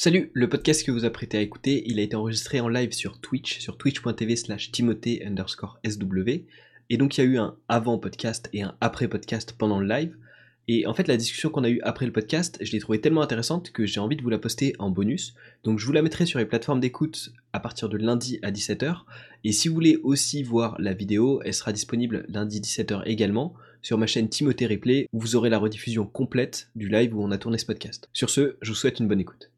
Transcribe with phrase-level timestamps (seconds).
[0.00, 3.18] Salut, le podcast que vous apprêtez à écouter, il a été enregistré en live sur
[3.18, 6.44] Twitch, sur twitch.tv slash timothée underscore sw.
[6.88, 9.88] Et donc il y a eu un avant podcast et un après podcast pendant le
[9.88, 10.16] live.
[10.68, 13.22] Et en fait la discussion qu'on a eue après le podcast, je l'ai trouvée tellement
[13.22, 15.34] intéressante que j'ai envie de vous la poster en bonus.
[15.64, 19.00] Donc je vous la mettrai sur les plateformes d'écoute à partir de lundi à 17h.
[19.42, 23.52] Et si vous voulez aussi voir la vidéo, elle sera disponible lundi 17h également
[23.82, 27.32] sur ma chaîne Timothée Replay où vous aurez la rediffusion complète du live où on
[27.32, 28.08] a tourné ce podcast.
[28.12, 29.50] Sur ce, je vous souhaite une bonne écoute.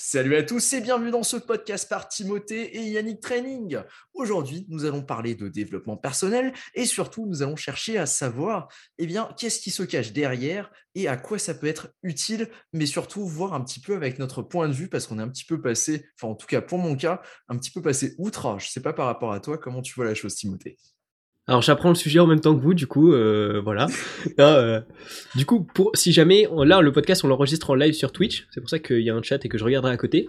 [0.00, 3.80] Salut à tous et bienvenue dans ce podcast par Timothée et Yannick Training.
[4.14, 8.68] Aujourd'hui, nous allons parler de développement personnel et surtout, nous allons chercher à savoir
[8.98, 13.26] eh qu'est-ce qui se cache derrière et à quoi ça peut être utile, mais surtout
[13.26, 15.60] voir un petit peu avec notre point de vue parce qu'on est un petit peu
[15.60, 18.56] passé, enfin en tout cas pour mon cas, un petit peu passé outre.
[18.60, 20.78] Je ne sais pas par rapport à toi comment tu vois la chose, Timothée?
[21.48, 23.86] Alors j'apprends le sujet en même temps que vous, du coup, euh, voilà.
[24.38, 24.80] Euh,
[25.34, 28.60] du coup, pour si jamais, là le podcast on l'enregistre en live sur Twitch, c'est
[28.60, 30.28] pour ça qu'il y a un chat et que je regarderai à côté.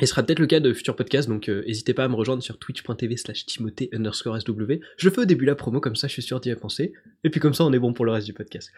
[0.00, 2.16] Et ce sera peut-être le cas de futurs podcasts, donc euh, n'hésitez pas à me
[2.16, 4.80] rejoindre sur twitch.tv slash timothée underscore sw.
[4.96, 6.92] Je fais au début la promo, comme ça je suis sûr d'y penser.
[7.22, 8.72] Et puis comme ça on est bon pour le reste du podcast.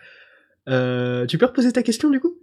[0.67, 2.38] tu peux reposer ta question du coup?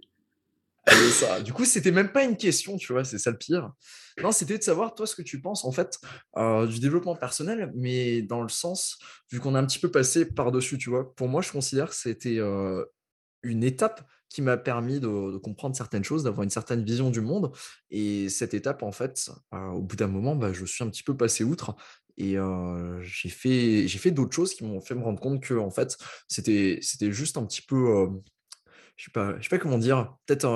[1.44, 3.72] Du coup, c'était même pas une question, tu vois, c'est ça le pire.
[4.22, 5.98] Non, c'était de savoir, toi, ce que tu penses, en fait,
[6.36, 8.98] euh, du développement personnel, mais dans le sens,
[9.30, 11.14] vu qu'on a un petit peu passé par-dessus, tu vois.
[11.14, 12.84] Pour moi, je considère que c'était euh,
[13.42, 17.52] une étape qui m'a permis de, comprendre certaines choses, d'avoir une certaine vision du monde.
[17.90, 21.02] Et cette étape, en fait, euh, au bout d'un moment, bah, je suis un petit
[21.02, 21.74] peu passé outre.
[22.18, 22.36] Et
[23.02, 26.78] j'ai fait, fait d'autres choses qui m'ont fait me rendre compte que, en fait, c'était,
[26.80, 28.08] c'était juste un petit peu
[28.96, 30.46] je sais pas, je sais pas comment dire, peut-être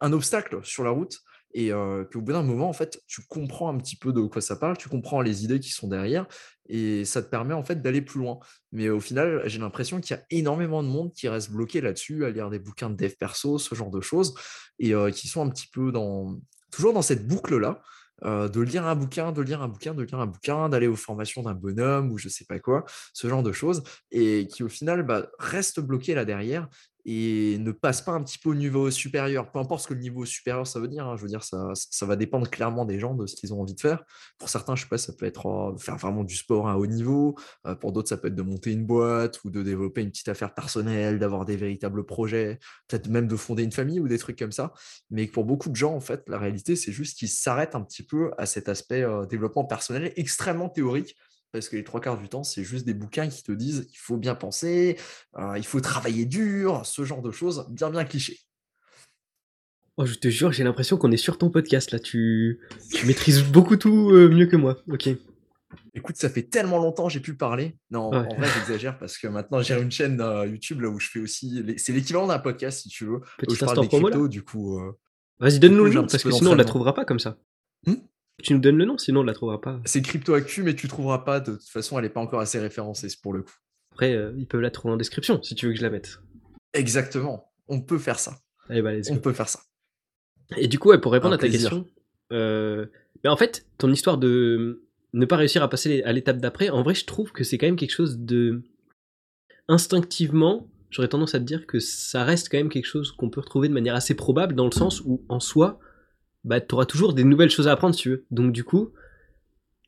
[0.00, 1.20] un, obstacle sur la route
[1.52, 4.56] et qu'au bout d'un moment, en fait, tu comprends un petit peu de quoi ça
[4.56, 6.26] parle, tu comprends les idées qui sont derrière
[6.68, 8.38] et ça te permet en fait d'aller plus loin.
[8.72, 12.24] Mais au final, j'ai l'impression qu'il y a énormément de monde qui reste bloqué là-dessus,
[12.24, 14.34] à lire des bouquins de dev perso, ce genre de choses,
[14.78, 16.38] et qui sont un petit peu dans
[16.70, 17.82] toujours dans cette boucle-là.
[18.22, 21.42] de lire un bouquin, de lire un bouquin, de lire un bouquin, d'aller aux formations
[21.42, 25.02] d'un bonhomme ou je sais pas quoi, ce genre de choses, et qui au final
[25.02, 26.68] bah, restent bloqués là derrière
[27.04, 30.00] et ne passe pas un petit peu au niveau supérieur, peu importe ce que le
[30.00, 31.16] niveau supérieur ça veut dire, hein.
[31.16, 33.74] je veux dire, ça, ça, va dépendre clairement des gens, de ce qu'ils ont envie
[33.74, 34.04] de faire.
[34.38, 36.86] Pour certains, je sais pas, ça peut être euh, faire vraiment du sport à haut
[36.86, 40.10] niveau, euh, pour d'autres, ça peut être de monter une boîte ou de développer une
[40.10, 44.18] petite affaire personnelle, d'avoir des véritables projets, peut-être même de fonder une famille ou des
[44.18, 44.72] trucs comme ça.
[45.10, 48.02] Mais pour beaucoup de gens, en fait, la réalité, c'est juste qu'ils s'arrêtent un petit
[48.02, 51.16] peu à cet aspect euh, développement personnel extrêmement théorique
[51.52, 53.98] parce que les trois quarts du temps, c'est juste des bouquins qui te disent il
[53.98, 54.98] faut bien penser,
[55.38, 58.38] euh, il faut travailler dur, ce genre de choses, bien bien clichés.
[59.96, 61.98] Oh, je te jure, j'ai l'impression qu'on est sur ton podcast là.
[61.98, 62.60] Tu,
[62.92, 64.78] tu maîtrises beaucoup tout euh, mieux que moi.
[64.88, 65.08] Ok.
[65.92, 67.76] Écoute, ça fait tellement longtemps que j'ai pu parler.
[67.90, 71.08] Non, en vrai, j'exagère parce que maintenant j'ai une chaîne euh, YouTube là où je
[71.08, 71.64] fais aussi.
[71.76, 73.20] C'est l'équivalent d'un podcast si tu veux.
[73.38, 74.80] Petit où je parle des cryptos, du coup.
[75.38, 77.36] Vas-y, donne-nous le nom parce que sinon on la trouvera pas comme ça.
[77.86, 77.94] Hmm
[78.42, 79.80] tu nous donnes le nom, sinon on ne la trouvera pas.
[79.84, 81.40] C'est CryptoActu, mais tu ne trouveras pas.
[81.40, 83.54] De toute façon, elle n'est pas encore assez référencée pour le coup.
[83.92, 86.20] Après, euh, ils peuvent la trouver en description si tu veux que je la mette.
[86.72, 87.52] Exactement.
[87.68, 88.38] On peut faire ça.
[88.68, 89.60] Allez, bah, on peut faire ça.
[90.56, 91.86] Et du coup, pour répondre à ta question,
[92.32, 92.86] euh,
[93.24, 96.94] en fait, ton histoire de ne pas réussir à passer à l'étape d'après, en vrai,
[96.94, 98.62] je trouve que c'est quand même quelque chose de
[99.68, 100.68] instinctivement.
[100.90, 103.68] J'aurais tendance à te dire que ça reste quand même quelque chose qu'on peut retrouver
[103.68, 105.78] de manière assez probable, dans le sens où, en soi,
[106.44, 108.26] bah tu auras toujours des nouvelles choses à apprendre si tu veux.
[108.30, 108.92] Donc du coup,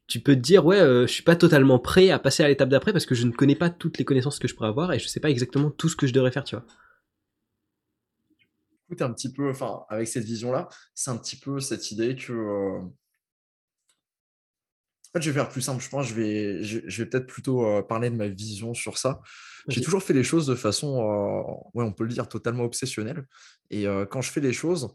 [0.06, 2.68] tu peux te dire ouais, euh, je suis pas totalement prêt à passer à l'étape
[2.68, 4.98] d'après parce que je ne connais pas toutes les connaissances que je pourrais avoir et
[4.98, 6.66] je sais pas exactement tout ce que je devrais faire, tu vois.
[8.86, 12.32] Écoute un petit peu, enfin avec cette vision-là, c'est un petit peu cette idée que
[12.32, 12.92] euh, en
[15.18, 15.82] fait, je vais faire plus simple.
[15.82, 19.20] Je pense je vais, je, vais peut-être plutôt euh, parler de ma vision sur ça.
[19.68, 20.96] J'ai toujours fait les choses de façon,
[21.74, 23.26] ouais, on peut le dire, totalement obsessionnelle.
[23.70, 24.92] Et quand je fais les choses,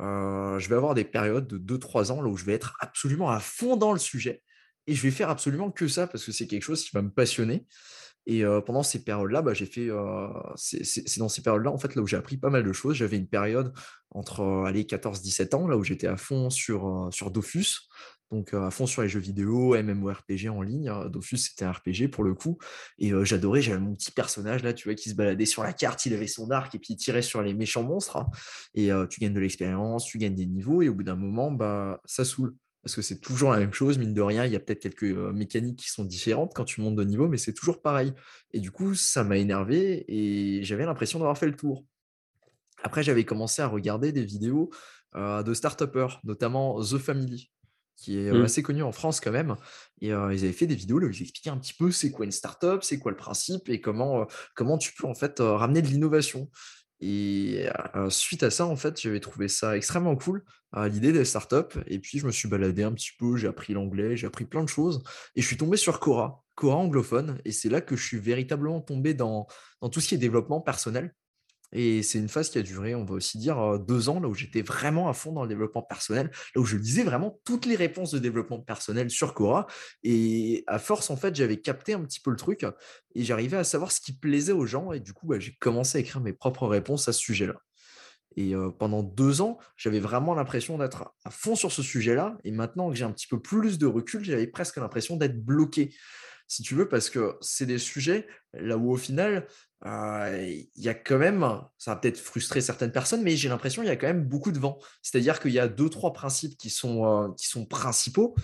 [0.00, 3.40] je vais avoir des périodes de 2-3 ans là où je vais être absolument à
[3.40, 4.42] fond dans le sujet
[4.86, 7.10] et je vais faire absolument que ça parce que c'est quelque chose qui va me
[7.10, 7.66] passionner.
[8.28, 9.88] Et pendant ces périodes-là, bah, j'ai fait.
[10.56, 12.96] c'est dans ces périodes-là, en fait, là où j'ai appris pas mal de choses.
[12.96, 13.72] J'avais une période
[14.10, 17.88] entre allez, 14-17 ans, là où j'étais à fond sur, sur Dofus,
[18.30, 20.92] donc à fond sur les jeux vidéo, MMORPG en ligne.
[21.10, 22.58] Dofus, c'était un RPG pour le coup.
[22.98, 26.04] Et j'adorais, j'avais mon petit personnage là, tu vois, qui se baladait sur la carte,
[26.06, 28.16] il avait son arc et puis il tirait sur les méchants monstres.
[28.16, 28.28] Hein.
[28.74, 32.00] Et tu gagnes de l'expérience, tu gagnes des niveaux, et au bout d'un moment, bah,
[32.04, 34.60] ça saoule parce que c'est toujours la même chose, mine de rien, il y a
[34.60, 38.12] peut-être quelques mécaniques qui sont différentes quand tu montes de niveau, mais c'est toujours pareil.
[38.52, 41.84] Et du coup, ça m'a énervé et j'avais l'impression d'avoir fait le tour.
[42.84, 44.70] Après, j'avais commencé à regarder des vidéos
[45.16, 45.82] de start
[46.22, 47.50] notamment The Family,
[47.96, 48.42] qui est mmh.
[48.42, 49.56] assez connu en France quand même.
[50.00, 52.32] Et ils avaient fait des vidéos où ils expliquaient un petit peu c'est quoi une
[52.32, 56.50] startup, c'est quoi le principe et comment, comment tu peux en fait ramener de l'innovation.
[57.00, 57.68] Et
[58.08, 60.44] suite à ça, en fait, j'avais trouvé ça extrêmement cool,
[60.74, 61.78] l'idée des startups.
[61.86, 64.62] Et puis, je me suis baladé un petit peu, j'ai appris l'anglais, j'ai appris plein
[64.62, 65.02] de choses.
[65.34, 67.38] Et je suis tombé sur Cora, Cora anglophone.
[67.44, 69.46] Et c'est là que je suis véritablement tombé dans,
[69.80, 71.14] dans tout ce qui est développement personnel.
[71.72, 74.34] Et c'est une phase qui a duré, on va aussi dire, deux ans, là où
[74.34, 77.76] j'étais vraiment à fond dans le développement personnel, là où je lisais vraiment toutes les
[77.76, 79.66] réponses de développement personnel sur Cora.
[80.02, 82.64] Et à force, en fait, j'avais capté un petit peu le truc
[83.14, 84.92] et j'arrivais à savoir ce qui plaisait aux gens.
[84.92, 87.56] Et du coup, bah, j'ai commencé à écrire mes propres réponses à ce sujet-là.
[88.38, 92.36] Et pendant deux ans, j'avais vraiment l'impression d'être à fond sur ce sujet-là.
[92.44, 95.94] Et maintenant que j'ai un petit peu plus de recul, j'avais presque l'impression d'être bloqué
[96.48, 99.46] si tu veux, parce que c'est des sujets là où au final,
[99.84, 101.40] il y a quand même,
[101.78, 104.52] ça va peut-être frustrer certaines personnes, mais j'ai l'impression qu'il y a quand même beaucoup
[104.52, 104.78] de vent.
[105.02, 108.34] C'est-à-dire qu'il y a deux, trois principes qui sont, qui sont principaux.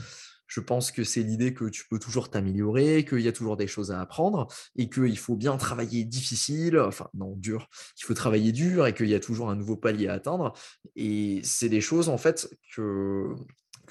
[0.46, 3.66] Je pense que c'est l'idée que tu peux toujours t'améliorer, qu'il y a toujours des
[3.66, 8.52] choses à apprendre et qu'il faut bien travailler difficile, enfin non, dur, qu'il faut travailler
[8.52, 10.52] dur et qu'il y a toujours un nouveau palier à atteindre.
[10.94, 13.34] Et c'est des choses en fait que,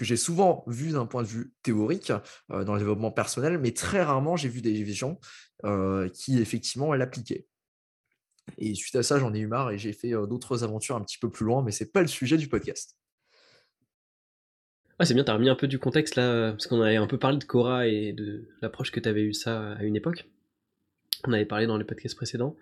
[0.01, 2.11] que j'ai souvent vu d'un point de vue théorique
[2.49, 5.19] dans le développement personnel, mais très rarement j'ai vu des gens
[6.13, 7.45] qui effectivement l'appliquaient.
[8.57, 11.19] Et suite à ça, j'en ai eu marre et j'ai fait d'autres aventures un petit
[11.19, 12.97] peu plus loin, mais c'est pas le sujet du podcast.
[15.03, 17.19] C'est bien, tu as remis un peu du contexte là, parce qu'on avait un peu
[17.19, 20.27] parlé de Cora et de l'approche que tu avais eu ça à une époque.
[21.27, 22.55] On avait parlé dans les podcasts précédents.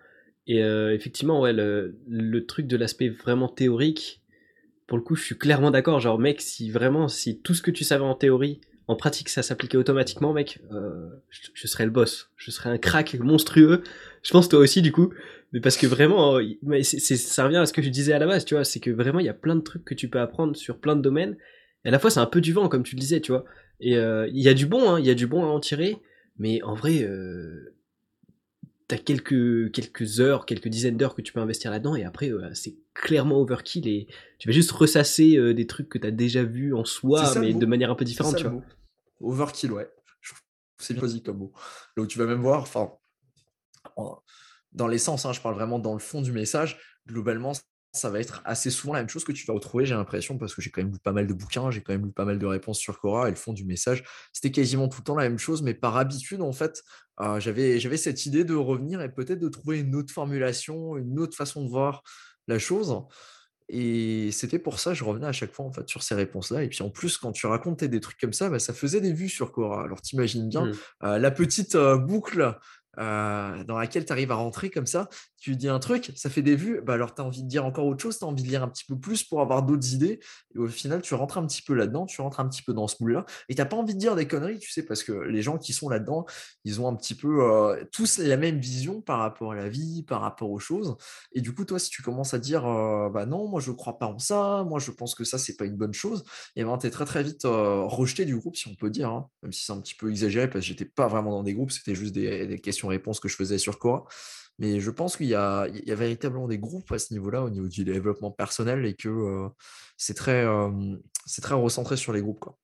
[0.45, 4.18] Et effectivement, le truc de l'aspect vraiment théorique,
[4.89, 5.99] pour le coup, je suis clairement d'accord.
[5.99, 9.43] Genre, mec, si vraiment, si tout ce que tu savais en théorie, en pratique, ça
[9.43, 12.31] s'appliquait automatiquement, mec, euh, je, serais le boss.
[12.37, 13.83] Je serais un crack monstrueux.
[14.23, 15.13] Je pense toi aussi, du coup.
[15.53, 16.39] Mais parce que vraiment,
[16.73, 18.63] ça revient à ce que je disais à la base, tu vois.
[18.63, 20.95] C'est que vraiment, il y a plein de trucs que tu peux apprendre sur plein
[20.95, 21.37] de domaines.
[21.85, 23.45] Et à la fois, c'est un peu du vent, comme tu le disais, tu vois.
[23.79, 25.59] Et euh, il y a du bon, hein, il y a du bon à en
[25.59, 25.97] tirer.
[26.39, 27.75] Mais en vrai, euh,
[28.89, 32.49] t'as quelques, quelques heures, quelques dizaines d'heures que tu peux investir là-dedans, et après, euh,
[32.55, 34.07] c'est clairement overkill, et
[34.39, 37.65] tu vas juste ressasser euh, des trucs que t'as déjà vus en soi, mais de
[37.67, 38.61] manière un peu différente, tu vois.
[39.21, 39.89] Overkill, ouais.
[40.79, 41.53] C'est bien comme mot.
[41.95, 42.91] Là où tu vas même voir, enfin,
[44.71, 47.51] dans l'essence, hein, je parle vraiment dans le fond du message, globalement,
[47.91, 50.53] ça va être assez souvent la même chose que tu vas retrouver, j'ai l'impression, parce
[50.53, 52.37] que j'ai quand même lu pas mal de bouquins, j'ai quand même lu pas mal
[52.37, 55.27] de réponses sur Cora et le fond du message, c'était quasiment tout le temps la
[55.27, 56.83] même chose, mais par habitude, en fait,
[57.21, 61.19] euh, j'avais, j'avais cette idée de revenir et peut-être de trouver une autre formulation, une
[61.19, 62.03] autre façon de voir
[62.47, 62.95] la chose.
[63.71, 66.63] Et c'était pour ça, je revenais à chaque fois en fait sur ces réponses-là.
[66.63, 69.13] Et puis en plus, quand tu racontais des trucs comme ça, bah, ça faisait des
[69.13, 69.83] vues sur Cora.
[69.83, 70.73] Alors t'imagines bien mmh.
[71.03, 72.57] euh, la petite euh, boucle
[72.97, 76.41] euh, dans laquelle tu arrives à rentrer comme ça, tu dis un truc, ça fait
[76.41, 78.43] des vues, bah alors tu as envie de dire encore autre chose, tu as envie
[78.43, 80.19] de lire un petit peu plus pour avoir d'autres idées,
[80.55, 82.87] et au final tu rentres un petit peu là-dedans, tu rentres un petit peu dans
[82.87, 85.41] ce moule-là, et tu pas envie de dire des conneries, tu sais, parce que les
[85.41, 86.25] gens qui sont là-dedans,
[86.65, 90.03] ils ont un petit peu euh, tous la même vision par rapport à la vie,
[90.03, 90.97] par rapport aux choses,
[91.33, 93.97] et du coup toi si tu commences à dire, euh, bah non, moi je crois
[93.97, 96.25] pas en ça, moi je pense que ça c'est pas une bonne chose,
[96.55, 99.29] et ben tu es très très vite rejeté du groupe si on peut dire, hein,
[99.43, 101.71] même si c'est un petit peu exagéré parce que j'étais pas vraiment dans des groupes,
[101.71, 104.05] c'était juste des questions réponses que je faisais sur quoi.
[104.59, 107.85] Mais je pense qu'il y, a, véritablement des groupes à ce niveau-là, au niveau du
[107.85, 109.47] développement personnel, et que euh,
[109.95, 110.97] c'est très, euh,
[111.41, 112.39] très recentré sur les groupes.
[112.39, 112.57] Quoi.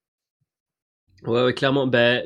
[1.23, 1.87] Ouais, clairement.
[1.87, 2.21] Bah,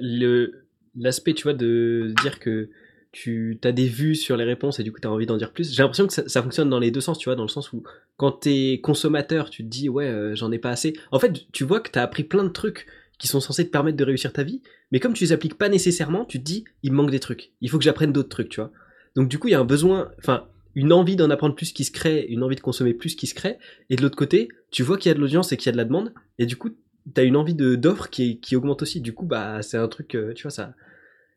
[0.95, 2.71] l'aspect, tu vois, de dire que
[3.11, 5.51] tu as des vues sur les réponses et du coup tu as envie d'en dire
[5.51, 5.73] plus.
[5.73, 7.83] J'ai l'impression que ça, fonctionne dans les deux sens, tu vois, dans le sens où
[8.17, 10.93] quand tu es consommateur, tu te dis ouais, euh, j'en ai pas assez.
[11.11, 12.85] En fait, tu vois que tu as appris plein de trucs
[13.19, 15.69] qui sont censés te permettre de réussir ta vie, mais comme tu les appliques pas
[15.69, 17.51] nécessairement, tu te dis, il me manque des trucs.
[17.61, 18.71] Il faut que j'apprenne d'autres trucs, tu vois.
[19.15, 21.83] Donc du coup, il y a un besoin, enfin, une envie d'en apprendre plus qui
[21.83, 24.83] se crée, une envie de consommer plus qui se crée, et de l'autre côté, tu
[24.83, 26.55] vois qu'il y a de l'audience et qu'il y a de la demande, et du
[26.55, 29.01] coup, tu as une envie de d'offre qui, qui augmente aussi.
[29.01, 30.73] Du coup, bah, c'est un truc, euh, tu vois, ça,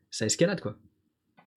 [0.09, 0.77] ça escalade, quoi.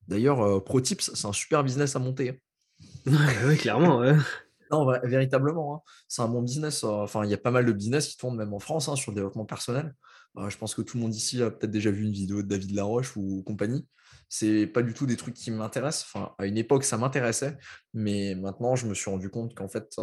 [0.08, 2.40] D'ailleurs, euh, ProTips, c'est un super business à monter.
[3.06, 4.02] ouais, clairement.
[4.70, 5.76] Non, véritablement.
[5.76, 5.80] Hein.
[6.08, 6.84] C'est un bon business.
[6.84, 8.96] Euh, enfin, il y a pas mal de business qui tournent même en France hein,
[8.96, 9.94] sur le développement personnel.
[10.36, 12.48] Bah, je pense que tout le monde ici a peut-être déjà vu une vidéo de
[12.48, 13.86] David Laroche ou compagnie.
[14.28, 16.12] C'est pas du tout des trucs qui m'intéressent.
[16.38, 17.56] À une époque, ça m'intéressait,
[17.94, 20.02] mais maintenant, je me suis rendu compte qu'en fait, il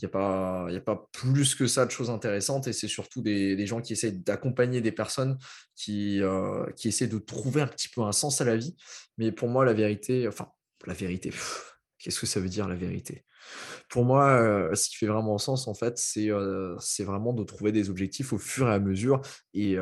[0.00, 2.66] n'y a, pas, plus que ça de choses intéressantes.
[2.66, 5.36] Et c'est surtout des, gens qui essaient d'accompagner des personnes
[5.76, 8.74] qui, euh, qui essaient de trouver un petit peu un sens à la vie.
[9.18, 10.48] Mais pour moi, la vérité, enfin,
[10.86, 11.30] la vérité,
[11.98, 13.24] qu'est-ce que ça veut dire la vérité?
[13.88, 18.32] Pour moi, ce qui fait vraiment sens, en fait, c'est vraiment de trouver des objectifs
[18.32, 19.20] au fur et à mesure
[19.54, 19.78] et,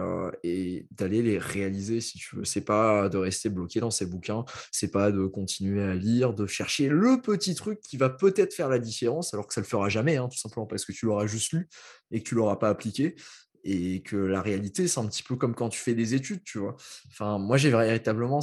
[0.91, 2.45] d'aller les réaliser, si tu veux.
[2.45, 6.47] C'est pas de rester bloqué dans ces bouquins, c'est pas de continuer à lire, de
[6.47, 9.89] chercher le petit truc qui va peut-être faire la différence, alors que ça le fera
[9.89, 11.69] jamais, hein, tout simplement parce que tu l'auras juste lu
[12.11, 13.17] et que tu l'auras pas appliqué
[13.65, 16.59] et que la réalité, c'est un petit peu comme quand tu fais des études, tu
[16.59, 16.77] vois?
[17.09, 18.41] Enfin, moi, j'ai véritablement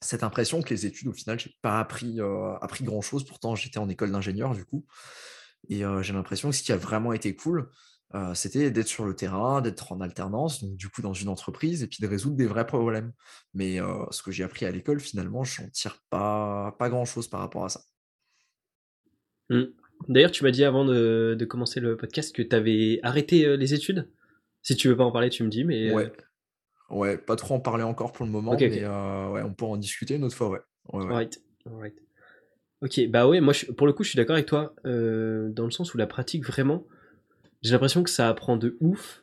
[0.00, 2.18] cette impression que les études, au final, j'ai pas appris,
[2.60, 3.24] appris grand-chose.
[3.24, 4.86] Pourtant, j'étais en école d'ingénieur, du coup.
[5.68, 7.68] Et j'ai l'impression que ce qui a vraiment été cool,
[8.34, 11.86] c'était d'être sur le terrain, d'être en alternance, donc du coup dans une entreprise, et
[11.86, 13.12] puis de résoudre des vrais problèmes.
[13.52, 13.78] Mais
[14.10, 17.66] ce que j'ai appris à l'école, finalement, je n'en tire pas, pas grand-chose par rapport
[17.66, 17.82] à ça.
[19.50, 19.64] Mmh.
[20.08, 24.08] D'ailleurs, tu m'as dit avant de, commencer le podcast que tu avais arrêté les études?
[24.62, 25.92] Si tu veux pas en parler, tu me dis, mais...
[25.92, 26.10] Ouais.
[26.90, 30.16] Ouais, pas trop en parler encore pour le moment, mais ouais, on peut en discuter
[30.16, 30.60] une autre fois, ouais.
[31.06, 31.40] Right.
[32.82, 35.94] Ok, bah ouais, moi pour le coup, je suis d'accord avec toi, dans le sens
[35.94, 36.84] où la pratique, vraiment,
[37.62, 39.22] j'ai l'impression que ça apprend de ouf.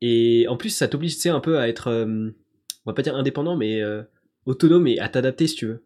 [0.00, 2.30] Et en plus, ça t'oblige, tu sais, un peu à être, euh,
[2.84, 4.02] on va pas dire indépendant, mais euh,
[4.46, 5.84] autonome et à t'adapter si tu veux.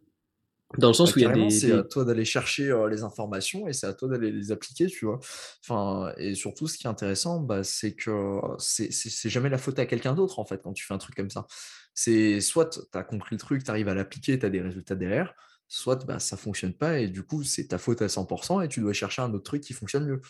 [0.78, 1.50] Dans le sens bah, où il y a des.
[1.50, 4.86] C'est à toi d'aller chercher euh, les informations et c'est à toi d'aller les appliquer,
[4.86, 5.20] tu vois.
[5.62, 9.86] Enfin, et surtout, ce qui est intéressant, bah, c'est que c'est jamais la faute à
[9.86, 11.46] quelqu'un d'autre, en fait, quand tu fais un truc comme ça.
[11.94, 14.96] C'est soit tu as compris le truc, tu arrives à l'appliquer, tu as des résultats
[14.96, 15.34] derrière,
[15.68, 18.80] soit bah, ça fonctionne pas et du coup c'est ta faute à 100% et tu
[18.80, 20.20] dois chercher un autre truc qui fonctionne mieux.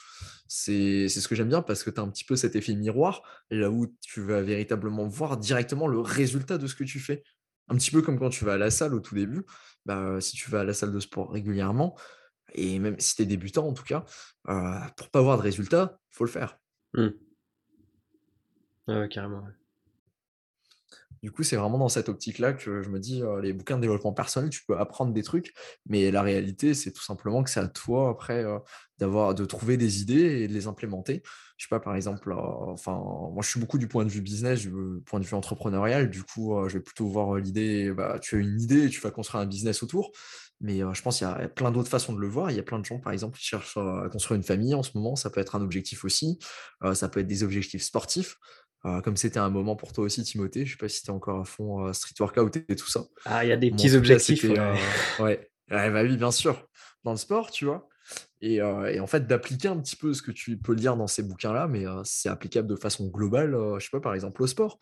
[0.48, 3.22] C'est ce que j'aime bien parce que tu as un petit peu cet effet miroir
[3.50, 7.22] là où tu vas véritablement voir directement le résultat de ce que tu fais.
[7.68, 9.44] Un petit peu comme quand tu vas à la salle au tout début,
[9.84, 11.96] bah, si tu vas à la salle de sport régulièrement,
[12.54, 14.04] et même si tu es débutant en tout cas,
[14.48, 16.58] euh, pour pas avoir de résultat, il faut le faire.
[16.94, 17.08] Mmh.
[19.08, 19.44] carrément.
[21.26, 24.12] Du coup, c'est vraiment dans cette optique-là que je me dis, les bouquins de développement
[24.12, 25.54] personnel, tu peux apprendre des trucs,
[25.84, 28.44] mais la réalité, c'est tout simplement que c'est à toi après
[28.98, 31.24] d'avoir, de trouver des idées et de les implémenter.
[31.56, 34.60] Je sais pas, par exemple, enfin, moi, je suis beaucoup du point de vue business,
[34.60, 34.70] du
[35.04, 36.10] point de vue entrepreneurial.
[36.10, 39.42] Du coup, je vais plutôt voir l'idée, bah, tu as une idée tu vas construire
[39.42, 40.12] un business autour.
[40.60, 42.52] Mais je pense qu'il y a plein d'autres façons de le voir.
[42.52, 44.84] Il y a plein de gens, par exemple, qui cherchent à construire une famille en
[44.84, 45.16] ce moment.
[45.16, 46.38] Ça peut être un objectif aussi.
[46.94, 48.36] ça peut être des objectifs sportifs.
[48.86, 51.08] Euh, comme c'était un moment pour toi aussi, Timothée, je ne sais pas si tu
[51.08, 53.04] es encore à fond euh, Street Workout et tout ça.
[53.24, 54.44] Ah, il y a des petits objectifs.
[54.44, 54.74] Euh,
[55.18, 55.50] ouais.
[55.68, 56.68] bah oui, bien sûr.
[57.02, 57.88] Dans le sport, tu vois.
[58.40, 61.66] Et, en fait, d'appliquer un petit peu ce que tu peux lire dans ces bouquins-là,
[61.66, 64.78] mais c'est applicable de façon globale, je sais pas, par exemple au sport.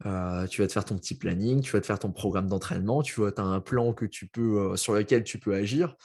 [0.00, 3.14] tu vas te faire ton petit planning, tu vas te faire ton programme d'entraînement, tu
[3.16, 5.96] vois, as un plan que tu peux, sur lequel tu peux agir,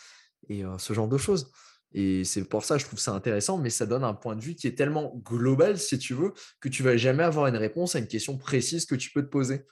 [0.49, 1.51] et ce genre de choses.
[1.93, 4.41] Et c'est pour ça que je trouve ça intéressant, mais ça donne un point de
[4.41, 7.95] vue qui est tellement global, si tu veux, que tu vas jamais avoir une réponse
[7.95, 9.65] à une question précise que tu peux te poser.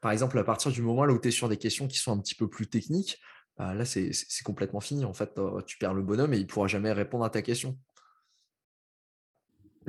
[0.00, 2.18] Par exemple, à partir du moment où tu es sur des questions qui sont un
[2.18, 3.18] petit peu plus techniques,
[3.56, 4.12] bah, là, c'est
[4.44, 5.04] complètement fini.
[5.04, 5.32] En fait,
[5.66, 7.76] tu perds le bonhomme et il ne pourra jamais répondre à ta question.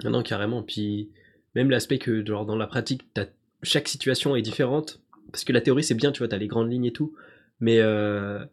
[0.04, 0.64] Non, non, carrément.
[0.64, 1.12] Puis
[1.56, 3.08] même l'aspect que dans la pratique,
[3.64, 5.02] chaque situation est différente.
[5.32, 7.14] Parce que la théorie, c'est bien, tu vois, tu as les grandes lignes et tout.
[7.60, 8.44] Mais euh,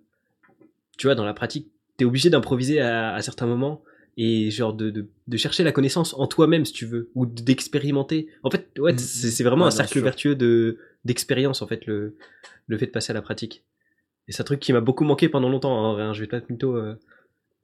[0.99, 3.83] tu vois, dans la pratique, t'es obligé d'improviser à, certains moments
[4.17, 8.29] et genre de, de, chercher la connaissance en toi-même si tu veux ou d'expérimenter.
[8.43, 12.17] En fait ouais mm, c'est vraiment un cercle vertueux de d'expérience en fait le
[12.67, 13.65] le fait de passer à la pratique.
[14.29, 16.75] Et c'est un truc qui m'a beaucoup manqué pendant longtemps hein, je vais pas plutôt
[16.77, 16.99] euh,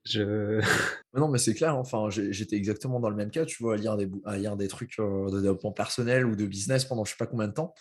[0.05, 0.61] je
[1.15, 3.97] non mais c'est clair enfin j'étais exactement dans le même cas tu vois à lire
[3.97, 7.17] des à lire des trucs euh, de développement personnel ou de business pendant je sais
[7.19, 7.75] pas combien de temps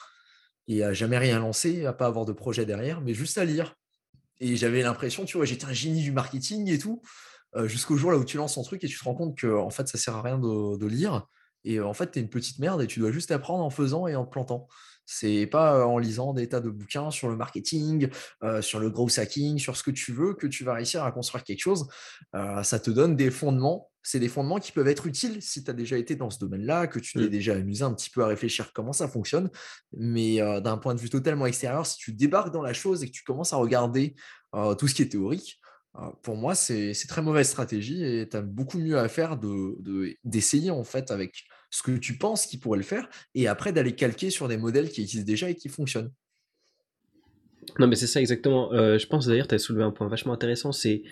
[0.67, 3.75] et à jamais rien lancer à pas avoir de projet derrière mais juste à lire
[4.42, 7.02] et j'avais l'impression, tu vois, j'étais un génie du marketing et tout,
[7.56, 9.48] euh, jusqu'au jour là où tu lances ton truc et tu te rends compte que
[9.48, 11.28] en fait, ça sert à rien de, lire.
[11.64, 13.70] Et euh, en fait, tu es une petite merde et tu dois juste apprendre en
[13.70, 14.68] faisant et en te plantant.
[15.13, 18.10] C'est pas en lisant des tas de bouquins sur le marketing,
[18.62, 21.44] sur le growth hacking, sur ce que tu veux que tu vas réussir à construire
[21.44, 21.88] quelque chose.
[22.34, 25.74] ça te donne des fondements c'est des fondements qui peuvent être utiles si tu as
[25.74, 27.30] déjà été dans ce domaine-là, que tu t'es mmh.
[27.30, 29.50] déjà amusé un petit peu à réfléchir comment ça fonctionne.
[29.96, 33.12] Mais d'un point de vue totalement extérieur, si tu débarques dans la chose et que
[33.12, 34.15] tu commences à regarder
[34.80, 35.60] tout ce qui est théorique,
[36.24, 40.72] pour moi, c'est très mauvaise stratégie et tu as beaucoup mieux à faire d'essayer de,
[40.72, 44.30] en fait avec ce que tu penses qui pourrait le faire et après d'aller calquer
[44.30, 46.12] sur des modèles qui existent déjà et qui fonctionnent.
[47.80, 48.72] Non, mais c'est ça exactement.
[48.72, 51.04] je pense d'ailleurs, tu as soulevé un point vachement intéressant, c'est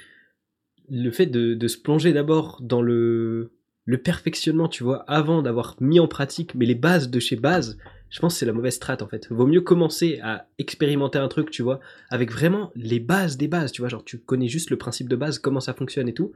[0.90, 3.52] le fait de, se plonger d'abord dans le,
[3.86, 7.78] le perfectionnement, tu vois, avant d'avoir mis en pratique, mais les bases de chez base,
[8.10, 9.28] je pense que c'est la mauvaise strate en fait.
[9.30, 13.72] Vaut mieux commencer à expérimenter un truc, tu vois, avec vraiment les bases des bases,
[13.72, 16.34] tu vois, genre tu connais juste le principe de base, comment ça fonctionne et tout.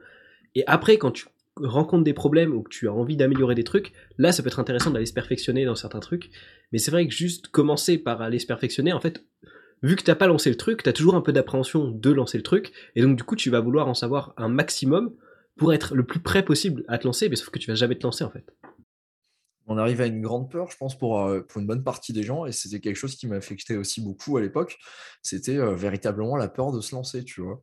[0.54, 3.92] Et après, quand tu rencontres des problèmes ou que tu as envie d'améliorer des trucs,
[4.18, 6.30] là ça peut être intéressant d'aller se perfectionner dans certains trucs.
[6.72, 9.24] Mais c'est vrai que juste commencer par aller se perfectionner, en fait,
[9.82, 12.42] vu que t'as pas lancé le truc, t'as toujours un peu d'appréhension de lancer le
[12.42, 15.14] truc, et donc du coup tu vas vouloir en savoir un maximum
[15.56, 17.96] pour être le plus près possible à te lancer, mais sauf que tu vas jamais
[17.96, 18.44] te lancer en fait.
[19.66, 22.44] On arrive à une grande peur, je pense, pour, euh, une bonne partie des gens,
[22.44, 24.78] et c'était quelque chose qui m'affectait aussi beaucoup à l'époque,
[25.22, 27.62] c'était euh, véritablement la peur de se lancer, tu vois.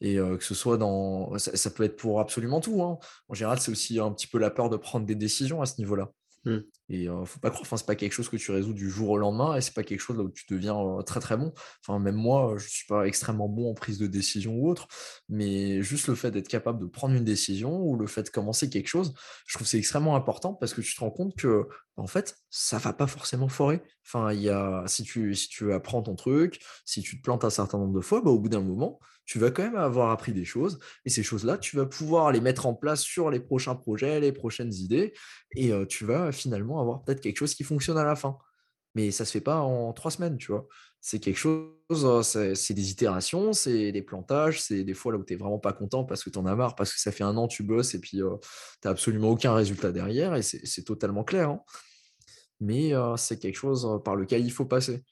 [0.00, 1.36] Et euh, que ce soit dans...
[1.38, 2.82] Ça, peut être pour absolument tout.
[2.82, 2.98] Hein.
[3.28, 5.78] En général, c'est aussi un petit peu la peur de prendre des décisions à ce
[5.78, 6.10] niveau-là.
[6.46, 6.58] Mmh.
[6.90, 9.10] Et euh, faut pas croire, enfin, c'est pas quelque chose que tu résous du jour
[9.10, 11.52] au lendemain et c'est pas quelque chose là où tu deviens euh, très très bon.
[11.84, 14.86] Enfin, même moi, je suis pas extrêmement bon en prise de décision ou autre,
[15.28, 18.70] mais juste le fait d'être capable de prendre une décision ou le fait de commencer
[18.70, 19.12] quelque chose,
[19.48, 22.36] je trouve que c'est extrêmement important parce que tu te rends compte que en fait,
[22.50, 23.82] ça va pas forcément foirer.
[24.04, 27.44] Enfin, il y a, si tu, si tu apprends ton truc, si tu te plantes
[27.44, 30.10] un certain nombre de fois, bah, au bout d'un moment, tu vas quand même avoir
[30.10, 30.78] appris des choses.
[31.04, 34.32] Et ces choses-là, tu vas pouvoir les mettre en place sur les prochains projets, les
[34.32, 35.12] prochaines idées.
[35.56, 38.38] Et tu vas finalement avoir peut-être quelque chose qui fonctionne à la fin.
[38.94, 40.66] Mais ça ne se fait pas en trois semaines, tu vois.
[41.00, 42.22] C'est quelque chose,
[42.54, 45.72] c'est des itérations, c'est des plantages, c'est des fois là où tu n'es vraiment pas
[45.72, 47.94] content parce que tu en as marre, parce que ça fait un an, tu bosses
[47.94, 48.24] et puis tu
[48.84, 50.34] n'as absolument aucun résultat derrière.
[50.34, 51.50] Et c'est totalement clair.
[51.50, 51.60] Hein.
[52.60, 55.04] Mais c'est quelque chose par lequel il faut passer.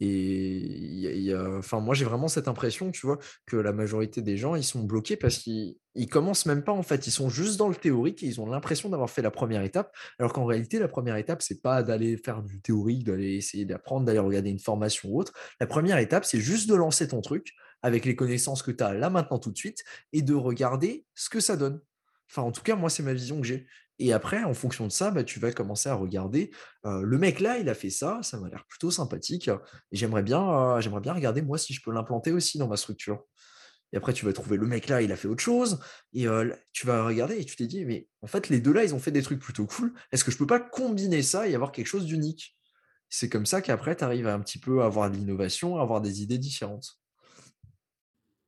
[0.00, 4.64] Et enfin, moi, j'ai vraiment cette impression, tu vois, que la majorité des gens, ils
[4.64, 7.06] sont bloqués parce qu'ils ils commencent même pas, en fait.
[7.06, 9.94] Ils sont juste dans le théorique et ils ont l'impression d'avoir fait la première étape.
[10.18, 14.06] Alors qu'en réalité, la première étape, c'est pas d'aller faire du théorique, d'aller essayer d'apprendre,
[14.06, 15.32] d'aller regarder une formation ou autre.
[15.60, 17.52] La première étape, c'est juste de lancer ton truc
[17.82, 21.28] avec les connaissances que tu as là maintenant tout de suite et de regarder ce
[21.30, 21.80] que ça donne.
[22.30, 23.66] Enfin, en tout cas, moi, c'est ma vision que j'ai.
[24.00, 26.50] Et après, en fonction de ça, bah, tu vas commencer à regarder.
[26.84, 29.48] le mec là, il a fait ça, ça m'a l'air plutôt sympathique.
[29.48, 33.24] Et j'aimerais bien, j'aimerais bien regarder moi si je peux l'implanter aussi dans ma structure.
[33.92, 35.80] Et après, tu vas trouver le mec là, il a fait autre chose.
[36.14, 36.26] Et
[36.72, 38.98] tu vas regarder et tu t'es dit, mais en fait, les deux là, ils ont
[38.98, 39.92] fait des trucs plutôt cool.
[40.12, 42.56] Est-ce que je peux pas combiner ça et avoir quelque chose d'unique?
[43.08, 46.00] C'est comme ça qu'après, tu arrives à un petit peu avoir de l'innovation, à avoir
[46.00, 47.00] des idées différentes.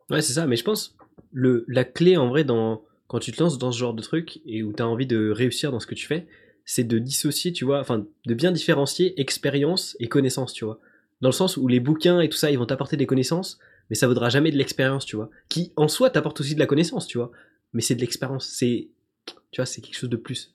[0.09, 0.47] Ouais, c'est ça.
[0.47, 0.97] Mais je pense
[1.33, 4.41] le, la clé en vrai dans quand tu te lances dans ce genre de truc
[4.47, 6.27] et où tu as envie de réussir dans ce que tu fais,
[6.65, 10.81] c'est de dissocier, tu vois, enfin, de bien différencier expérience et connaissance, tu vois.
[11.21, 13.59] Dans le sens où les bouquins et tout ça, ils vont t'apporter des connaissances,
[13.91, 15.29] mais ça vaudra jamais de l'expérience, tu vois.
[15.51, 17.31] Qui, en soi, t'apporte aussi de la connaissance, tu vois.
[17.75, 18.89] Mais c'est de l'expérience, c'est,
[19.27, 20.55] tu vois, c'est quelque chose de plus.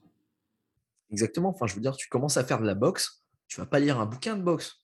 [1.12, 1.50] Exactement.
[1.50, 4.00] Enfin, je veux dire, tu commences à faire de la boxe, tu vas pas lire
[4.00, 4.80] un bouquin de boxe.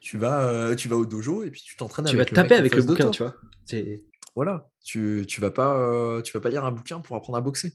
[0.00, 2.28] Tu vas, euh, tu vas au dojo et puis tu t'entraînes avec.
[2.28, 3.36] Tu vas taper avec le bouquin, tu vois.
[4.40, 7.42] Voilà, tu tu vas pas, euh, tu vas pas lire un bouquin pour apprendre à
[7.42, 7.74] boxer.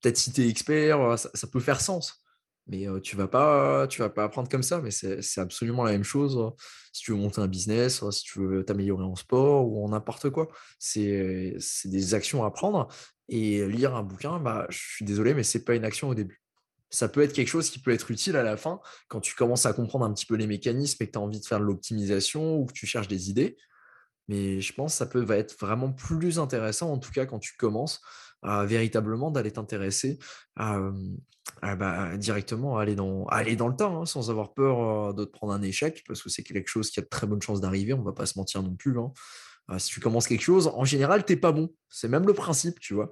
[0.00, 2.24] Peut-être si tu es expert, euh, ça peut faire sens,
[2.66, 5.92] mais euh, tu vas pas tu vas pas apprendre comme ça, mais c'est absolument la
[5.92, 6.38] même chose,
[6.94, 10.30] si tu veux monter un business, si tu veux t'améliorer en sport ou en n'importe
[10.30, 10.48] quoi.
[10.78, 12.88] C'est des actions à prendre
[13.28, 16.40] et lire un bouquin, bah, je suis désolé, mais c'est pas une action au début.
[16.88, 19.66] Ça peut être quelque chose qui peut être utile à la fin, quand tu commences
[19.66, 21.64] à comprendre un petit peu les mécanismes et que tu as envie de faire de
[21.64, 23.58] l'optimisation ou que tu cherches des idées.
[24.28, 27.38] Mais je pense que ça peut va être vraiment plus intéressant, en tout cas quand
[27.38, 28.00] tu commences,
[28.42, 30.18] véritablement d'aller t'intéresser
[30.56, 35.52] bah, directement à aller dans, dans le temps, hein, sans avoir peur de te prendre
[35.52, 38.00] un échec, parce que c'est quelque chose qui a de très bonnes chances d'arriver, on
[38.00, 38.98] ne va pas se mentir non plus.
[38.98, 39.12] Hein.
[39.78, 41.72] si tu commences quelque chose, en général, tu n'es pas bon.
[41.88, 43.10] C'est même le principe, tu vois.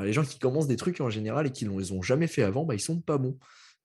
[0.00, 2.44] les gens qui commencent des trucs en général et qui ne les ont jamais fait
[2.44, 3.36] avant, bah, ils sont pas bons.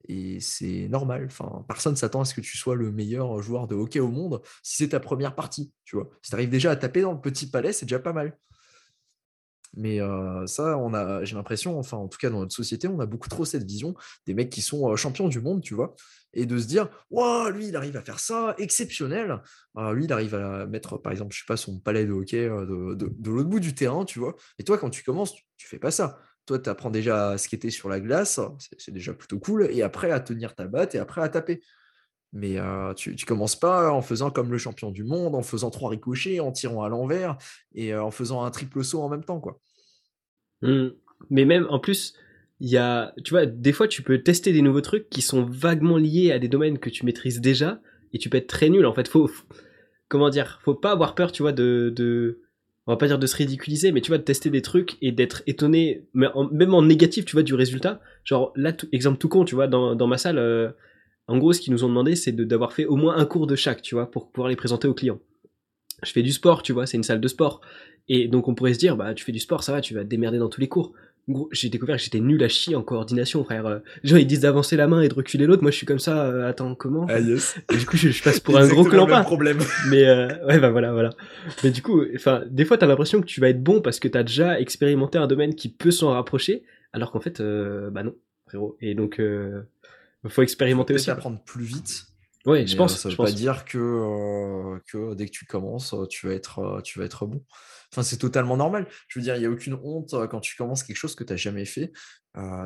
[0.08, 1.26] Et c'est normal.
[1.26, 4.42] Enfin, personne s'attend à ce que tu sois le meilleur joueur de hockey au monde
[4.64, 5.72] si c'est ta première partie.
[5.84, 6.10] Tu vois.
[6.22, 8.38] Si tu arrives déjà à taper dans le petit palais, c'est déjà pas mal.
[9.76, 10.00] Mais
[10.48, 13.30] ça, on a, j'ai l'impression, enfin, en tout cas dans notre société, on a beaucoup
[13.30, 15.96] trop cette vision des mecs qui sont champions du monde, tu vois,
[16.34, 19.40] et de se dire, waouh, lui, il arrive à faire ça, exceptionnel.
[19.94, 23.30] lui, il arrive à mettre, par exemple, je sais pas, son palais de hockey de,
[23.30, 24.36] l'autre bout du terrain, tu vois.
[24.58, 27.38] Et toi, quand tu commences, tu, tu fais pas ça toi, tu apprends déjà à
[27.38, 28.40] skater sur la glace,
[28.78, 31.62] c'est déjà plutôt cool, et après à tenir ta batte et après à taper.
[32.34, 35.70] Mais euh, tu, ne commences pas en faisant comme le champion du monde, en faisant
[35.70, 37.38] trois ricochets, en tirant à l'envers
[37.76, 39.60] et euh, en faisant un triple saut en même temps, quoi.
[40.62, 40.88] Mmh.
[41.30, 42.14] Mais même en plus,
[42.60, 45.98] y a, tu vois, des fois tu peux tester des nouveaux trucs qui sont vaguement
[45.98, 47.82] liés à des domaines que tu maîtrises déjà
[48.14, 48.86] et tu peux être très nul.
[48.86, 49.30] En fait, faut,
[50.08, 52.42] comment dire, faut pas avoir peur, tu vois, de
[52.88, 55.12] on va pas dire de se ridiculiser, mais tu vois, de tester des trucs et
[55.12, 58.00] d'être étonné, même en négatif, tu vois, du résultat.
[58.24, 60.70] Genre, là, exemple tout con, tu vois, dans, ma salle, euh,
[61.28, 63.56] en gros, ce qu'ils nous ont demandé, c'est d'avoir fait au moins un cours de
[63.56, 65.20] chaque, tu vois, pour pouvoir les présenter aux clients.
[66.04, 67.60] Je fais du sport, tu vois, c'est une salle de sport.
[68.08, 70.04] Et donc, on pourrait se dire, bah, tu fais du sport, ça va, tu vas
[70.04, 70.94] te démerder dans tous les cours
[71.52, 73.66] j'ai découvert que j'étais nul à chier en coordination, frère.
[73.66, 75.62] Euh, genre, ils disent d'avancer la main et de reculer l'autre.
[75.62, 76.26] Moi, je suis comme ça.
[76.26, 77.56] Euh, attends, comment ah, yes.
[77.70, 79.24] Du coup, je, passe pour un gros clampin.
[79.24, 79.60] problème.
[79.90, 81.10] Mais euh, ouais, bah voilà, voilà.
[81.64, 84.08] Mais du coup, enfin, des fois, t'as l'impression que tu vas être bon parce que
[84.08, 86.64] t'as déjà expérimenté un domaine qui peut s'en rapprocher,
[86.94, 88.16] alors qu'en fait, bah non,
[88.48, 88.78] frérot.
[88.80, 89.22] Et donc,
[90.28, 91.12] faut expérimenter faut aussi.
[91.12, 92.06] apprendre plus vite.
[92.46, 92.96] Oui, je pense.
[92.98, 97.06] ça veut pas dire que que dès que tu commences, tu vas être tu vas
[97.06, 97.44] être bon.
[98.04, 98.88] C'est totalement normal.
[99.08, 101.34] Je veux dire, il n'y a aucune honte quand tu commences quelque chose que tu
[101.34, 101.92] n'as jamais fait,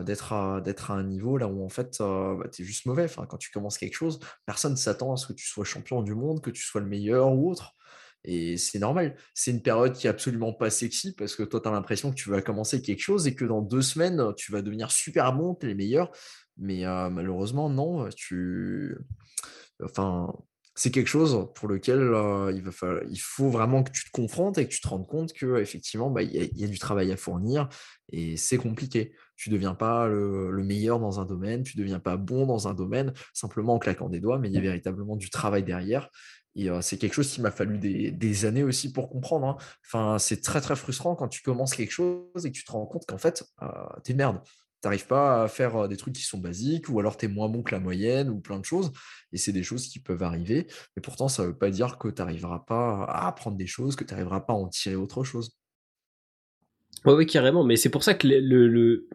[0.03, 3.07] d'être à, un niveau là où en fait, bah, tu es juste mauvais.
[3.29, 6.15] Quand tu commences quelque chose, personne ne s'attend à ce que tu sois champion du
[6.15, 7.75] monde, que tu sois le meilleur ou autre.
[8.23, 9.15] Et c'est normal.
[9.33, 12.15] C'est une période qui est absolument pas sexy parce que toi, tu as l'impression que
[12.15, 15.55] tu vas commencer quelque chose et que dans deux semaines, tu vas devenir super bon,
[15.55, 16.11] tu es les meilleurs.
[16.57, 18.07] Mais malheureusement, non.
[18.09, 18.95] Tu...
[19.83, 20.31] Enfin,
[20.81, 22.71] c'est quelque chose pour lequel euh, il, va
[23.07, 26.23] il faut vraiment que tu te confrontes et que tu te rendes compte qu'effectivement, bah,
[26.23, 27.69] il y, a du travail à fournir
[28.11, 29.13] et c'est compliqué.
[29.35, 32.67] Tu ne deviens pas le, meilleur dans un domaine, tu ne deviens pas bon dans
[32.67, 36.09] un domaine simplement en claquant des doigts, mais il y a véritablement du travail derrière.
[36.55, 39.45] Et euh, c'est quelque chose qui m'a fallu des, années aussi pour comprendre.
[39.45, 39.57] Hein.
[39.85, 42.87] Enfin, c'est très très frustrant quand tu commences quelque chose et que tu te rends
[42.87, 43.67] compte qu'en fait, euh,
[44.03, 44.41] t'es merde
[44.83, 47.63] n'arrives pas à faire des trucs qui sont basiques, ou alors tu es moins bon
[47.63, 48.91] que la moyenne, ou plein de choses.
[49.31, 50.67] Et c'est des choses qui peuvent arriver.
[50.95, 53.95] Mais pourtant, ça ne veut pas dire que tu n'arriveras pas à apprendre des choses,
[53.95, 55.57] que tu n'arriveras pas à en tirer autre chose.
[57.05, 57.63] Oui, carrément.
[57.63, 59.07] Mais c'est pour ça que le, le,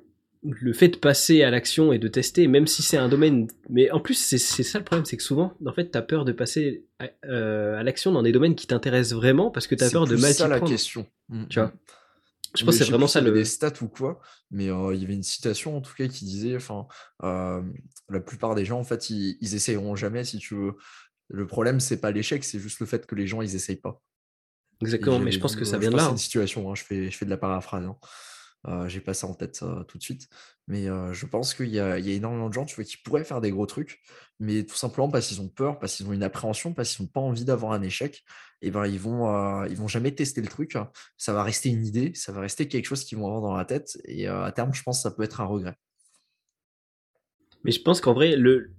[0.42, 3.48] le, fait de passer à l'action et de tester, même si c'est un domaine.
[3.68, 6.24] Mais en plus, c'est ça le problème, c'est que souvent, en fait, tu as peur
[6.24, 9.90] de passer à, euh, l'action dans des domaines qui t'intéressent vraiment parce que tu as
[9.90, 11.06] peur de mal C'est ça la question.
[11.28, 11.68] Mmh, tu vois?
[11.68, 11.72] mmh.
[12.56, 13.32] Je pense que c'est vraiment ça le.
[13.32, 16.56] des stats ou quoi, mais il y avait une citation en tout cas qui disait
[16.56, 16.86] enfin,
[17.22, 20.76] la plupart des gens, en fait, ils, ils essayeront jamais si tu veux.
[21.28, 24.00] Le problème, c'est pas l'échec, c'est juste le fait que les gens, ils essayent pas.
[24.82, 26.02] Exactement, mais je pense que ça vient de là.
[26.04, 26.18] C'est une hein.
[26.18, 27.84] situation, hein, je, fais, je fais de la paraphrase.
[27.84, 27.96] Hein.
[28.68, 30.28] Euh, j'ai pas ça en tête tout de suite.
[30.68, 33.52] Mais je pense qu'il y, a énormément de gens tu vois, qui pourraient faire des
[33.52, 34.00] gros trucs,
[34.40, 37.10] mais tout simplement parce qu'ils ont peur, parce qu'ils ont une appréhension, parce qu'ils n'ont
[37.10, 38.24] pas envie d'avoir un échec,
[38.62, 40.76] et ben ils vont, ils vont jamais tester le truc.
[41.16, 43.64] Ça va rester une idée, ça va rester quelque chose qu'ils vont avoir dans la
[43.64, 45.76] tête, et à terme, je pense que ça peut être un regret.
[47.66, 48.70] Mais je pense qu'en vrai, le,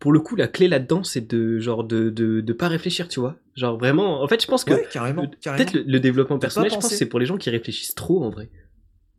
[0.00, 3.36] pour le coup, la clé là-dedans, c'est de genre de, de, pas réfléchir, tu vois.
[3.54, 6.94] Genre vraiment, en fait, je pense que carrément, peut-être le, développement personnel, je pense que
[6.96, 8.50] c'est pour les gens qui réfléchissent trop en vrai.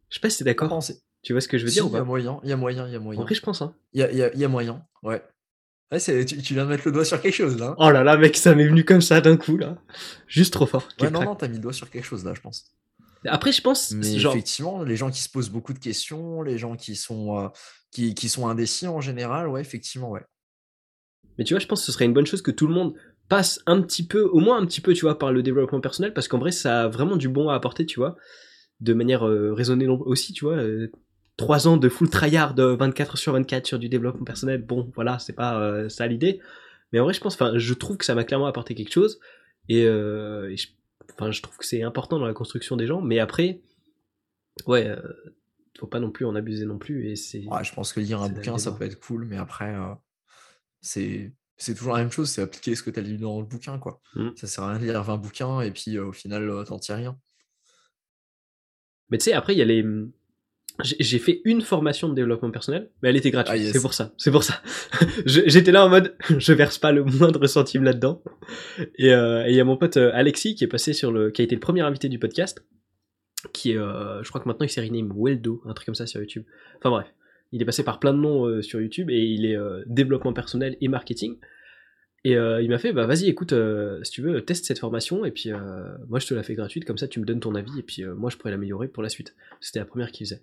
[0.09, 0.77] Je sais pas si t'es d'accord.
[1.23, 2.85] Tu vois ce que je veux dire Il y a moyen, il y a moyen,
[2.85, 3.21] il y a moyen.
[3.21, 3.61] Après, je pense.
[3.61, 3.73] Hein.
[3.93, 5.23] Il y, a, y, a, moyen, ouais.
[5.91, 7.69] ouais tu, tu, viens de mettre le doigt sur quelque chose là.
[7.69, 7.75] Hein.
[7.77, 9.77] Oh là là, mec, ça m'est venu comme ça d'un coup là.
[10.27, 10.87] Juste trop fort.
[10.99, 12.65] Ouais, non, non, t'as mis le doigt sur quelque chose là, je pense.
[13.25, 13.91] Après, je pense.
[13.91, 17.47] Mais effectivement, les gens qui se posent beaucoup de questions, les gens qui sont, euh,
[17.91, 20.23] qui, qui, sont indécis en général, ouais, effectivement, ouais.
[21.37, 22.95] Mais tu vois, je pense que ce serait une bonne chose que tout le monde
[23.29, 26.13] passe un petit peu, au moins un petit peu, tu vois, par le développement personnel,
[26.13, 28.17] parce qu'en vrai, ça a vraiment du bon à apporter, tu vois
[28.83, 30.57] de manière euh, raisonnée aussi, tu vois.
[30.57, 30.69] 3
[31.41, 35.19] euh, ans de full tryhard de 24 sur 24 sur du développement personnel, bon, voilà,
[35.19, 36.39] c'est pas euh, ça l'idée.
[36.91, 39.19] Mais en vrai, je pense, enfin, je trouve que ça m'a clairement apporté quelque chose.
[39.69, 40.67] Et, je,
[41.13, 43.01] enfin, je trouve que c'est important dans la construction des gens.
[43.01, 43.61] Mais après,
[44.67, 44.95] ouais,
[45.79, 47.09] faut pas non plus en abuser non plus.
[47.09, 47.45] Et c'est.
[47.47, 49.75] Ouais, je pense que lire un bouquin, ça peut être cool, mais après,
[50.81, 53.45] c'est c'est toujours la même chose, c'est appliquer ce que tu as lu dans le
[53.45, 54.01] bouquin, quoi.
[54.15, 54.29] Mmh.
[54.35, 57.17] Ça sert à rien de lire 20 bouquins et puis au final, t'en tires rien.
[59.09, 59.85] Mais tu sais, après, il y a les.
[60.81, 63.63] J'ai fait une formation de développement personnel, mais elle était gratuite.
[63.67, 64.11] Ah, c'est pour ça.
[64.17, 64.61] C'est pour ça.
[65.25, 68.23] J'étais là en mode, je verse pas le moindre centime là-dedans.
[68.99, 71.41] Euh, et il y a mon pote euh, Alexis qui est passé sur le, qui
[71.41, 72.65] a été le premier invité du podcast,
[73.53, 76.07] qui est, euh, je crois que maintenant il s'est rename Weldo, un truc comme ça
[76.07, 76.43] sur YouTube.
[76.79, 77.13] Enfin bref,
[77.51, 80.87] il est passé par plein de noms sur YouTube et il est développement personnel et
[80.87, 81.37] marketing.
[82.25, 85.25] Et euh, il m'a fait, bah vas-y, écoute, euh, si tu veux, teste cette formation,
[85.25, 85.57] et puis euh,
[86.07, 88.05] moi je te la fais gratuite, comme ça tu me donnes ton avis, et puis
[88.05, 89.35] moi je pourrais l'améliorer pour la suite.
[89.59, 90.41] C'était la première qu'il faisait.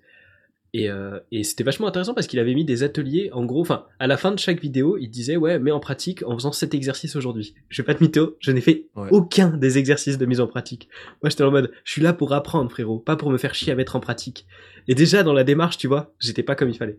[0.73, 0.89] Et,
[1.33, 4.17] et c'était vachement intéressant parce qu'il avait mis des ateliers, en gros, enfin, à la
[4.17, 7.55] fin de chaque vidéo, il disait, ouais, mets en pratique en faisant cet exercice aujourd'hui.
[7.69, 10.89] Je vais pas te mytho, je n'ai fait aucun des exercices de mise en pratique.
[11.23, 13.73] Moi j'étais en mode, je suis là pour apprendre, frérot, pas pour me faire chier
[13.73, 14.47] à mettre en pratique.
[14.87, 16.99] Et déjà dans la démarche, tu vois, j'étais pas comme il fallait.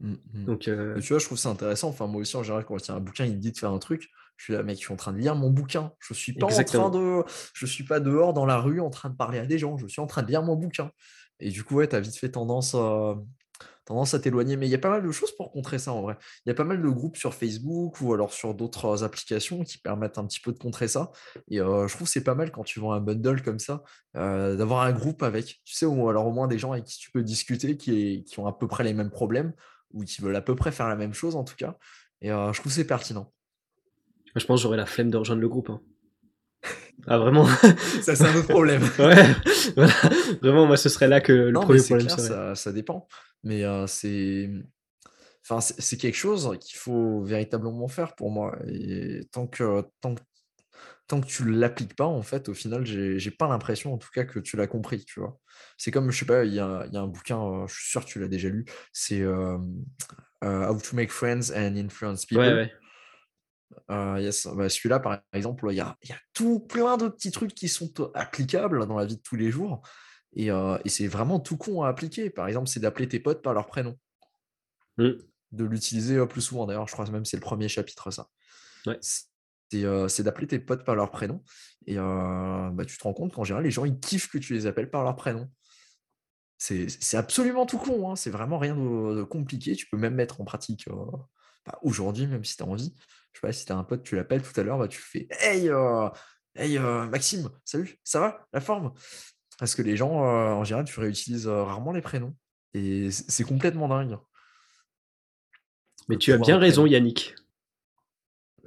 [0.00, 0.44] Mmh, mmh.
[0.44, 1.88] Donc, euh, tu vois, je trouve ça intéressant.
[1.88, 3.58] Enfin, moi aussi, en général, quand il y a un bouquin, il me dit de
[3.58, 4.10] faire un truc.
[4.36, 5.92] Je suis là, mec, je suis en train de lire mon bouquin.
[5.98, 9.10] Je suis pas en train de, je suis pas dehors dans la rue en train
[9.10, 9.76] de parler à des gens.
[9.76, 10.92] Je suis en train de lire mon bouquin.
[11.40, 14.56] Et du coup, ouais, as vite fait tendance à, t'éloigner.
[14.56, 16.16] Mais il y a pas mal de choses pour contrer ça en vrai.
[16.44, 19.78] Il y a pas mal de groupes sur Facebook ou alors sur d'autres applications qui
[19.78, 21.10] permettent un petit peu de contrer ça.
[21.48, 23.82] Et je trouve c'est pas mal quand tu vends un bundle comme ça,
[24.14, 27.10] d'avoir un groupe avec, tu sais, ou alors au moins des gens avec qui tu
[27.10, 29.52] peux discuter qui, qui ont à peu près les mêmes problèmes
[29.92, 31.76] ou qui veulent à peu près faire la même chose en tout cas.
[32.20, 33.32] Et euh, je trouve c'est pertinent.
[34.34, 35.70] Je pense que j'aurais la flemme de rejoindre le groupe.
[35.70, 35.80] Hein.
[37.06, 37.46] Ah vraiment
[38.02, 38.82] Ça c'est un autre problème.
[38.98, 39.34] ouais,
[40.42, 42.54] Vraiment, moi ce serait là que le premier problème serait.
[42.54, 43.06] Ça, dépend.
[43.44, 44.50] Mais euh, c'est.
[45.48, 48.58] Enfin, c'est quelque chose qu'il faut véritablement faire pour moi.
[48.66, 50.20] Et tant que, tant que
[51.08, 54.24] tant que tu l'appliques pas, en fait, au final, j'ai pas l'impression, en tout cas,
[54.24, 55.40] que tu l'as compris, tu vois.
[55.78, 58.10] C'est comme, je sais pas, il y a, un bouquin, euh, je suis sûr que
[58.10, 59.56] tu l'as déjà lu, c'est euh,
[60.44, 62.68] euh, How to Make Friends and Influence People.
[63.88, 64.46] Yes.
[64.54, 67.68] Bah, celui-là, par exemple, il y a, y a, tout plein de petits trucs qui
[67.68, 69.82] sont applicables dans la vie de tous les jours.
[70.34, 70.50] Et,
[70.86, 72.30] c'est vraiment tout con à appliquer.
[72.30, 73.98] Par exemple, c'est d'appeler tes potes par leur prénom.
[74.98, 75.10] Mmh.
[75.52, 76.66] De l'utiliser plus souvent.
[76.66, 78.28] D'ailleurs, je crois même que c'est le premier chapitre, ça.
[79.00, 81.42] c'est d'appeler tes potes par leur prénom.
[81.86, 84.66] Et bah, tu te rends compte qu'en général, les gens, ils kiffent que tu les
[84.66, 85.50] appelles par leur prénom.
[86.58, 89.76] C'est absolument tout con, hein, c'est vraiment rien de, compliqué.
[89.76, 90.88] Tu peux même mettre en pratique
[91.64, 92.94] bah, aujourd'hui, même si tu as envie.
[93.38, 95.00] Je sais pas, si tu as un pote, tu l'appelles tout à l'heure, bah, tu
[95.00, 95.70] fais Hey,
[96.56, 98.48] hey Maxime, salut, ça va?
[98.52, 98.92] La forme?
[99.60, 102.34] Parce que les gens, en général, tu réutilises rarement les prénoms.
[102.74, 104.18] Et c'est complètement dingue.
[106.08, 107.36] Mais tu as bien raison, Yannick.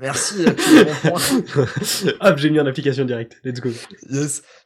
[0.01, 0.45] Merci.
[2.21, 3.39] Hop, j'ai mis en application directe.
[3.43, 3.69] Let's go.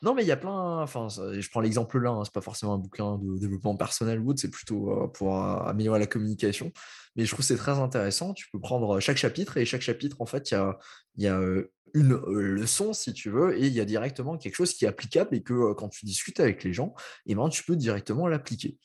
[0.01, 0.81] Non, mais il y a plein.
[0.81, 2.11] Enfin, je prends l'exemple là.
[2.11, 5.57] Hein, c'est pas forcément un bouquin de développement personnel ou c'est plutôt euh, pour euh,
[5.65, 6.71] améliorer la communication.
[7.17, 8.33] Mais je trouve c'est très intéressant.
[8.33, 10.79] Tu peux prendre chaque chapitre et chaque chapitre, en fait, il y a,
[11.17, 14.73] y a euh, une leçon, si tu veux, et il y a directement quelque chose
[14.73, 16.93] qui est applicable et que quand tu discutes avec les gens,
[17.25, 18.77] et eh ben, tu peux directement l'appliquer.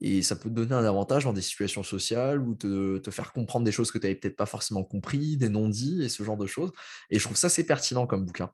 [0.00, 3.32] Et ça peut te donner un avantage dans des situations sociales ou te, te faire
[3.32, 6.36] comprendre des choses que tu n'avais peut-être pas forcément compris, des non-dits et ce genre
[6.36, 6.72] de choses.
[7.10, 8.50] Et je trouve ça c'est pertinent comme bouquin.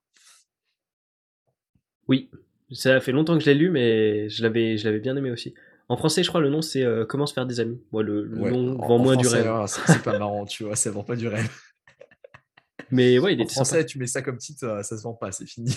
[2.08, 2.30] Oui,
[2.72, 5.54] ça fait longtemps que je l'ai lu, mais je l'avais, je l'avais bien aimé aussi.
[5.88, 7.80] En français, je crois, le nom c'est euh, Comment se faire des amis.
[7.92, 9.46] Moi, le, nom vend moins du rêve.
[9.46, 11.50] Hein, c'est pas marrant, tu vois, ça vend pas du rêve.
[12.90, 15.14] Mais ouais, il était en français, tu mets ça comme titre, euh, ça se vend
[15.14, 15.74] pas, c'est fini.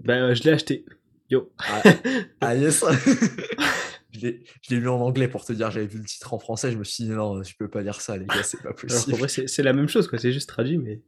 [0.00, 0.84] Ben, je l'ai acheté.
[1.30, 1.52] Yo.
[1.58, 1.82] Ah,
[2.40, 2.84] ah yes.
[4.14, 4.20] Je
[4.70, 6.84] l'ai lu en anglais pour te dire, j'avais vu le titre en français, je me
[6.84, 9.14] suis dit non, je peux pas dire ça, les gars, c'est pas possible.
[9.14, 11.02] en vrai, c'est la même chose, quoi, c'est juste traduit, mais.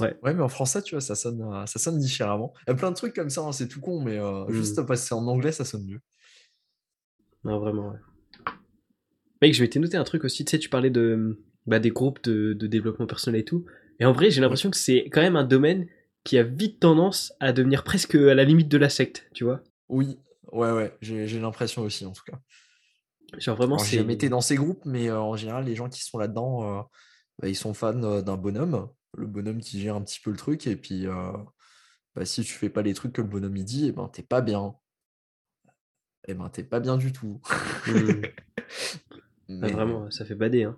[0.00, 0.14] Ouais.
[0.22, 2.52] ouais, mais en français, tu vois, ça sonne, euh, ça sonne différemment.
[2.66, 4.78] Il y a plein de trucs comme ça, hein, c'est tout con, mais euh, juste
[4.78, 4.84] mm.
[4.84, 6.00] passer en anglais, ça sonne mieux.
[7.44, 7.98] Non, vraiment, ouais.
[9.40, 12.22] Mec, je te noter un truc aussi, tu sais, tu parlais de, bah, des groupes
[12.24, 13.64] de, de développement personnel et tout.
[13.98, 15.86] Et en vrai, j'ai l'impression que c'est quand même un domaine
[16.24, 19.62] qui a vite tendance à devenir presque à la limite de la secte, tu vois.
[19.88, 20.18] Oui,
[20.52, 22.38] Ouais, ouais, j'ai l'impression aussi, en tout cas.
[23.38, 23.96] Genre vraiment, c'est.
[23.96, 26.82] J'ai été dans ces groupes, mais euh, en général, les gens qui sont là-dedans, euh,
[27.40, 30.36] bah, ils sont fans euh, d'un bonhomme, le bonhomme qui gère un petit peu le
[30.36, 31.06] truc, et puis
[32.14, 34.08] bah, si tu fais pas les trucs que le bonhomme il dit, et eh ben
[34.08, 34.74] t'es pas bien.
[36.28, 37.40] Et eh ben t'es pas bien du tout.
[39.48, 39.64] Mmh.
[39.64, 40.64] vraiment, ça fait bader.
[40.64, 40.76] Hein.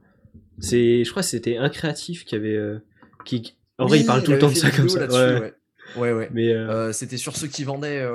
[0.59, 2.59] C'est, je crois que c'était un créatif qui avait,
[3.25, 5.07] qui, en vrai, il parle tout le temps de ça comme ça.
[5.07, 5.55] Ouais.
[5.97, 6.29] ouais, ouais.
[6.35, 6.53] Mais
[6.93, 8.07] c'était sur ceux qui vendaient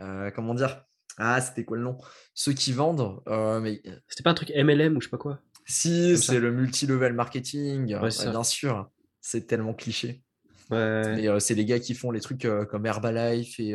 [0.00, 0.84] euh, comment dire?
[1.16, 1.98] Ah, c'était quoi le nom?
[2.34, 3.20] Ceux qui vendent.
[3.28, 3.82] Euh, mais...
[4.08, 5.40] C'était pas un truc MLM ou je sais pas quoi?
[5.66, 7.86] Si, c'est le multi-level marketing.
[7.86, 10.22] bien sûr, c'est tellement cliché.
[10.70, 10.76] Ouais.
[10.76, 13.74] Euh, c'est les gars qui font les trucs comme Herbalife et,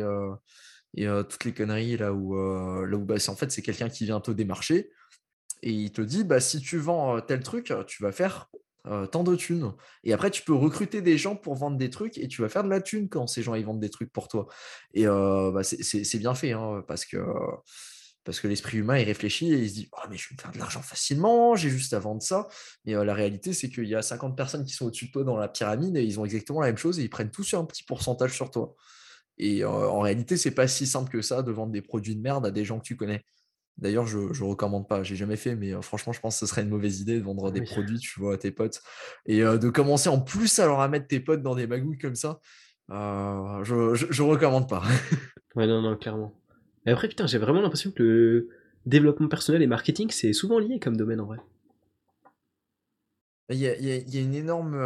[0.96, 4.20] et toutes les conneries là où, là où bah, en fait c'est quelqu'un qui vient
[4.20, 4.90] te démarcher
[5.62, 8.48] et il te dit bah si tu vends tel truc, tu vas faire
[8.86, 9.72] euh, tant de thunes.
[10.02, 12.64] Et après, tu peux recruter des gens pour vendre des trucs et tu vas faire
[12.64, 14.46] de la thune quand ces gens ils vendent des trucs pour toi.
[14.92, 17.16] Et euh, bah, c'est bien fait hein, parce que,
[18.24, 20.40] parce que l'esprit humain il réfléchit et il se dit oh, mais je vais me
[20.42, 22.46] faire de l'argent facilement, j'ai juste à vendre ça.
[22.84, 25.24] Mais euh, la réalité, c'est qu'il y a 50 personnes qui sont au-dessus de toi
[25.24, 27.64] dans la pyramide et ils ont exactement la même chose et ils prennent tous un
[27.64, 28.74] petit pourcentage sur toi.
[29.38, 32.46] Et en réalité, c'est pas si simple que ça de vendre des produits de merde
[32.46, 33.24] à des gens que tu connais.
[33.78, 36.62] D'ailleurs, je ne recommande pas, j'ai jamais fait, mais franchement, je pense que ce serait
[36.62, 38.82] une mauvaise idée de vendre des produits, tu vois, à tes potes.
[39.26, 42.14] Et de commencer en plus à leur à mettre tes potes dans des magouilles comme
[42.14, 42.40] ça,
[42.88, 44.82] je, ne recommande pas.
[45.56, 46.40] ouais, non, non, clairement.
[46.86, 48.48] Mais après, putain, j'ai vraiment l'impression que le
[48.86, 51.38] développement personnel et marketing, c'est souvent lié comme domaine en vrai.
[53.50, 54.76] Il y a, une énorme.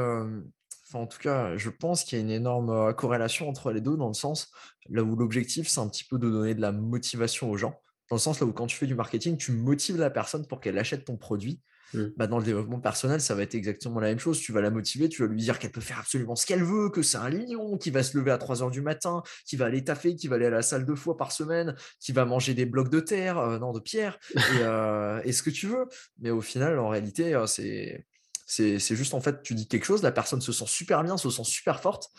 [0.88, 3.98] Enfin, en tout cas, je pense qu'il y a une énorme corrélation entre les deux,
[3.98, 4.51] dans le sens
[4.88, 8.16] là où l'objectif, c'est un petit peu de donner de la motivation aux gens dans
[8.16, 10.79] le sens là où quand tu fais du marketing, tu motives la personne pour qu'elle
[10.79, 11.61] achète ton produit.
[11.94, 12.05] Mmh.
[12.16, 14.38] Bah, dans le développement personnel, ça va être exactement la même chose.
[14.40, 16.90] Tu vas la motiver, tu vas lui dire qu'elle peut faire absolument ce qu'elle veut,
[16.90, 19.66] que c'est un lion, qui va se lever à 3 heures du matin, qui va
[19.66, 22.55] aller taffer, qui va aller à la salle deux fois par semaine, qui va manger
[22.55, 24.18] des blocs de terre, euh, non, de pierre,
[24.61, 25.87] euh, et, ce que tu veux.
[26.18, 28.05] Mais au final, en réalité, euh, c'est,
[28.47, 31.31] c'est juste en fait, tu dis quelque chose, la personne se sent super bien, se
[31.31, 32.11] sent super forte.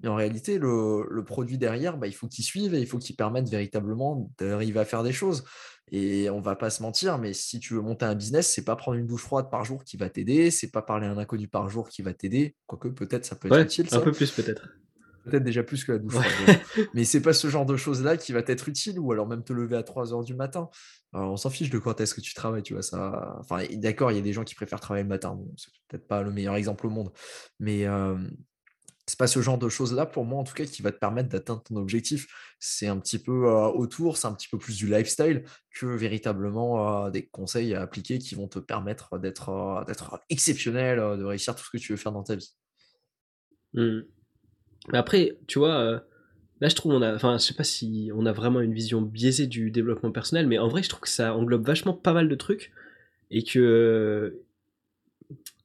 [0.00, 3.16] Mais en réalité, le, produit derrière, bah, il faut qu'il suive et il faut qu'il
[3.16, 5.44] permette véritablement d'arriver à faire des choses.
[5.92, 8.74] Et on va pas se mentir, mais si tu veux monter un business, c'est pas
[8.74, 11.46] prendre une douche froide par jour qui va t'aider, c'est pas parler à un inconnu
[11.46, 12.56] par jour qui va t'aider.
[12.66, 13.86] Quoique peut-être ça peut être utile.
[13.92, 14.68] Un peu plus peut-être.
[15.24, 16.58] Peut-être déjà plus que la douche froide.
[16.94, 19.52] mais c'est pas ce genre de choses-là qui va t'être utile, ou alors même te
[19.52, 20.68] lever à 3 heures du matin.
[21.12, 22.82] on s'en fiche de quand est-ce que tu travailles, tu vois.
[22.82, 23.36] Ça...
[23.40, 25.34] Enfin, d'accord, il y a des gens qui préfèrent travailler le matin.
[25.34, 27.12] Bon, c'est peut-être pas le meilleur exemple au monde.
[27.58, 28.16] Mais euh,
[29.06, 30.98] c'est pas ce genre de choses là pour moi en tout cas qui va te
[30.98, 32.26] permettre d'atteindre ton objectif
[32.58, 37.26] c'est un petit peu autour c'est un petit peu plus du lifestyle que véritablement des
[37.26, 41.78] conseils à appliquer qui vont te permettre d'être d'être exceptionnel de réussir tout ce que
[41.78, 42.54] tu veux faire dans ta vie
[43.74, 44.00] mmh.
[44.92, 46.02] après tu vois
[46.60, 49.02] là je trouve on a enfin je sais pas si on a vraiment une vision
[49.02, 52.28] biaisée du développement personnel mais en vrai je trouve que ça englobe vachement pas mal
[52.28, 52.72] de trucs
[53.30, 54.40] et que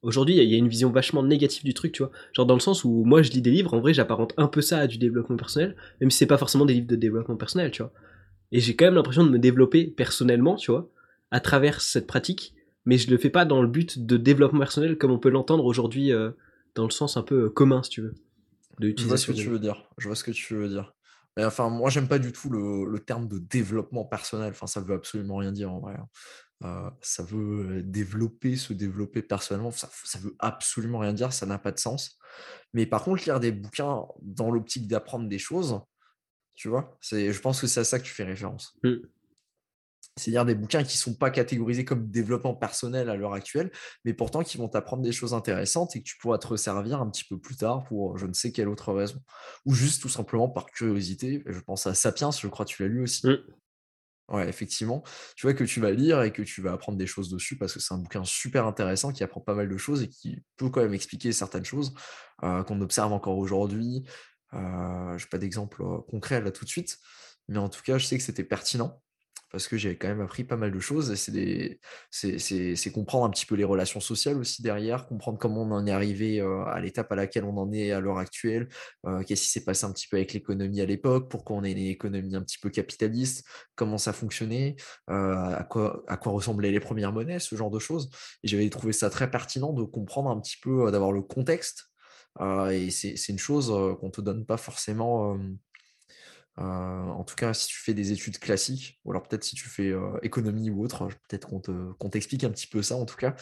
[0.03, 2.11] Aujourd'hui, il y a une vision vachement négative du truc, tu vois.
[2.33, 4.61] Genre dans le sens où moi je lis des livres, en vrai j'apparente un peu
[4.61, 7.71] ça à du développement personnel, même si c'est pas forcément des livres de développement personnel,
[7.71, 7.91] tu vois.
[8.51, 10.89] Et j'ai quand même l'impression de me développer personnellement, tu vois,
[11.29, 14.97] à travers cette pratique, mais je le fais pas dans le but de développement personnel
[14.97, 16.31] comme on peut l'entendre aujourd'hui euh,
[16.75, 18.15] dans le sens un peu euh, commun, si tu veux.
[18.79, 19.87] je vois ce que tu veux dire.
[19.99, 20.93] Je vois ce que tu veux dire.
[21.37, 24.51] Mais enfin, moi, j'aime pas du tout le, le, terme de développement personnel.
[24.51, 25.95] Enfin, ça veut absolument rien dire en vrai.
[26.63, 31.57] Euh, ça veut développer, se développer personnellement, ça, ça veut absolument rien dire, ça n'a
[31.57, 32.17] pas de sens.
[32.73, 35.81] Mais par contre, lire des bouquins dans l'optique d'apprendre des choses,
[36.53, 38.75] tu vois, je pense que c'est à ça que tu fais référence.
[38.83, 38.97] Mmh.
[40.17, 43.71] C'est-à-dire des bouquins qui ne sont pas catégorisés comme développement personnel à l'heure actuelle,
[44.03, 47.09] mais pourtant qui vont t'apprendre des choses intéressantes et que tu pourras te resservir un
[47.09, 49.21] petit peu plus tard pour je ne sais quelle autre raison.
[49.65, 51.43] Ou juste tout simplement par curiosité.
[51.45, 53.25] Je pense à Sapiens, je crois que tu l'as lu aussi.
[53.25, 53.37] Mmh.
[54.31, 55.03] Ouais, effectivement.
[55.35, 57.73] Tu vois que tu vas lire et que tu vas apprendre des choses dessus parce
[57.73, 60.69] que c'est un bouquin super intéressant qui apprend pas mal de choses et qui peut
[60.69, 61.93] quand même expliquer certaines choses
[62.43, 64.05] euh, qu'on observe encore aujourd'hui.
[64.53, 66.97] Euh, je n'ai pas d'exemple euh, concret là tout de suite,
[67.49, 69.01] mais en tout cas, je sais que c'était pertinent
[69.51, 71.13] parce que j'ai quand même appris pas mal de choses.
[71.15, 75.91] C'est comprendre un petit peu les relations sociales aussi derrière, comprendre comment on en est
[75.91, 78.69] arrivé à l'étape à laquelle on en est à l'heure actuelle,
[79.25, 81.77] qu'est-ce qui s'est passé un petit peu avec l'économie à l'époque, pourquoi on est une
[81.79, 84.75] économie un petit peu capitaliste, comment ça fonctionnait,
[85.07, 88.09] à, quoi, à quoi ressemblaient les premières monnaies, ce genre de choses.
[88.43, 91.91] J'avais trouvé ça très pertinent de comprendre un petit peu, d'avoir le contexte.
[92.39, 93.67] et c'est une chose
[93.99, 95.37] qu'on ne te donne pas forcément euh,
[96.61, 99.89] en tout cas, si tu fais des études classiques, ou alors peut-être si tu fais
[99.89, 103.35] euh, économie ou autre, peut-être qu'on t'explique un petit peu ça en tout cas.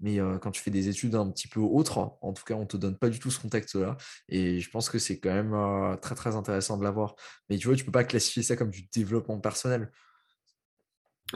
[0.00, 2.66] Mais euh, quand tu fais des études un petit peu autres, en tout cas, on
[2.66, 3.96] te donne pas du tout ce contexte-là.
[4.28, 7.14] Et je pense que c'est quand même très très intéressant de l'avoir.
[7.48, 9.90] Mais tu vois, tu peux pas classifier ça comme du développement personnel.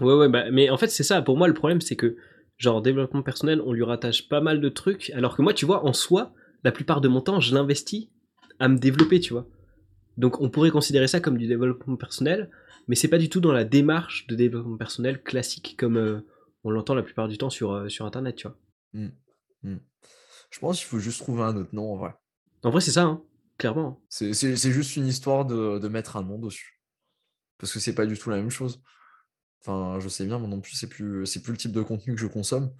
[0.00, 1.22] Ouais, ouais, bah, mais en fait, c'est ça.
[1.22, 2.16] Pour moi, le problème, c'est que,
[2.58, 5.10] genre, développement personnel, on lui rattache pas mal de trucs.
[5.10, 6.32] Alors que moi, tu vois, en soi,
[6.64, 8.08] la plupart de mon temps, je l'investis
[8.58, 9.46] à me développer, tu vois.
[10.16, 12.50] Donc on pourrait considérer ça comme du développement personnel,
[12.88, 16.20] mais c'est pas du tout dans la démarche de développement personnel classique comme euh,
[16.64, 18.56] on l'entend la plupart du temps sur, euh, sur internet, tu vois.
[18.92, 19.08] Mmh.
[19.62, 19.76] Mmh.
[20.50, 22.14] Je pense qu'il faut juste trouver un autre nom en vrai.
[22.62, 23.22] En vrai, c'est ça, hein,
[23.58, 24.00] clairement.
[24.08, 26.80] C'est juste une histoire de, mettre un nom dessus.
[27.58, 28.82] Parce que c'est pas du tout la même chose.
[29.60, 32.20] Enfin, je sais bien, moi non plus, c'est plus, plus le type de contenu que
[32.20, 32.72] je consomme.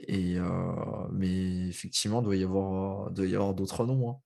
[0.00, 4.10] Et euh, mais effectivement, il doit y avoir, avoir d'autres noms.
[4.10, 4.16] Hein.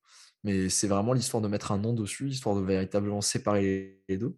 [0.47, 4.37] Mais c'est vraiment l'histoire de mettre un nom dessus, l'histoire de véritablement séparer les deux.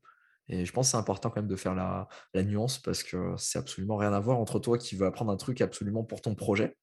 [0.49, 2.09] Et je pense que c'est important quand même de faire la,
[2.43, 5.61] nuance parce que c'est absolument rien à voir entre toi qui veux apprendre un truc
[5.61, 6.77] absolument pour ton projet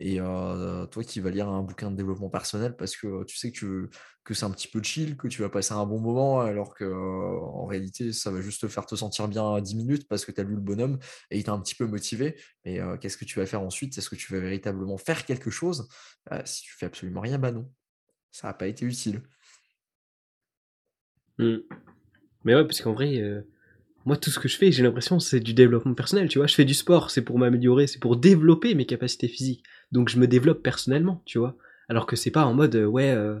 [0.00, 3.52] et euh, toi qui vas lire un bouquin de développement personnel parce que tu sais
[3.52, 3.88] que,
[4.24, 6.84] que c'est un petit peu chill, que tu vas passer un bon moment alors que
[6.84, 10.32] en réalité ça va juste te faire te sentir bien à 10 minutes parce que
[10.32, 10.98] tu as lu le bonhomme
[11.30, 12.36] et il t'a un petit peu motivé.
[12.64, 13.96] Et euh, qu'est-ce que tu vas faire ensuite?
[13.98, 15.88] Est-ce que tu vas véritablement faire quelque chose?
[16.30, 17.70] Bah, Si tu fais absolument rien, bah non
[18.30, 19.20] ça n'a pas été utile.
[21.38, 21.58] Hmm.
[22.44, 23.42] Mais ouais, parce qu'en vrai, euh,
[24.04, 26.46] moi, tout ce que je fais, j'ai l'impression, c'est du développement personnel, tu vois.
[26.46, 29.64] Je fais du sport, c'est pour m'améliorer, c'est pour développer mes capacités physiques.
[29.92, 31.56] Donc, je me développe personnellement, tu vois.
[31.88, 33.38] Alors que c'est pas en mode, euh, ouais, euh,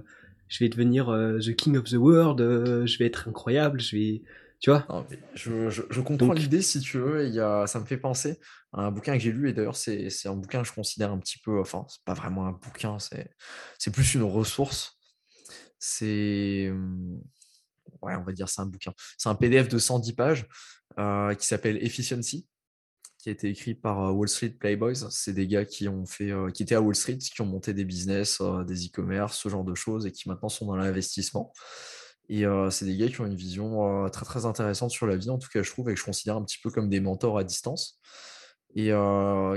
[0.48, 1.06] je vais devenir
[1.40, 4.22] the king of the world, je vais être incroyable, je vais.
[4.60, 7.40] Tu vois je, comprends l'idée, si tu veux.
[7.40, 8.40] A, ça me fait penser
[8.72, 11.18] à un bouquin que j'ai lu, et d'ailleurs, c'est un bouquin que je considère un
[11.18, 11.60] petit peu.
[11.60, 14.98] Enfin, c'est pas vraiment un bouquin, c'est plus une ressource.
[15.78, 16.70] C'est.
[16.72, 17.20] Mmh,
[18.02, 18.92] ouais, on va dire c'est un bouquin.
[19.16, 20.46] C'est un PDF de 110 pages
[20.98, 22.48] euh, qui s'appelle Efficiency,
[23.18, 25.08] qui a été écrit par euh, Wall Street Playboys.
[25.10, 27.74] C'est des gars qui ont fait, euh, qui étaient à Wall Street, qui ont monté
[27.74, 31.52] des business, des e-commerce, ce genre de choses, et qui maintenant sont dans l'investissement.
[32.28, 35.38] Et c'est des gars qui ont une vision très très intéressante sur la vie, en
[35.38, 37.44] tout cas je trouve, et que je considère un petit peu comme des mentors à
[37.44, 38.00] distance.
[38.74, 38.92] Et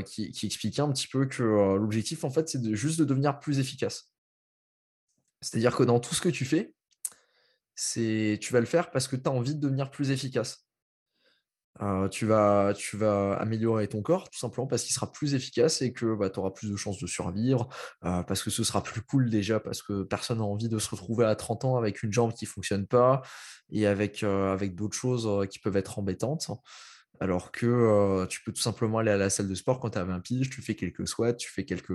[0.05, 3.59] qui, qui, expliquait un petit peu que l'objectif, en fait, c'est juste de devenir plus
[3.59, 4.11] efficace.
[5.41, 6.73] C'est-à-dire que dans tout ce que tu fais,
[7.75, 10.65] tu vas le faire parce que tu as envie de devenir plus efficace.
[12.11, 15.93] Tu, vas, tu vas améliorer ton corps tout simplement parce qu'il sera plus efficace et
[15.93, 17.67] que bah, tu auras plus de chances de survivre,
[18.01, 21.25] parce que ce sera plus cool déjà, parce que personne n'a envie de se retrouver
[21.25, 23.21] à 30 ans avec une jambe qui ne fonctionne pas
[23.71, 26.49] et avec, avec d'autres choses qui peuvent être embêtantes.
[27.19, 30.03] Alors que tu peux tout simplement aller à la salle de sport quand tu as
[30.03, 31.93] 20 piges, tu fais quelques squats, tu fais quelques,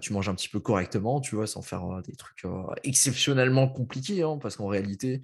[0.00, 2.46] tu manges un petit peu correctement, tu vois, sans faire des trucs
[2.82, 5.20] exceptionnellement compliqués, hein, parce qu'en réalité,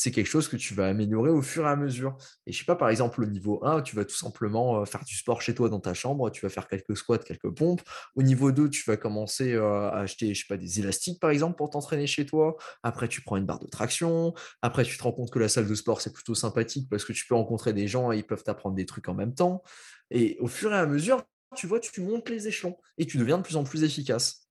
[0.00, 2.16] c'est quelque chose que tu vas améliorer au fur et à mesure.
[2.46, 5.16] Et je sais pas, par exemple, au niveau 1, tu vas tout simplement faire du
[5.16, 7.82] sport chez toi dans ta chambre, tu vas faire quelques squats, quelques pompes.
[8.14, 11.56] Au niveau 2, tu vas commencer à acheter, je sais pas, des élastiques, par exemple,
[11.56, 12.56] pour t'entraîner chez toi.
[12.84, 14.34] Après, tu prends une barre de traction.
[14.62, 17.12] Après, tu te rends compte que la salle de sport, c'est plutôt sympathique parce que
[17.12, 19.64] tu peux rencontrer des gens et ils peuvent t'apprendre des trucs en même temps.
[20.12, 21.24] Et au fur et à mesure,
[21.56, 24.47] tu vois, tu montes les échelons et tu deviens de plus en plus efficace.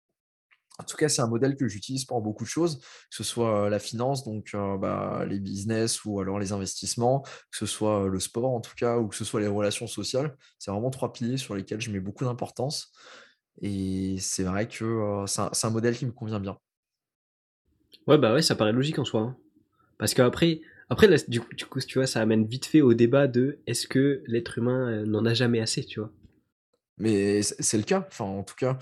[0.80, 3.70] En tout cas, c'est un modèle que j'utilise pour beaucoup de choses, que ce soit
[3.70, 8.54] la finance, donc bah, les business ou alors les investissements, que ce soit le sport
[8.54, 10.38] en tout cas, ou que ce soit les relations sociales.
[10.60, 12.92] C'est vraiment trois piliers sur lesquels je mets beaucoup d'importance.
[13.62, 16.58] Et c'est vrai que c'est un, modèle qui me convient bien.
[18.06, 19.22] Ouais, bah ouais, ça paraît logique en soi.
[19.22, 19.38] Hein.
[19.98, 23.88] Parce qu'après, après, du, coup, tu vois, ça amène vite fait au débat de est-ce
[23.88, 26.12] que l'être humain n'en a jamais assez, tu vois?
[26.98, 28.06] Mais c'est le cas.
[28.08, 28.78] Enfin, en tout cas,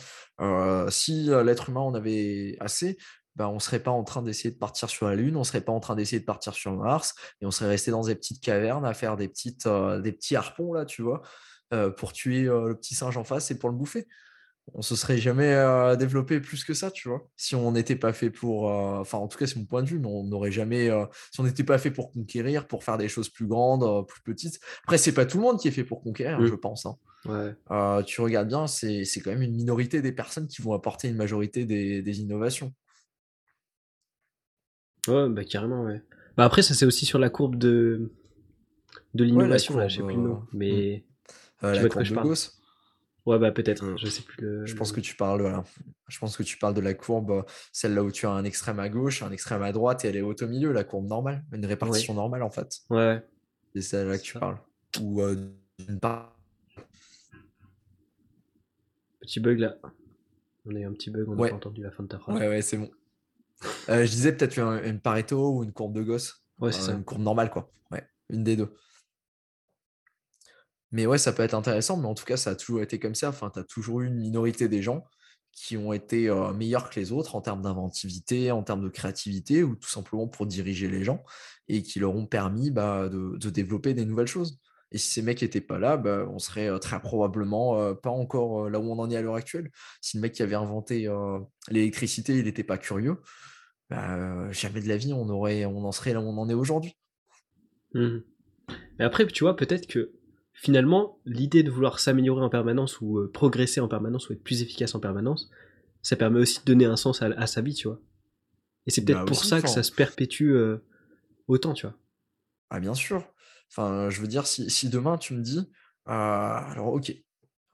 [0.90, 2.98] si l'être humain en avait assez,
[3.36, 5.44] bah, on ne serait pas en train d'essayer de partir sur la Lune, on ne
[5.44, 8.16] serait pas en train d'essayer de partir sur Mars, et on serait resté dans des
[8.16, 11.22] petites cavernes à faire des, petites, des petits harpons, là, tu vois,
[11.98, 14.08] pour tuer le petit singe en face et pour le bouffer
[14.74, 17.28] on se serait jamais euh, développé plus que ça, tu vois.
[17.36, 19.88] Si on n'était pas fait pour, euh, enfin en tout cas c'est mon point de
[19.88, 22.98] vue, mais on n'aurait jamais, euh, si on n'était pas fait pour conquérir, pour faire
[22.98, 24.60] des choses plus grandes, plus petites.
[24.84, 26.48] Après c'est pas tout le monde qui est fait pour conquérir, mmh.
[26.48, 26.86] je pense.
[26.86, 26.98] Hein.
[28.06, 31.66] Tu regardes bien, c'est quand même une minorité des personnes qui vont apporter une majorité
[31.66, 32.74] des, innovations.
[35.08, 36.02] Ouais, bah carrément, ouais.
[36.36, 38.12] Bah après ça c'est aussi sur la courbe de
[39.14, 41.06] de l'innovation là, je sais plus le nom, mais
[41.62, 41.68] mmh.
[41.68, 42.60] la courbe de Gauss?
[43.26, 43.98] Ouais, bah peut-être, mmh.
[43.98, 44.68] je sais plus.
[44.68, 45.64] Je pense que tu parles,
[46.08, 48.80] Je pense que tu parles de la courbe, celle là où tu as un extrême
[48.80, 51.44] à gauche, un extrême à droite et elle est haute au milieu, la courbe normale,
[51.52, 52.82] une répartition normale en fait.
[52.90, 53.24] Ouais.
[53.74, 54.58] C'est celle-là que tu parles.
[55.02, 55.22] Ou
[55.80, 56.35] d'une part.
[59.26, 59.76] Petit bug là.
[60.66, 62.38] On a eu un petit bug, on n'a pas entendu la fin de ta phrase.
[62.38, 62.90] Ouais, ouais, c'est bon.
[63.88, 66.44] je disais peut-être une, Pareto ou une courbe de Gauss.
[66.60, 66.94] Ouais, c'est ça.
[66.94, 67.72] Une courbe normale, quoi.
[67.92, 68.74] Ouais, une des deux.
[70.92, 73.16] Mais ouais, ça peut être intéressant, mais en tout cas, ça a toujours été comme
[73.16, 73.30] ça.
[73.30, 75.04] Enfin, tu as toujours eu une minorité des gens
[75.52, 79.76] qui ont été meilleurs que les autres en termes d'inventivité, en termes de créativité, ou
[79.76, 81.24] tout simplement pour diriger les gens,
[81.68, 84.60] et qui leur ont permis bah, de, développer des nouvelles choses.
[84.92, 88.80] Et si ces mecs n'étaient pas là, bah, on serait très probablement pas encore là
[88.80, 89.72] où on en est à l'heure actuelle.
[90.00, 91.10] Si le mec qui avait inventé
[91.70, 93.18] l'électricité, il n'était pas curieux,
[93.90, 96.54] bah, jamais de la vie on, aurait, on en serait là où on en est
[96.54, 96.96] aujourd'hui.
[97.94, 98.20] Mmh.
[99.00, 100.14] Mais après, tu vois, peut-être que
[100.54, 104.62] finalement, l'idée de vouloir s'améliorer en permanence ou euh, progresser en permanence ou être plus
[104.62, 105.50] efficace en permanence,
[106.02, 108.00] ça permet aussi de donner un sens à, sa vie, tu vois.
[108.88, 110.78] Et c'est peut-être bah pour ça que ça se perpétue euh,
[111.48, 111.98] autant, tu vois.
[112.70, 113.24] Ah, bien sûr.
[113.70, 115.60] Enfin, je veux dire, si, demain tu me dis,
[116.08, 117.14] euh, alors ok,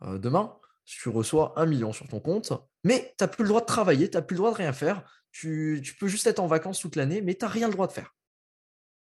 [0.01, 3.65] demain, tu reçois un million sur ton compte, mais tu n'as plus le droit de
[3.65, 6.47] travailler, tu n'as plus le droit de rien faire, tu, tu peux juste être en
[6.47, 8.15] vacances toute l'année, mais tu n'as rien le droit de faire.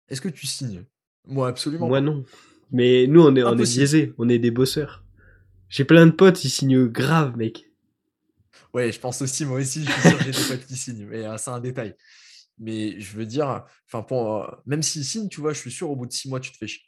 [0.09, 0.85] Est-ce que tu signes?
[1.25, 1.87] Moi, absolument.
[1.87, 2.25] Moi, non.
[2.71, 5.03] Mais nous, on est, on est biaisés, on est des bosseurs.
[5.69, 7.71] J'ai plein de potes, ils signent grave, mec.
[8.73, 11.05] Ouais, je pense aussi, moi aussi, je suis sûr que j'ai des potes qui signent,
[11.05, 11.95] mais euh, c'est un détail.
[12.59, 15.89] Mais je veux dire, enfin, pour, euh, même s'ils signent, tu vois, je suis sûr,
[15.89, 16.83] au bout de six mois, tu te fais chier.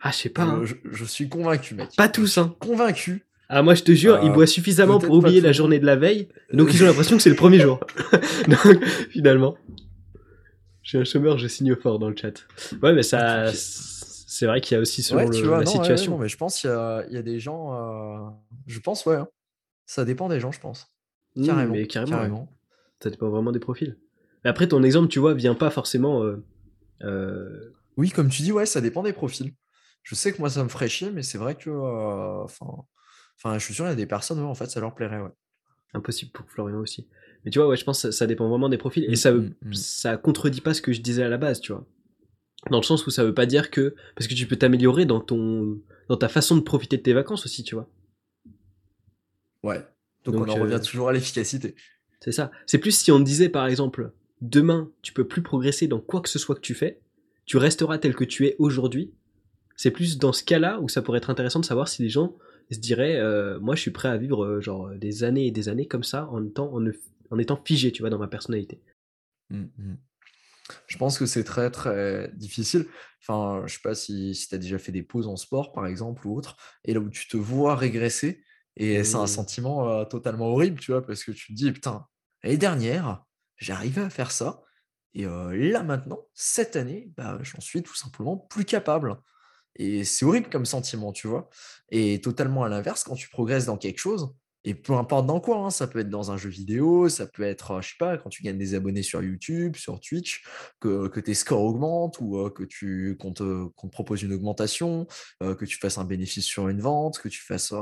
[0.00, 0.42] Ah, je sais pas.
[0.42, 0.64] Hein.
[0.64, 1.90] Je, suis convaincu, mec.
[1.96, 2.56] Pas tous, hein.
[2.58, 3.24] Convaincu.
[3.48, 5.96] Ah, moi, je te jure, ils euh, boivent suffisamment pour oublier la journée de la
[5.96, 7.80] veille, donc ils ont l'impression que c'est le premier jour.
[8.48, 9.56] donc, finalement.
[10.82, 12.44] Je suis un chômeur, je signe fort dans le chat.
[12.82, 16.18] Ouais, mais ça, c'est vrai qu'il y a aussi selon la situation.
[16.18, 17.74] mais je pense qu'il y, a des gens.
[17.74, 18.30] Euh,
[18.66, 19.16] je pense, ouais.
[19.16, 19.28] Hein.
[19.86, 20.90] Ça dépend des gens, je pense.
[21.44, 21.74] carrément.
[21.74, 22.48] Mais carrément.
[23.02, 23.96] Ça dépend vraiment des profils.
[24.44, 26.22] Mais après, ton exemple, tu vois, vient pas forcément.
[26.22, 26.44] Euh,
[27.02, 29.52] euh, oui, comme tu dis, ouais, ça dépend des profils.
[30.02, 31.70] Je sais que moi, ça me ferait chier, mais c'est vrai que.
[31.70, 32.66] Enfin,
[33.36, 35.30] enfin, je suis sûr, qu'il y a des personnes, en fait, ça leur plairait, ouais.
[35.94, 37.08] Impossible pour Florian aussi.
[37.44, 39.04] Mais tu vois, ouais, je pense que ça, dépend vraiment des profils.
[39.04, 39.74] Et mm, ça, mm, mm.
[39.74, 41.86] ça contredit pas ce que je disais à la base, tu vois.
[42.70, 43.94] Dans le sens où ça veut pas dire que.
[44.16, 47.44] Parce que tu peux t'améliorer dans, ton, dans ta façon de profiter de tes vacances
[47.44, 47.88] aussi, tu vois.
[49.62, 49.84] Ouais.
[50.24, 51.74] Donc, on en revient euh, toujours à l'efficacité.
[52.22, 52.52] C'est ça.
[52.66, 56.28] C'est plus si on disait, par exemple, demain, tu peux plus progresser dans quoi que
[56.28, 57.00] ce soit que tu fais,
[57.46, 59.12] tu resteras tel que tu es aujourd'hui.
[59.76, 62.36] C'est plus dans ce cas-là où ça pourrait être intéressant de savoir si les gens
[62.70, 65.68] se diraient, euh, moi je suis prêt à vivre euh, genre des années et des
[65.68, 66.82] années comme ça en étant, en
[67.30, 68.80] en étant figé, tu vois, dans ma personnalité.
[69.50, 69.96] Mmh, mmh.
[70.86, 72.86] Je pense que c'est très très difficile.
[73.20, 75.86] Enfin, je sais pas si, si tu as déjà fait des pauses en sport, par
[75.86, 78.44] exemple, ou autre, et là où tu te vois régresser,
[78.76, 79.28] et c'est un mmh.
[79.28, 82.06] sentiment euh, totalement horrible, tu vois, parce que tu te dis, putain,
[82.42, 83.24] l'année dernière,
[83.56, 84.62] j'arrivais à faire ça,
[85.14, 89.16] et euh, là maintenant, cette année, bah, j'en suis tout simplement plus capable.
[89.76, 91.48] Et c'est horrible comme sentiment, tu vois.
[91.90, 94.34] Et totalement à l'inverse, quand tu progresses dans quelque chose,
[94.64, 97.42] et peu importe dans quoi, hein, ça peut être dans un jeu vidéo, ça peut
[97.42, 100.44] être, je sais pas, quand tu gagnes des abonnés sur YouTube, sur Twitch,
[100.80, 105.06] que, tes scores augmentent ou que tu qu'on te, propose une augmentation,
[105.40, 107.74] que tu fasses un bénéfice sur une vente, que tu fasses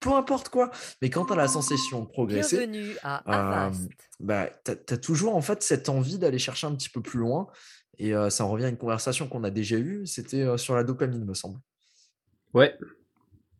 [0.00, 0.70] peu importe quoi.
[1.00, 2.68] Mais quand tu as la sensation de progresser,
[4.20, 7.46] bah, tu as, toujours en fait cette envie d'aller chercher un petit peu plus loin.
[7.98, 11.34] Et ça revient à une conversation qu'on a déjà eue, c'était sur la dopamine, me
[11.34, 11.60] semble.
[12.52, 12.76] Ouais,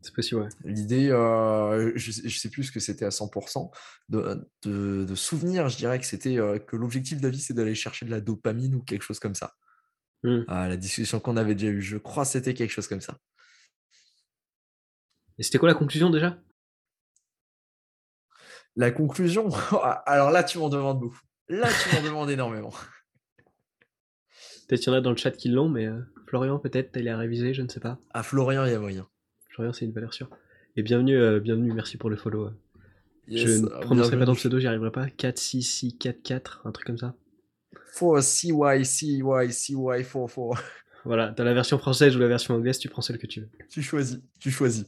[0.05, 0.49] C'est possible, ouais.
[0.65, 3.71] L'idée, euh, je, sais- sais plus ce que c'était à 100%,
[4.11, 7.55] de, de, de souvenir, je dirais que c'était euh, que l'objectif de la vie, c'est
[7.55, 9.55] d'aller chercher de la dopamine ou quelque chose comme ça.
[10.23, 10.43] Hmm.
[10.47, 13.17] Ah, la discussion qu'on avait déjà eue, je crois que c'était quelque chose comme ça.
[15.39, 16.39] Et c'était quoi la conclusion déjà?
[18.77, 19.49] La conclusion,
[20.05, 21.21] alors là, tu m'en demandes beaucoup.
[21.49, 22.75] Là, tu m'en demandes énormément.
[24.69, 27.09] Peut-être qu'il y en a dans le chat qui l'ont, mais euh, Florian, peut-être, il
[27.09, 27.99] a révisé, je ne sais pas.
[28.13, 29.09] À Florian, il y a moyen.
[29.55, 30.29] Florian, c'est une valeur sûre.
[30.75, 32.51] Et bienvenue, euh, bienvenue, merci pour le follow.
[33.29, 34.37] Yes, je ne euh, prononcerai pas ton bienvenue.
[34.37, 35.09] pseudo, j'y arriverai pas.
[35.09, 37.15] 4, 6, 6, 4, 4, un truc comme ça.
[37.97, 40.63] 4 CY, CY, CY, 4, 4.
[41.05, 43.51] Voilà, t'as la version française ou la version anglaise, tu prends celle que tu veux.
[43.71, 44.87] Tu choisis, tu choisis.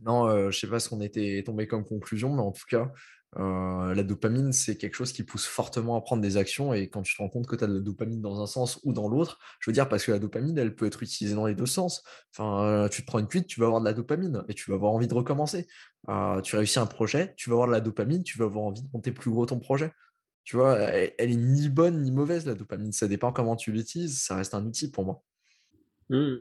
[0.00, 2.92] Non, euh, je sais pas ce qu'on était tombé comme conclusion, mais en tout cas,
[3.36, 6.72] euh, la dopamine, c'est quelque chose qui pousse fortement à prendre des actions.
[6.72, 8.80] Et quand tu te rends compte que tu as de la dopamine dans un sens
[8.84, 11.46] ou dans l'autre, je veux dire, parce que la dopamine, elle peut être utilisée dans
[11.46, 12.02] les deux sens.
[12.32, 14.70] Enfin, euh, tu te prends une cuite, tu vas avoir de la dopamine et tu
[14.70, 15.66] vas avoir envie de recommencer.
[16.08, 18.82] Euh, tu réussis un projet, tu vas avoir de la dopamine, tu vas avoir envie
[18.82, 19.92] de monter plus gros ton projet.
[20.44, 22.92] Tu vois, elle, elle est ni bonne ni mauvaise, la dopamine.
[22.92, 24.20] Ça dépend comment tu l'utilises.
[24.22, 25.22] Ça reste un outil pour moi.
[26.10, 26.36] Hmm.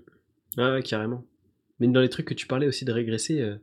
[0.57, 1.25] Ouais, ouais, carrément.
[1.79, 3.57] Mais dans les trucs que tu parlais aussi de régresser,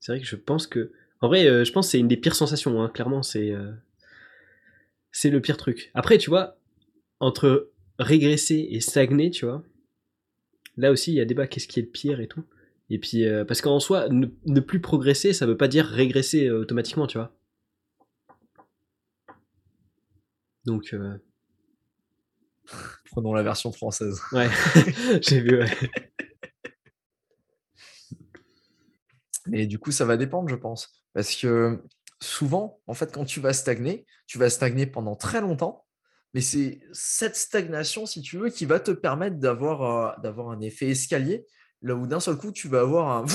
[0.00, 0.92] c'est vrai que je pense que.
[1.20, 3.50] En vrai, euh, je pense que c'est une des pires sensations, hein, clairement, c'est.
[3.50, 3.72] euh,
[5.12, 5.90] C'est le pire truc.
[5.94, 6.58] Après, tu vois,
[7.20, 9.62] entre régresser et stagner, tu vois,
[10.76, 12.44] là aussi, il y a débat, qu'est-ce qui est le pire et tout.
[12.90, 16.50] Et puis, euh, parce qu'en soi, ne, ne plus progresser, ça veut pas dire régresser
[16.50, 17.32] automatiquement, tu vois.
[20.64, 20.94] Donc,
[23.10, 24.20] Prenons la version française.
[24.32, 24.48] ouais,
[25.22, 25.70] j'ai vu, ouais.
[29.46, 31.03] Mais du coup, ça va dépendre, je pense.
[31.14, 31.82] Parce que
[32.20, 35.86] souvent, en fait, quand tu vas stagner, tu vas stagner pendant très longtemps.
[36.34, 40.60] Mais c'est cette stagnation, si tu veux, qui va te permettre d'avoir euh, d'avoir un
[40.60, 41.46] effet escalier,
[41.80, 43.26] là où d'un seul coup, tu vas avoir un-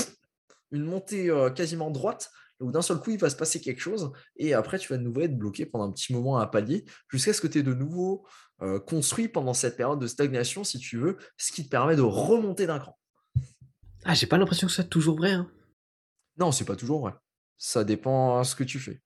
[0.70, 3.80] une montée euh, quasiment droite, là où d'un seul coup, il va se passer quelque
[3.80, 6.46] chose, et après, tu vas de nouveau être bloqué pendant un petit moment à un
[6.46, 8.26] palier, jusqu'à ce que tu aies de nouveau
[8.60, 12.02] euh, construit pendant cette période de stagnation, si tu veux, ce qui te permet de
[12.02, 12.98] remonter d'un cran.
[14.04, 15.50] Ah, j'ai pas l'impression que ce soit toujours vrai, hein.
[16.36, 17.14] Non, c'est pas toujours vrai.
[17.62, 19.02] Ça dépend ce que tu fais.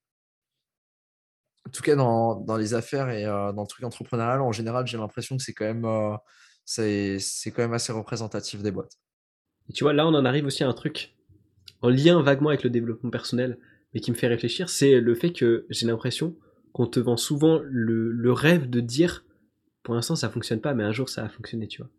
[1.66, 4.86] En tout cas, dans, dans les affaires et euh, dans le truc entrepreneurial, en général,
[4.86, 6.16] j'ai l'impression que c'est quand même euh,
[6.64, 8.92] c'est c'est quand même assez représentatif des boîtes.
[9.68, 11.16] Et tu vois, là, on en arrive aussi à un truc
[11.82, 13.58] en lien vaguement avec le développement personnel,
[13.92, 16.36] mais qui me fait réfléchir, c'est le fait que j'ai l'impression
[16.72, 19.24] qu'on te vend souvent le, le rêve de dire,
[19.82, 21.90] pour l'instant, ça fonctionne pas, mais un jour, ça va fonctionner, tu vois.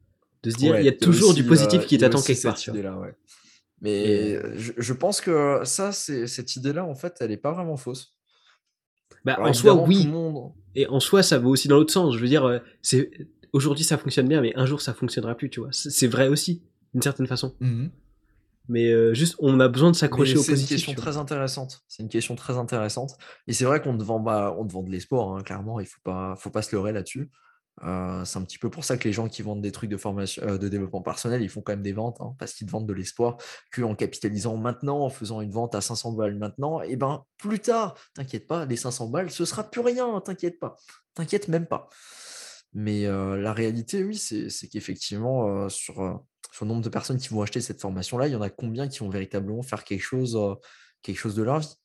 [0.44, 2.44] De se dire, Ouais, il y a toujours aussi, du positif euh, qui t'attend quelque
[2.44, 3.14] part, idée-là, ouais.
[3.86, 7.78] Mais je, je pense que ça, c'est cette idée-là, en fait, elle est pas vraiment
[7.78, 8.16] fausse.
[9.24, 10.08] Bah, Alors, en soi, oui.
[10.08, 12.16] monde- Et en soi, ça va aussi dans l'autre sens.
[12.16, 13.10] Je veux dire, euh, c'est
[13.54, 15.70] aujourd'hui, ça fonctionne bien, mais un jour, ça fonctionnera plus, tu vois.
[15.72, 16.64] C'est vrai aussi,
[16.94, 17.56] d'une certaine façon.
[18.68, 20.78] Mais euh, juste, on a besoin de s'accrocher au C'est une positif.
[20.78, 21.84] question très intéressante.
[21.88, 23.12] C'est une question très intéressante.
[23.48, 25.80] Et c'est vrai qu'on te vend, bah, on te vend de l'espoir, hein, clairement.
[25.80, 27.30] Il faut pas, faut pas se leurrer là-dessus.
[27.84, 29.98] Euh, c'est un petit peu pour ça que les gens qui vendent des trucs de
[29.98, 32.88] formation, euh, de développement personnel, ils font quand même des ventes, hein, parce qu'ils vendent
[32.88, 33.38] de l'espoir
[33.74, 37.96] qu'en capitalisant maintenant, en faisant une vente à 500 balles maintenant, et ben plus tard,
[38.14, 40.78] t'inquiète pas, les 500 balles, ce sera plus rien, t'inquiète pas,
[41.16, 41.90] t'inquiète même pas.
[42.74, 45.96] Mais euh, la réalité, oui, c'est qu'effectivement, sur,
[46.52, 48.88] sur le nombre de personnes qui vont acheter cette formation-là, il y en a combien
[48.88, 50.38] qui vont véritablement faire quelque chose,
[51.02, 51.76] quelque chose de leur vie?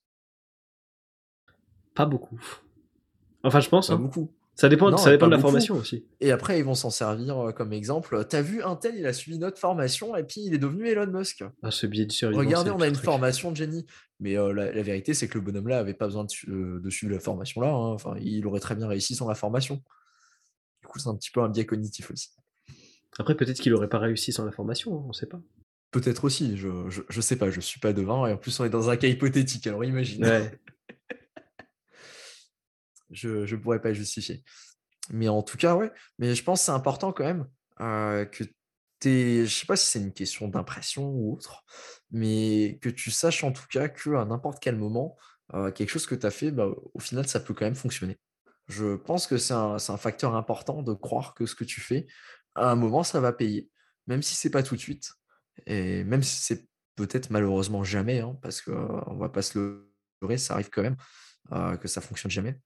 [1.95, 2.41] Pas beaucoup.
[3.43, 3.89] Enfin, je pense.
[3.89, 3.99] Pas hein.
[3.99, 4.33] beaucoup.
[4.61, 5.49] Ça dépend, Non, ça dépend de la beaucoup.
[5.49, 6.05] formation aussi.
[6.21, 8.27] Et après, ils vont s'en servir euh, comme exemple.
[8.29, 11.07] T'as vu, un tel, il a suivi notre formation et puis il est devenu Elon
[11.07, 11.43] Musk.
[11.63, 12.41] Ah, ce biais survivant.
[12.43, 13.07] Regardez, on a une truc.
[13.07, 13.87] formation de génie.
[14.19, 16.91] Mais euh, la, la vérité, c'est que le bonhomme-là avait pas besoin de, euh, de
[16.91, 17.69] suivre la formation-là.
[17.71, 17.93] hein.
[17.95, 19.77] Enfin, il aurait très bien réussi sans la formation.
[20.83, 22.29] Du coup, c'est un petit peu un biais cognitif aussi.
[23.19, 25.41] Après, peut-être qu'il aurait pas réussi sans la formation, hein, on sait pas.
[25.91, 28.27] Peut-être aussi, je, je, je sais pas, je suis pas devin.
[28.27, 30.23] Et en plus, on est dans un cas hypothétique, alors imagine.
[30.25, 30.53] Ouais.
[33.11, 34.45] Je ne pourrais pas justifier.
[35.11, 35.91] Mais en tout cas, ouais.
[36.19, 37.47] Mais je pense que c'est important quand même
[37.81, 38.45] euh, que
[39.01, 41.65] tu Je sais pas si c'est une question d'impression ou autre,
[42.11, 45.17] mais que tu saches en tout cas qu'à n'importe quel moment,
[45.55, 48.19] euh, quelque chose que tu as fait, bah, au final, ça peut quand même fonctionner.
[48.69, 52.07] Je pense que c'est un, facteur important de croire que ce que tu fais,
[52.55, 53.71] à un moment, ça va payer,
[54.07, 55.13] même si c'est pas tout de suite.
[55.67, 59.83] Et même si c'est peut-être malheureusement jamais, hein, parce qu'on va pas se
[60.23, 60.97] leurrer, ça arrive quand même
[61.53, 62.61] euh, que ça fonctionne jamais.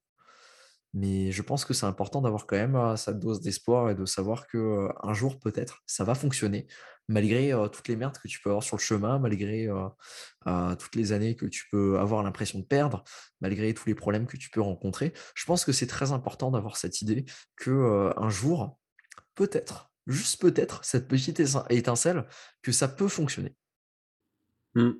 [0.94, 4.04] Mais je pense que c'est important d'avoir quand même euh, sa dose d'espoir et de
[4.04, 6.68] savoir que euh, un jour peut-être ça va fonctionner,
[7.08, 9.68] malgré euh, toutes les merdes que tu peux avoir sur le chemin, malgré
[10.78, 13.02] toutes les années que tu peux avoir l'impression de perdre,
[13.40, 15.12] malgré tous les problèmes que tu peux rencontrer.
[15.34, 17.24] Je pense que c'est très important d'avoir cette idée
[17.56, 18.78] que un jour,
[19.34, 22.26] peut-être, juste peut-être, cette petite étincelle,
[22.62, 23.56] que ça peut fonctionner.
[24.74, 24.92] Mmh.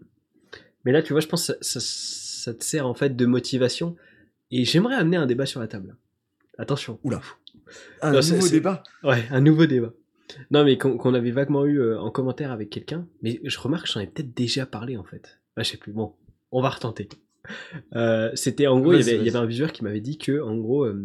[0.85, 3.97] Mais là, tu vois, je pense que ça, te sert en fait de motivation.
[4.57, 5.97] Et j'aimerais amener un débat sur la table.
[6.59, 7.01] Attention.
[7.03, 7.21] Oula.
[8.03, 9.93] Un nouveau débat Ouais, un nouveau débat.
[10.53, 13.09] Non, mais qu'on avait vaguement eu euh, en commentaire avec quelqu'un.
[13.21, 15.41] Mais je remarque que j'en ai peut-être déjà parlé en fait.
[15.57, 15.93] Ah, je sais plus.
[15.93, 16.15] Bon,
[16.53, 17.09] on va retenter.
[17.95, 20.85] Euh, c'était en gros, il y, avait, un visueur qui m'avait dit que, en gros,
[20.85, 21.05] euh,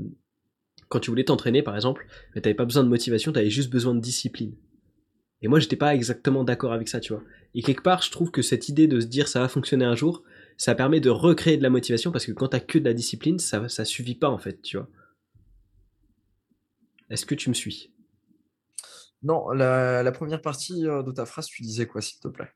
[0.87, 3.95] quand tu voulais t'entraîner, par exemple, t'avais pas besoin de motivation, tu avais juste besoin
[3.95, 4.53] de discipline.
[5.41, 7.23] Et moi, j'étais pas exactement d'accord avec ça, tu vois.
[7.55, 9.95] Et quelque part, je trouve que cette idée de se dire ça va fonctionner un
[9.95, 10.23] jour,
[10.60, 13.39] ça permet de recréer de la motivation parce que quand t'as que de la discipline,
[13.39, 14.88] ça, ça suffit pas en fait, tu vois.
[17.10, 17.91] Est-ce que tu me suis?
[19.24, 22.51] Non, la, première partie euh, de ta phrase, tu disais quoi, s'il te plaît?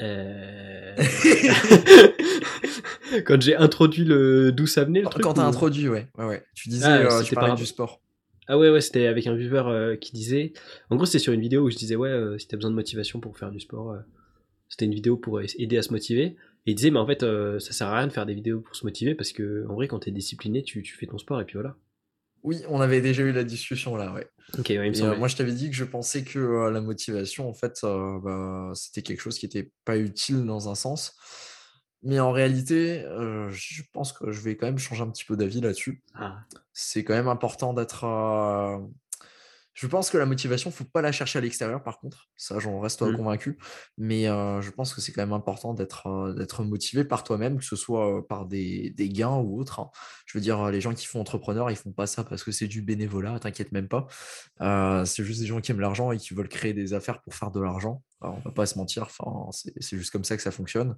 [0.00, 0.94] Euh...
[3.24, 6.08] quand j'ai introduit le d'où ça venait le truc Quand t'as introduit, ouais.
[6.18, 6.44] ouais, ouais.
[6.54, 8.02] Tu disais, ah, euh, tu parlais du sport.
[8.48, 10.52] Ah ouais, ouais, c'était avec un viewer euh, qui disait.
[10.90, 12.76] En gros, c'était sur une vidéo où je disais, ouais, euh, si t'as besoin de
[12.76, 13.96] motivation pour faire du sport,
[14.72, 16.24] c'était une vidéo pour aider à se motiver.
[16.64, 18.74] Et il disait, mais en fait, ça sert à rien de faire des vidéos pour
[18.74, 21.44] se motiver parce que, en vrai, quand t'es discipliné, tu, tu fais ton sport et
[21.44, 21.76] puis voilà.
[22.42, 24.26] Oui, on avait déjà eu la discussion là, ouais.
[24.58, 27.52] Ok, ouais, il me moi, je t'avais dit que je pensais que la motivation, en
[27.52, 31.14] fait, bah, c'était quelque chose qui n'était pas utile dans un sens.
[32.02, 33.04] Mais en réalité,
[33.50, 36.02] je pense que je vais quand même changer un petit peu d'avis là-dessus.
[36.14, 36.38] Ah.
[36.72, 38.04] C'est quand même important d'être.
[39.74, 42.28] Je pense que la motivation, faut pas la chercher à l'extérieur, par contre.
[42.36, 43.16] Ça, j'en reste mmh.
[43.16, 43.58] convaincu.
[43.96, 48.26] Mais je pense que c'est quand même important d'être motivé par toi-même, que ce soit
[48.28, 49.80] par des, des gains ou autre.
[49.80, 49.90] Hein.
[50.26, 52.66] Je veux dire, les gens qui font entrepreneur, ils font pas ça parce que c'est
[52.66, 54.06] du bénévolat, t'inquiète même pas.
[55.06, 57.50] c'est juste des gens qui aiment l'argent et qui veulent créer des affaires pour faire
[57.50, 58.02] de l'argent.
[58.20, 60.96] On va pas se mentir, enfin, c'est juste comme ça que ça fonctionne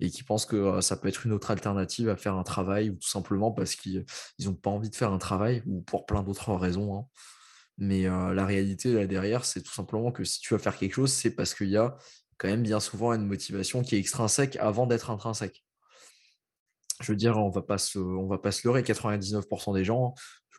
[0.00, 2.94] et qui pensent que ça peut être une autre alternative à faire un travail ou
[2.94, 4.04] tout simplement parce qu'ils
[4.40, 6.96] n'ont pas envie de faire un travail ou pour plein d'autres raisons.
[6.96, 7.06] Hein.
[7.78, 11.12] Mais la réalité là derrière, c'est tout simplement que si tu vas faire quelque chose,
[11.12, 11.96] c'est parce qu'il y a
[12.36, 15.64] quand même bien souvent une motivation qui est extrinsèque avant d'être intrinsèque.
[17.00, 20.14] Je veux dire, on va pas se, on va pas se leurrer, 99% des gens,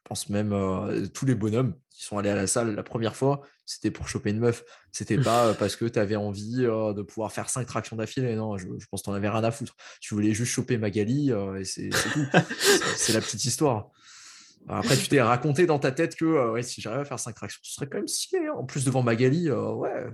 [0.06, 3.42] pense même euh, tous les bonhommes qui sont allés à la salle la première fois,
[3.66, 4.64] c'était pour choper une meuf.
[4.92, 8.36] C'était pas parce que tu avais envie euh, de pouvoir faire cinq tractions d'affilée.
[8.36, 9.76] Non, je, pense que tu avais rien à foutre.
[10.00, 12.26] Tu voulais juste choper Magali et c'est tout.
[12.96, 13.90] c'est la petite histoire.
[14.68, 17.62] Après, tu t'es raconté dans ta tête que ouais, si j'arrivais à faire cinq tractions,
[17.64, 18.54] ce serait quand même si hein.
[18.58, 20.08] En plus, devant Magali, ouais,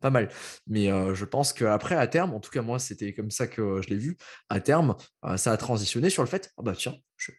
[0.00, 0.28] pas mal.
[0.66, 3.88] Mais je pense qu'après, à terme, en tout cas, moi, c'était comme ça que je
[3.88, 4.16] l'ai vu,
[4.50, 4.96] à terme,
[5.36, 6.94] ça a transitionné sur le fait, oh bah tiens,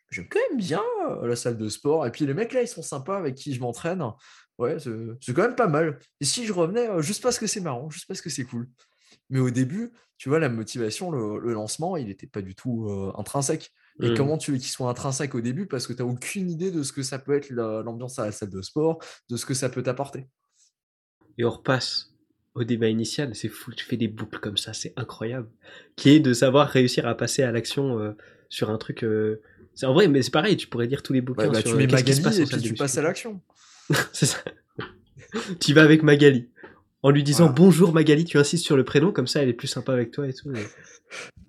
[0.10, 0.82] j'aime quand même bien
[1.22, 2.06] la salle de sport.
[2.08, 4.04] Et puis les mecs là, ils sont sympas avec qui je m'entraîne.
[4.58, 6.00] Ouais, c'est quand même pas mal.
[6.20, 8.68] Et si je revenais juste parce que c'est marrant, juste parce que c'est cool.
[9.30, 13.72] Mais au début, tu vois, la motivation, le, lancement, il n'était pas du tout intrinsèque.
[14.02, 14.14] Et mmh.
[14.16, 16.84] comment tu veux qu'il soit intrinsèque au début Parce que tu n'as aucune idée de
[16.84, 19.70] ce que ça peut être l'ambiance à la salle de sport, de ce que ça
[19.70, 20.28] peut t'apporter.
[21.38, 22.14] Et on repasse
[22.54, 25.48] au débat initial, c'est fou, tu fais des boucles comme ça, c'est incroyable.
[25.96, 28.14] Qui est de savoir réussir à passer à l'action euh,
[28.50, 29.04] sur un truc.
[29.04, 29.42] Euh,
[29.76, 31.50] c'est en vrai, mais c'est pareil, tu pourrais dire tous les bouquins.
[31.50, 33.42] Bah, sur, tu mets Magali et puis tu passes à l'action.
[34.12, 34.40] c'est ça.
[35.60, 36.50] tu vas avec Magali.
[37.04, 39.68] En lui disant bonjour Magali, tu insistes sur le prénom, comme ça elle est plus
[39.68, 40.52] sympa avec toi et tout.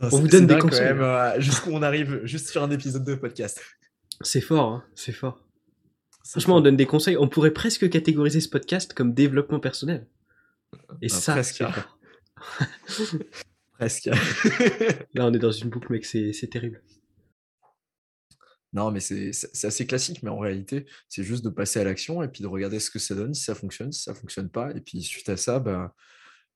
[0.01, 0.88] on vous donne des conseils.
[0.88, 3.61] Euh, jusqu'où on arrive juste sur un épisode de podcast.
[4.20, 5.44] C'est fort, hein, c'est fort.
[6.28, 7.16] Franchement, on donne des conseils.
[7.16, 10.07] On pourrait presque catégoriser ce podcast comme développement personnel.
[11.01, 11.64] Et bah, ça, presque.
[13.78, 14.11] presque.
[15.14, 16.82] Là, on est dans une boucle, mec, c'est terrible.
[18.72, 19.32] Non, mais c'est
[19.64, 22.80] assez classique, mais en réalité, c'est juste de passer à l'action et puis de regarder
[22.80, 24.70] ce que ça donne, si ça fonctionne, si ça fonctionne pas.
[24.72, 25.94] Et puis suite à ça, bah,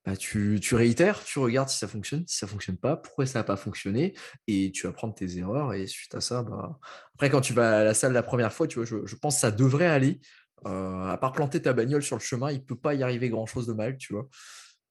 [0.04, 3.44] bah tu, réitères, tu regardes si ça fonctionne, si ça fonctionne pas, pourquoi ça n'a
[3.44, 4.14] pas fonctionné,
[4.46, 5.72] et tu apprends tes erreurs.
[5.74, 6.78] Et suite à ça, bah...
[7.14, 9.40] après, quand tu vas à la salle la première fois, tu vois, je, pense que
[9.40, 10.20] ça devrait aller.
[10.66, 13.46] Euh, à part planter ta bagnole sur le chemin, il peut pas y arriver grand
[13.46, 14.28] chose de mal, tu vois.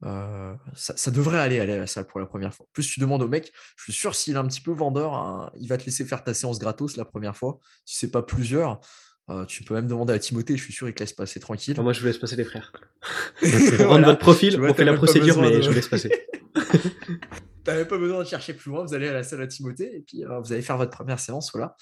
[0.03, 2.65] Euh, ça, devrait aller, aller à la salle pour la première fois.
[2.73, 5.51] Plus tu demandes au mec, je suis sûr s'il est un petit peu vendeur, hein,
[5.59, 7.59] il va te laisser faire ta séance gratos la première fois.
[7.85, 8.81] Si c'est pas plusieurs,
[9.29, 11.79] euh, tu peux même demander à Timothée, je suis sûr il te laisse passer tranquille.
[11.79, 12.71] moi je vous laisse passer les frères.
[13.43, 16.11] on rentre votre profil, on fait la procédure, mais je vous laisse passer.
[17.63, 19.99] T'avais pas besoin de chercher plus loin, vous allez à la salle à Timothée et
[19.99, 21.51] puis vous allez faire votre première séance.
[21.53, 21.77] Voilà.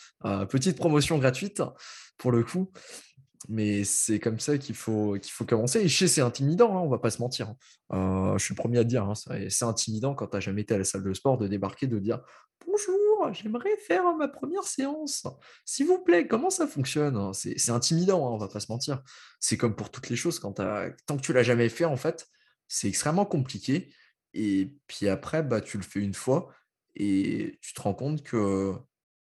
[0.47, 1.61] petite promotion gratuite
[2.17, 2.69] pour le coup.
[3.47, 5.79] Mais c'est comme ça qu'il faut, qu'il faut commencer.
[5.79, 7.49] Et je sais, c'est intimidant, hein, on va pas se mentir.
[7.49, 7.55] Hein.
[7.93, 10.73] Euh, je suis le premier à dire, hein, c'est intimidant quand tu n'as jamais été
[10.73, 12.21] à la salle de sport de débarquer, de dire
[12.67, 15.25] Bonjour, j'aimerais faire ma première séance.
[15.63, 17.33] S'il vous plaît, comment ça fonctionne?
[17.33, 19.01] C'est intimidant, on va pas se mentir.
[19.39, 22.27] C'est comme pour toutes les choses, quand tant que tu l'as jamais fait, en fait,
[22.67, 23.93] c'est extrêmement compliqué.
[24.33, 26.49] Et puis après, bah, tu le fais une fois
[26.95, 28.75] et tu te rends compte que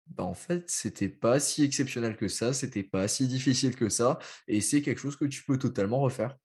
[0.09, 4.19] bah, en fait, c'était pas si exceptionnel que ça, c'était pas si difficile que ça,
[4.47, 6.35] et c'est quelque chose que tu peux totalement refaire.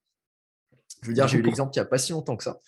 [1.03, 2.61] Je veux dire, j'ai eu l'exemple il n'y a pas si longtemps que ça.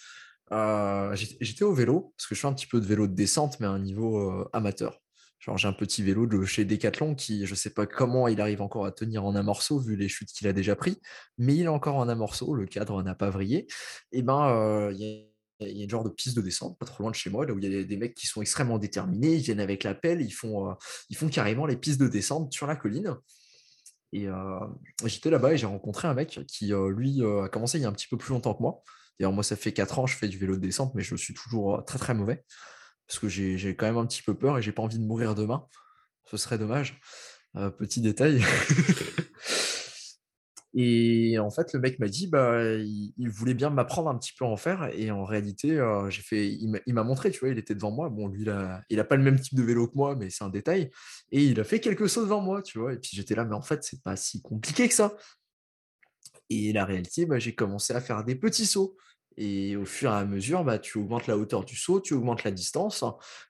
[0.53, 3.59] Euh, j'étais au vélo, parce que je fais un petit peu de vélo de descente,
[3.61, 5.01] mais à un niveau euh, amateur.
[5.39, 8.63] Genre, j'ai un petit vélo de chez Decathlon qui, je sais pas comment il arrive
[8.63, 11.01] encore à tenir en un morceau vu les chutes qu'il a déjà pris,
[11.39, 13.67] mais il est encore en un morceau, le cadre n'a pas vrillé.
[14.13, 16.79] Et ben, euh, il y a il y a une genre de piste de descente,
[16.79, 18.43] pas trop loin de chez moi, là où il y a des, mecs qui sont
[18.43, 20.75] extrêmement déterminés, ils viennent avec la pelle, ils font, euh,
[21.09, 23.17] ils font carrément les pistes de descente sur la colline.
[24.13, 24.61] Et euh,
[25.05, 27.89] j'étais là-bas et j'ai rencontré un mec qui, euh, lui, a commencé il y a
[27.89, 28.83] un petit peu plus longtemps que moi.
[29.19, 31.35] D'ailleurs, moi, ça fait 4 ans, je fais du vélo de descente, mais je suis
[31.35, 32.45] toujours très très mauvais.
[33.07, 35.35] Parce que j'ai quand même un petit peu peur et j'ai pas envie de mourir
[35.35, 35.67] demain.
[36.31, 37.01] Ce serait dommage.
[37.79, 38.43] petit détail.
[40.79, 44.45] Et en fait, le mec m'a dit, bah, il, voulait bien m'apprendre un petit peu
[44.45, 44.91] à en faire.
[44.93, 48.11] Et en réalité, euh, j'ai fait, il m'a montré, tu vois, il était devant moi.
[48.11, 48.45] Bon, lui,
[48.91, 50.91] il n'a pas le même type de vélo que moi, mais c'est un détail.
[51.33, 52.93] Et il a fait quelque chose devant moi, tu vois.
[52.93, 55.17] Et puis j'étais là, mais en fait, c'est pas si compliqué que ça.
[56.51, 58.99] Et la réalité, bah, j'ai commencé à faire des petits sauts.
[59.39, 62.45] Et au fur et à mesure, bah, tu augmentes la hauteur du saut, tu augmentes
[62.45, 63.05] la distance,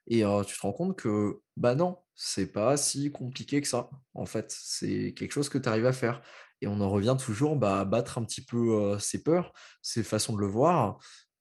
[0.09, 3.91] et euh, tu te rends compte que, bah non, c'est pas si compliqué que ça.
[4.14, 6.22] En fait, c'est quelque chose que tu arrives à faire.
[6.62, 9.52] Et on en revient toujours bah, à battre un petit peu ses peurs,
[9.82, 10.98] ses façons de le voir.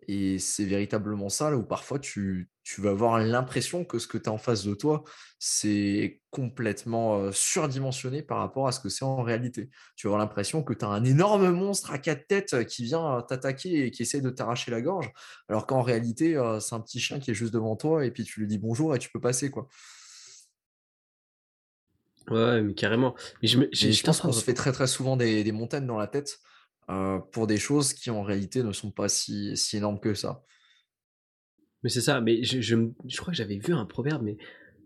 [0.08, 4.30] Et c'est véritablement ça, là où parfois tu, vas avoir l'impression que ce que tu
[4.30, 5.04] as en face de toi,
[5.40, 9.70] c'est complètement surdimensionné par rapport à ce que c'est en réalité.
[9.96, 13.24] Tu vas avoir l'impression que tu as un énorme monstre à quatre têtes qui vient
[13.28, 15.12] t'attaquer et qui essaie de t'arracher la gorge,
[15.50, 18.42] alors qu'en réalité, c'est un petit chien qui est juste devant toi et puis tu
[18.42, 19.50] lui dis bonjour et tu peux passer.
[19.50, 19.68] quoi.
[22.30, 23.16] Ouais, mais carrément.
[23.42, 26.08] Mais je, je pense qu'on se fait très très souvent des, des montagnes dans la
[26.08, 26.40] tête
[26.90, 30.44] euh, pour des choses qui en réalité ne sont pas si, si énormes que ça.
[31.84, 32.76] Mais c'est ça, mais je, je,
[33.08, 34.38] je crois que j'avais vu un proverbe, mais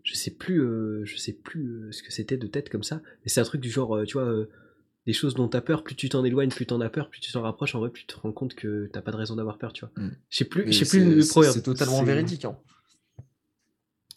[0.02, 3.00] je sais plus, euh, je sais plus euh, ce que c'était de tête comme ça.
[3.22, 4.46] Mais c'est un truc du genre, tu vois,
[5.06, 7.32] des choses dont t'as peur, plus tu t'en éloignes, plus t'en as peur, plus tu
[7.32, 9.56] t'en rapproches, en vrai, plus tu te rends compte que t'as pas de raison d'avoir
[9.56, 9.92] peur, tu vois.
[9.96, 10.10] Mmh.
[10.28, 11.54] Je sais plus, je sais plus le proverbe.
[11.54, 12.44] C'est totalement véridique.
[12.44, 12.58] Hein.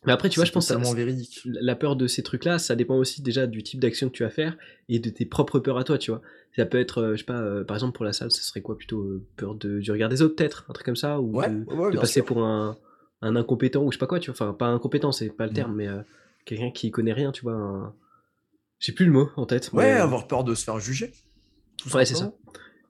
[0.05, 1.41] Mais après, tu vois, je pense que véridique.
[1.45, 4.29] la peur de ces trucs-là, ça dépend aussi déjà du type d'action que tu vas
[4.29, 4.57] faire
[4.89, 6.21] et de tes propres peurs à toi, tu vois.
[6.55, 8.61] Ça peut être, euh, je sais pas, euh, par exemple pour la salle, ça serait
[8.61, 11.41] quoi plutôt euh, peur de, du regard des autres, peut-être, un truc comme ça, ou
[11.41, 12.77] de, passer pour un,
[13.21, 14.35] un, incompétent ou je sais pas quoi, tu vois.
[14.35, 15.55] Enfin, pas incompétent, c'est pas le mm.
[15.55, 15.87] terme, mais
[16.45, 17.95] quelqu'un qui connaît rien, tu vois.
[18.79, 19.71] J'ai plus le mot en tête.
[19.71, 21.13] Ouais, avoir peur de se faire juger.
[21.93, 22.33] ouais, c'est ça.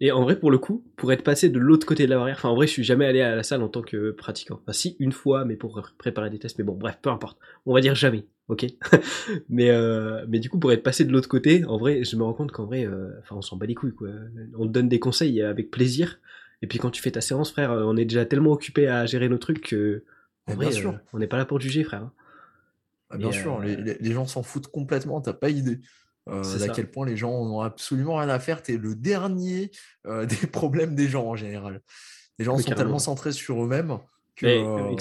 [0.06, 2.36] Et en vrai, pour le coup, pour être passé de l'autre côté de la barrière,
[2.36, 4.60] enfin en vrai, je suis jamais allé à la salle en tant que pratiquant.
[4.62, 7.40] Enfin, si, une fois, mais pour préparer des tests, mais bon, bref, peu importe.
[7.66, 8.66] On va dire jamais, ok?
[9.48, 12.24] Mais, euh, mais du coup, pour être passé de l'autre côté, en vrai, je me
[12.24, 14.10] rends compte qu'en vrai, euh, enfin, on s'en bat les couilles, quoi.
[14.58, 16.20] On te donne des conseils avec plaisir,
[16.62, 19.30] et puis quand tu fais ta séance, frère, on est déjà tellement occupé à gérer
[19.30, 20.04] nos trucs que,
[20.48, 20.92] en vrai, sûr.
[20.92, 22.10] Euh, on n'est pas là pour juger, frère.
[23.10, 25.80] Ah, bien sûr, les, les gens s'en foutent complètement, t'as pas idée.
[26.30, 28.64] Euh, à quel point les gens n'ont absolument rien à faire.
[28.64, 29.72] Tu es le dernier
[30.08, 31.82] euh, des problèmes des gens en général.
[32.40, 33.98] Les gens sont tellement centrés sur eux-mêmes
[34.36, 34.96] que euh,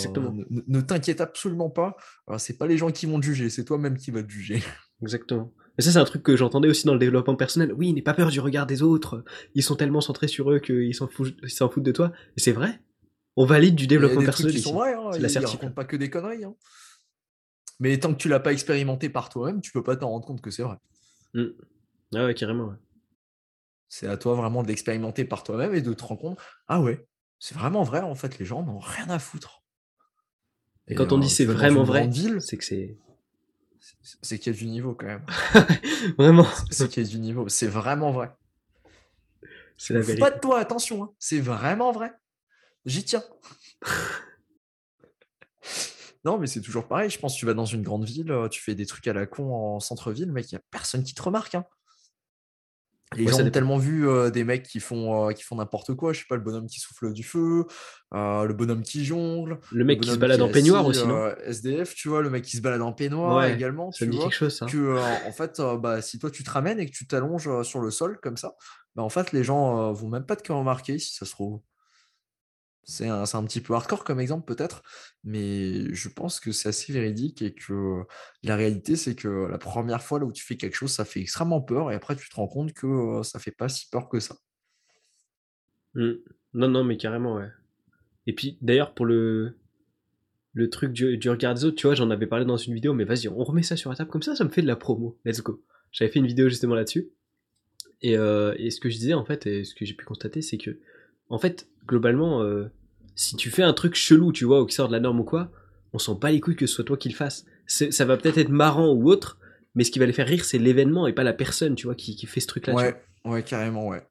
[0.68, 1.96] ne, t'inquiète absolument pas.
[2.36, 4.62] C'est pas les gens qui vont te juger, c'est toi-même qui vas te juger.
[5.02, 5.52] Exactement.
[5.78, 7.72] Et ça, c'est un truc que j'entendais aussi dans le développement personnel.
[7.72, 9.24] Oui, n'aie pas peur du regard des autres.
[9.54, 12.12] Ils sont tellement centrés sur eux qu'ils s'en foutent, foutent, de toi.
[12.36, 12.80] Et c'est vrai.
[13.36, 14.54] On valide du développement personnel.
[14.54, 15.10] Ils sont vrais, hein.
[15.18, 16.44] ils, racontent pas que des conneries.
[16.44, 16.54] Hein.
[17.80, 20.42] Mais tant que tu l'as pas expérimenté par toi-même, tu peux pas t'en rendre compte
[20.42, 20.76] que c'est vrai.
[21.34, 21.46] Mmh.
[22.14, 22.74] Ah ouais, carrément.
[23.88, 27.06] C'est à toi vraiment d'expérimenter par toi-même et de te rendre compte, ah ouais,
[27.38, 29.62] c'est vraiment vrai, en fait, les gens n'ont rien à foutre.
[30.88, 32.08] Et quand on dit c'est vraiment vrai,
[32.40, 32.96] c'est que c'est.
[34.22, 35.26] C'est qu'il y a du niveau quand même.
[36.18, 36.46] vraiment.
[36.70, 37.48] C'est qu'il y a du niveau.
[37.48, 38.30] C'est vraiment vrai.
[39.76, 40.20] C'est la vérité.
[40.20, 41.02] Pas de toi, attention.
[41.02, 41.10] Hein.
[41.18, 42.12] C'est vraiment vrai.
[42.84, 43.24] J'y tiens.
[46.24, 47.10] Non, mais c'est toujours pareil.
[47.10, 49.12] Je pense que tu vas dans une grande ville, euh, tu fais des trucs à
[49.12, 51.54] la con en centre-ville, mec, il n'y a personne qui te remarque.
[51.54, 51.64] Hein.
[53.14, 56.14] Les gens ont tellement vu euh, des mecs qui font, euh, qui font n'importe quoi.
[56.14, 57.66] Je sais pas, le bonhomme qui souffle du feu,
[58.12, 59.58] le bonhomme qui jongle.
[59.70, 61.02] Le mec qui se balade en peignoir aussi.
[61.44, 63.90] SDF, tu vois, le mec qui se balade en peignoir également.
[63.92, 64.66] Ça me dit quelque chose, ça.
[64.66, 64.96] Que,
[65.26, 68.18] en fait, bah, si toi tu te ramènes et que tu t'allonges sur le sol
[68.22, 68.54] comme ça,
[68.94, 71.60] bah, en fait, les gens vont même pas te remarquer si ça se trouve.
[72.84, 74.82] C'est un, un, petit peu hardcore comme exemple peut-être,
[75.22, 78.02] mais je pense que c'est assez véridique et que
[78.42, 81.20] la réalité c'est que la première fois là où tu fais quelque chose, ça fait
[81.20, 84.18] extrêmement peur et après tu te rends compte que ça fait pas si peur que
[84.18, 84.36] ça.
[85.94, 86.12] Mmh.
[86.54, 87.50] Non, non, mais carrément, ouais.
[88.26, 89.56] Et puis d'ailleurs pour le,
[90.54, 92.94] le truc du, du, regard des autres, tu vois, j'en avais parlé dans une vidéo,
[92.94, 94.76] mais vas-y, on remet ça sur la table comme ça, ça me fait de la
[94.76, 95.18] promo.
[95.24, 95.62] Let's go.
[95.92, 97.10] J'avais fait une vidéo justement là-dessus.
[98.00, 100.42] Et, euh, et, ce que je disais en fait, et ce que j'ai pu constater,
[100.42, 100.78] c'est que
[101.32, 102.70] en fait, globalement, euh,
[103.16, 105.24] si tu fais un truc chelou, tu vois, ou qui sort de la norme ou
[105.24, 105.50] quoi,
[105.92, 107.44] on s'en bat les couilles que ce soit toi qui le fasses.
[107.66, 109.38] c'est- ça va peut-être être marrant ou autre,
[109.74, 111.94] mais ce qui va les faire rire, c'est l'événement et pas la personne, tu vois,
[111.94, 112.74] qui, qui fait ce truc-là.
[112.74, 114.02] Ouais, ouais, carrément, ouais.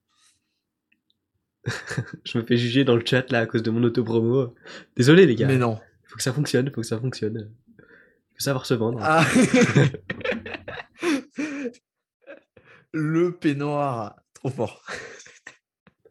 [2.24, 4.55] Je me fais juger dans le chat là à cause de mon auto-promo.
[4.95, 5.47] Désolé les gars.
[5.47, 5.80] Mais non.
[6.05, 7.51] Faut que ça fonctionne, faut que ça fonctionne.
[7.78, 8.99] Faut savoir se vendre.
[9.01, 9.24] Ah.
[12.93, 14.84] Le peignoir, trop fort.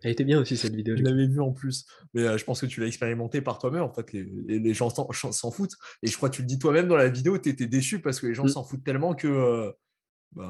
[0.03, 0.97] Elle était bien aussi cette vidéo.
[0.97, 1.85] Je l'avais vu en plus.
[2.15, 3.83] Mais euh, je pense que tu l'as expérimenté par toi-même.
[3.83, 5.75] En fait, les, gens s'en foutent.
[6.03, 8.19] Et je crois que tu le dis toi-même dans la vidéo, tu étais déçu parce
[8.21, 8.49] que les gens Mm.
[8.49, 9.29] s'en foutent tellement que.
[9.29, 9.71] euh,
[10.33, 10.45] bah,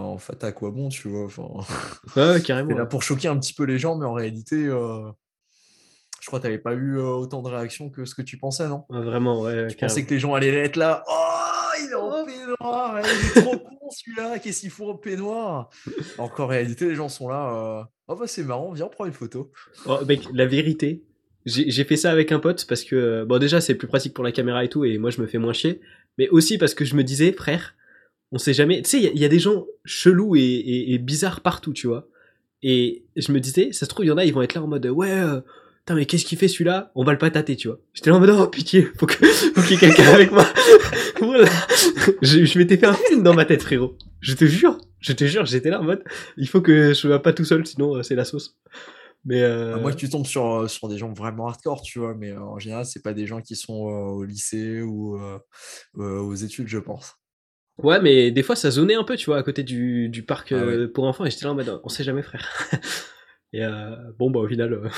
[0.00, 1.44] en fait, à quoi bon, tu vois enfin,
[2.16, 2.74] Ouais, carrément.
[2.76, 5.10] là pour choquer un petit peu les gens, mais en réalité, euh,
[6.20, 8.84] je crois que t'avais pas eu autant de réactions que ce que tu pensais, non?
[8.88, 9.94] Ouais, vraiment, ouais, Tu carrément.
[9.94, 11.04] pensais que les gens allaient être là.
[11.06, 11.12] Oh,
[11.80, 13.56] il est en ouais, il est trop
[13.90, 15.70] celui-là, qu'est-ce qu'il faut en peignoir?
[16.18, 17.80] Alors qu'en réalité, les gens sont là.
[17.80, 19.50] euh, Oh bah c'est marrant, viens, prends une photo.
[19.86, 21.02] Oh, mec, la vérité,
[21.44, 24.24] j'ai fait ça avec un pote parce que, euh, bon, déjà, c'est plus pratique pour
[24.24, 25.80] la caméra et tout, et moi, je me fais moins chier.
[26.18, 27.74] Mais aussi parce que je me disais, frère,
[28.32, 28.82] on sait jamais.
[28.82, 32.08] Tu sais, il y a- des gens chelous et bizarres partout, tu vois.
[32.62, 34.62] Et je me disais, ça se trouve, il y en a, ils vont être là
[34.62, 35.40] en mode, ouais, euh,
[35.86, 36.90] putain, mais qu'est-ce qu'il fait celui-là?
[36.96, 37.78] On va le patater, tu vois.
[37.94, 40.44] J'étais là en mode, oh, pitié, faut que- faut qu'il y ait quelqu'un avec moi.
[41.20, 41.48] voilà.
[42.22, 43.96] Je, je m'étais fait un film dans ma tête, frérot.
[44.20, 46.02] Je te jure, je te jure, j'étais là en mode,
[46.36, 48.58] il faut que je sois pas tout seul, sinon euh, c'est la sauce.
[49.24, 49.78] Mais euh...
[49.78, 52.40] Moins que tu tombes sur, euh, sur des gens vraiment hardcore, tu vois, mais euh,
[52.40, 55.18] en général, c'est pas des gens qui sont euh, au lycée ou
[55.96, 57.14] aux études, je pense.
[57.78, 60.52] Ouais, mais des fois ça zonait un peu, tu vois, à côté du, du parc
[60.52, 62.48] Ah pour enfants, et j'étais là en mode, on sait jamais, frère.
[63.52, 64.88] et euh, bon, bah au final, euh.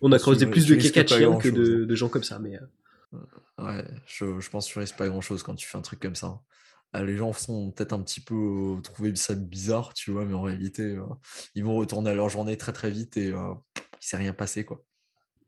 [0.00, 3.18] On a creusé plus de grand-chose, que de, de gens comme ça, mais euh,
[3.58, 6.14] Ouais, je, je pense que tu risques pas grand-chose quand tu fais un truc comme
[6.14, 6.40] ça.
[6.92, 8.34] Ah, les gens sont peut-être un petit peu
[8.78, 11.04] euh, trouver ça bizarre, tu vois, mais en réalité, euh,
[11.54, 14.64] ils vont retourner à leur journée très très vite et euh, il s'est rien passé,
[14.64, 14.82] quoi.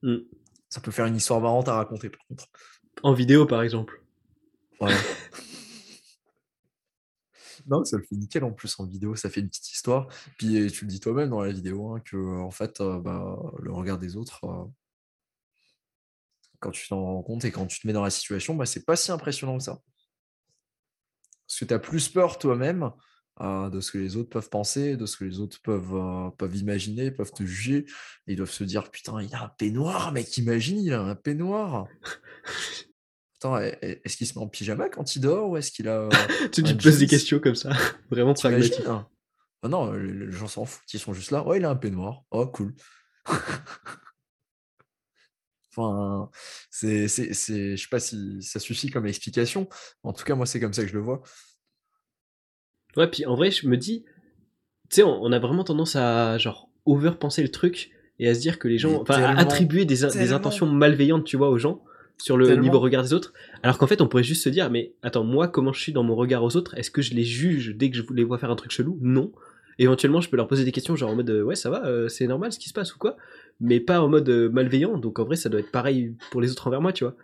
[0.03, 0.19] Mm.
[0.69, 2.49] Ça peut faire une histoire marrante à raconter, par contre.
[3.03, 4.03] en vidéo par exemple.
[4.79, 4.97] Voilà.
[7.67, 10.09] non, ça le fait nickel en plus en vidéo, ça fait une petite histoire.
[10.39, 13.73] Puis tu le dis toi-même dans la vidéo, hein, que en fait, euh, bah, le
[13.73, 14.65] regard des autres, euh,
[16.61, 18.85] quand tu t'en rends compte et quand tu te mets dans la situation, bah, c'est
[18.85, 19.81] pas si impressionnant que ça.
[21.47, 22.91] Parce que tu as plus peur toi-même
[23.41, 26.57] euh, de ce que les autres peuvent penser, de ce que les autres peuvent, peuvent
[26.57, 27.87] imaginer, peuvent te juger.
[28.27, 31.15] Et ils doivent se dire Putain, il a un peignoir, mec, imagine, il a un
[31.15, 31.87] peignoir.
[33.43, 33.75] Attends, e-
[34.05, 36.03] est-ce qu'il se met en pyjama quand il dort ou est-ce qu'il a.
[36.03, 36.11] euh,
[36.53, 37.71] tu te poses des questions comme ça,
[38.11, 38.85] vraiment pragmatique.
[39.65, 41.43] Ah non, les, gens s'en foutent, ils sont juste là.
[41.47, 42.23] Oh, il a un peignoir.
[42.31, 42.73] Oh, cool.
[45.71, 46.31] enfin,
[46.71, 49.69] c'est, c'est, c'est, je sais pas si ça suffit comme explication.
[50.05, 51.23] En tout cas, moi, c'est comme ça que je le vois.
[52.97, 54.05] Ouais, puis en vrai, je me dis,
[54.89, 58.41] tu sais, on, on a vraiment tendance à genre overpenser le truc et à se
[58.41, 61.83] dire que les gens, enfin, à attribuer des, des intentions malveillantes, tu vois, aux gens
[62.19, 62.63] sur le Tellement.
[62.63, 63.33] niveau regard des autres.
[63.63, 66.03] Alors qu'en fait, on pourrait juste se dire, mais attends, moi, comment je suis dans
[66.05, 66.77] mon regard aux autres?
[66.79, 68.99] Est-ce que je les juge dès que je les vois faire un truc chelou?
[69.01, 69.33] Non.
[69.79, 72.09] Éventuellement, je peux leur poser des questions, genre en mode, euh, ouais, ça va, euh,
[72.09, 73.17] c'est normal ce qui se passe ou quoi?
[73.61, 74.99] Mais pas en mode euh, malveillant.
[74.99, 77.17] Donc en vrai, ça doit être pareil pour les autres envers moi, tu vois.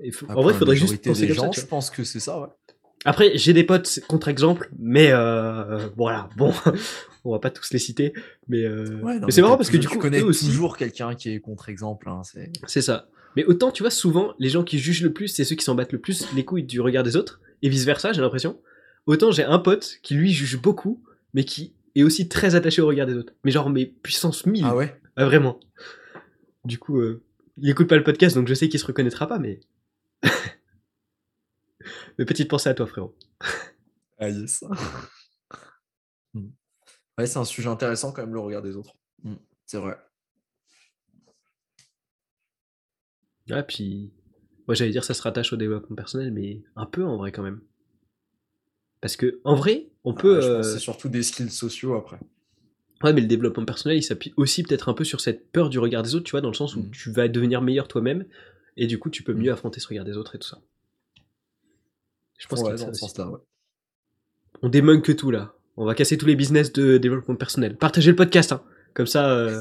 [0.00, 1.42] Et en vrai, il faudrait juste penser des comme ça.
[1.46, 2.48] gens, je pense que c'est ça, ouais.
[3.06, 6.52] Après, j'ai des potes contre-exemple, mais euh, voilà, bon,
[7.24, 8.12] on va pas tous les citer,
[8.48, 10.46] mais, euh, Ouais, non, mais c'est marrant parce que du coup, tu connais eux aussi,
[10.46, 12.08] toujours quelqu'un qui est contre-exemple.
[12.08, 12.50] hein, c'est...
[12.66, 13.08] c'est ça.
[13.36, 15.74] Mais autant, tu vois, souvent, les gens qui jugent le plus, c'est ceux qui s'en
[15.74, 18.60] battent le plus les couilles du regard des autres, et vice versa, j'ai l'impression.
[19.06, 21.02] Autant j'ai un pote qui lui juge beaucoup,
[21.34, 23.32] mais qui est aussi très attaché au regard des autres.
[23.44, 24.64] Mais genre, mais puissance 1000.
[24.64, 24.98] Ah ouais?
[25.16, 25.60] Ah, vraiment.
[26.64, 27.22] Du coup, euh,
[27.58, 29.60] il écoute pas le podcast, donc je sais qu'il se reconnaîtra pas, mais.
[32.18, 33.14] mais petite pensée à toi, frérot.
[34.18, 34.64] Ah yes.
[36.36, 36.48] Mm.
[37.16, 38.96] ouais, c'est un sujet intéressant quand même, le regard des autres.
[39.22, 39.34] Mm,
[39.66, 39.96] C'est vrai.
[43.50, 44.10] Ah, puis.
[44.66, 47.42] Moi, j'allais dire ça se rattache au développement personnel, mais un peu en vrai quand
[47.42, 47.60] même.
[49.02, 50.36] Parce que, en vrai, on peut.
[50.36, 52.18] Pense que euh, c'est surtout des skills sociaux après.
[53.02, 55.78] Ouais, mais le développement personnel, il s'appuie aussi peut-être un peu sur cette peur du
[55.78, 56.90] regard des autres, tu vois, dans le sens où Mm.
[56.92, 58.24] tu vas devenir meilleur toi-même,
[58.78, 59.38] et du coup, tu peux Mm.
[59.42, 60.58] mieux affronter ce regard des autres et tout ça.
[62.38, 63.14] Je pense Ouais, qu'il y a de dans ça ce aussi.
[63.14, 63.40] sens-là, ouais.
[64.62, 65.54] On démonque que tout là.
[65.76, 67.76] On va casser tous les business de développement personnel.
[67.76, 68.62] Partagez le podcast, hein.
[68.94, 69.60] Comme ça, euh,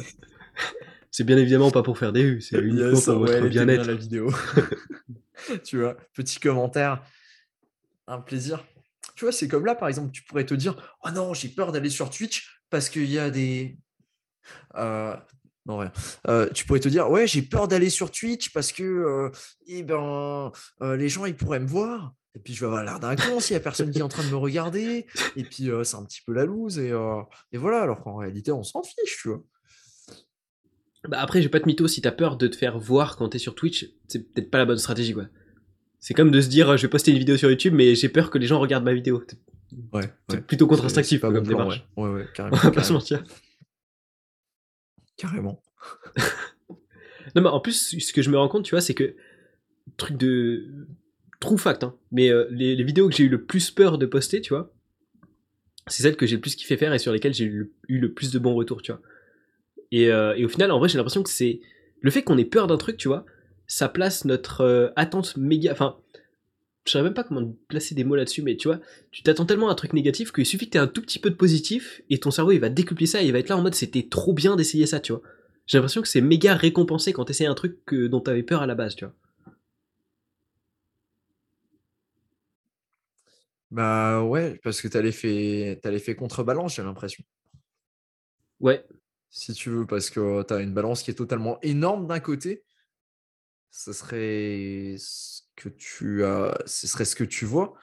[1.14, 3.66] c'est bien évidemment pas pour faire des vues, c'est uniquement Yes, pour ouais, votre bien,
[3.66, 3.86] bien-être.
[3.86, 4.34] la vidéo.
[5.64, 7.04] tu vois, petit commentaire,
[8.08, 8.66] un plaisir.
[9.16, 11.72] Tu vois, c'est comme là, par exemple, tu pourrais te dire Oh non, j'ai peur
[11.72, 13.78] d'aller sur Twitch parce qu'il y a des.
[14.76, 15.16] Euh,
[15.68, 15.92] non, rien.
[16.28, 19.30] Euh, tu pourrais te dire Ouais, j'ai peur d'aller sur Twitch parce que euh,
[19.68, 20.52] eh ben,
[20.82, 22.14] les gens ils pourraient me voir.
[22.36, 24.08] Et puis je vais avoir l'air d'un con s'il n'y a personne qui est en
[24.10, 25.06] train de me regarder.
[25.36, 26.80] Et puis euh, c'est un petit peu la loose.
[26.80, 29.44] Et, euh, et voilà, alors qu'en réalité, on s'en fiche, tu vois.
[31.08, 33.40] Bah après, j'ai pas de mytho, si t'as peur de te faire voir quand t'es
[33.40, 35.26] sur Twitch, c'est peut-être pas la bonne stratégie, quoi.
[36.00, 38.30] C'est comme de se dire, je vais poster une vidéo sur YouTube, mais j'ai peur
[38.30, 39.24] que les gens regardent ma vidéo.
[39.94, 40.04] Ouais.
[40.30, 40.42] C'est ouais.
[40.42, 41.86] plutôt pas comme plan, démarche.
[41.98, 42.04] ouais.
[42.04, 42.58] Ouais, ouais, carrément.
[42.64, 43.24] On va pas se mentir.
[45.18, 45.62] carrément.
[47.36, 49.16] Non, mais en plus, ce que je me rends compte, tu vois, c'est que,
[49.98, 50.68] truc de.
[51.40, 54.06] True fact, hein, mais euh, les, les vidéos que j'ai eu le plus peur de
[54.06, 54.72] poster, tu vois,
[55.88, 58.32] c'est celles que j'ai le plus kiffé faire et sur lesquelles j'ai eu le plus
[58.32, 59.02] de bons retours, tu vois.
[59.94, 61.62] Et, euh, et au final, en vrai, j'ai l'impression que c'est.
[62.02, 63.26] Le fait qu'on ait peur d'un truc, tu vois,
[63.68, 65.72] ça place notre euh, attente méga.
[65.72, 65.98] Enfin,
[66.86, 68.80] je saurais même pas comment placer des mots là-dessus, mais tu vois,
[69.12, 71.20] tu t'attends tellement à un truc négatif qu'il suffit que tu aies un tout petit
[71.20, 73.58] peu de positif et ton cerveau il va décupler ça et il va être là
[73.58, 75.22] en mode c'était trop bien d'essayer ça, tu vois.
[75.68, 78.68] J'ai l'impression que c'est méga récompensé quand t'essayes un truc que, dont t'avais peur à
[78.68, 79.14] la base, tu vois.
[83.72, 87.24] Bah ouais, parce que t'as l'effet t'as l'effet contrebalance, j'ai l'impression.
[88.60, 88.84] Ouais,
[89.36, 92.64] Si tu veux, parce que t'as une balance qui est totalement énorme d'un côté.
[93.72, 97.74] Ce serait ce que tu as, ce serait ce que tu vois.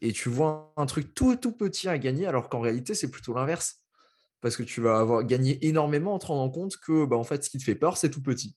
[0.00, 3.32] Et tu vois un truc tout tout petit à gagner, alors qu'en réalité, c'est plutôt
[3.32, 3.76] l'inverse.
[4.40, 7.44] Parce que tu vas avoir gagné énormément en te rendant compte que bah, en fait,
[7.44, 8.56] ce qui te fait peur, c'est tout petit.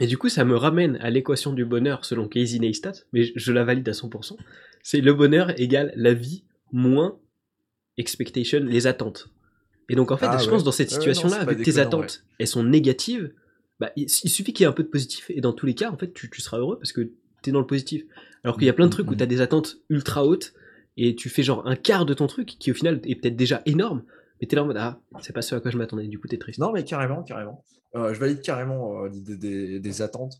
[0.00, 3.32] Et du coup, ça me ramène à l'équation du bonheur selon Casey Neistat, mais je,
[3.36, 4.36] je la valide à 100%.
[4.82, 7.20] C'est le bonheur égale la vie moins
[7.96, 9.31] expectation, les attentes.
[9.92, 10.50] Et donc, en fait, Ah je ouais.
[10.50, 13.32] pense dans cette non, situation-là, que tes attentes, elles sont négatives,
[13.78, 15.74] bah, il, il suffit qu'il y ait un peu de positif, et dans tous les
[15.74, 17.10] cas, en fait, tu, tu seras heureux parce que
[17.42, 18.02] t'es dans le positif.
[18.42, 19.18] Alors qu'il y a plein de trucs où Mhm.
[19.18, 20.54] t'as des attentes ultra hautes,
[20.96, 23.62] et tu fais genre un quart de ton truc, qui au final est peut-être déjà
[23.66, 24.02] énorme,
[24.40, 26.26] mais t'es là en mode, ah, c'est pas ce à quoi je m'attendais, du coup,
[26.26, 26.58] t'es triste.
[26.58, 27.64] Non, mais carrément, carrément.
[27.94, 30.34] Euh, je valide carrément euh, l'idée des, des attentes.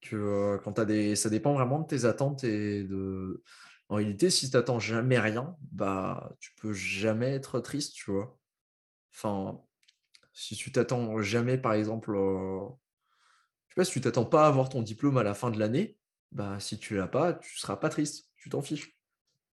[0.00, 3.42] Que euh, quand t'as des, ça dépend vraiment de tes attentes et de.
[3.88, 8.36] En réalité, si tu n'attends jamais rien, bah tu peux jamais être triste, tu vois.
[9.16, 9.62] Enfin,
[10.34, 12.60] si tu t'attends jamais, par exemple, euh,
[13.68, 15.58] je sais pas, si tu t'attends pas à avoir ton diplôme à la fin de
[15.58, 15.98] l'année,
[16.32, 18.96] bah si tu l'as pas, tu seras pas triste, tu t'en fiches,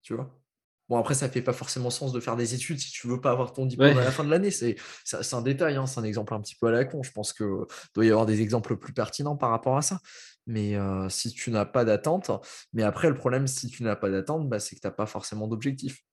[0.04, 0.42] tu vois.
[0.90, 3.32] Bon, après, ça fait pas forcément sens de faire des études si tu veux pas
[3.32, 4.00] avoir ton diplôme Ouais.
[4.00, 4.52] à la fin de l'année.
[4.52, 7.04] C'est c'est c'est un détail, hein, c'est un exemple un petit peu à la con.
[7.04, 10.00] Je pense que doit y avoir des exemples plus pertinents par rapport à ça.
[10.48, 12.32] Mais euh, si tu n'as pas d'attente,
[12.74, 15.06] mais après, le problème, si tu n'as pas d'attente, bah, c'est que tu n'as pas
[15.08, 16.04] forcément d'objectif.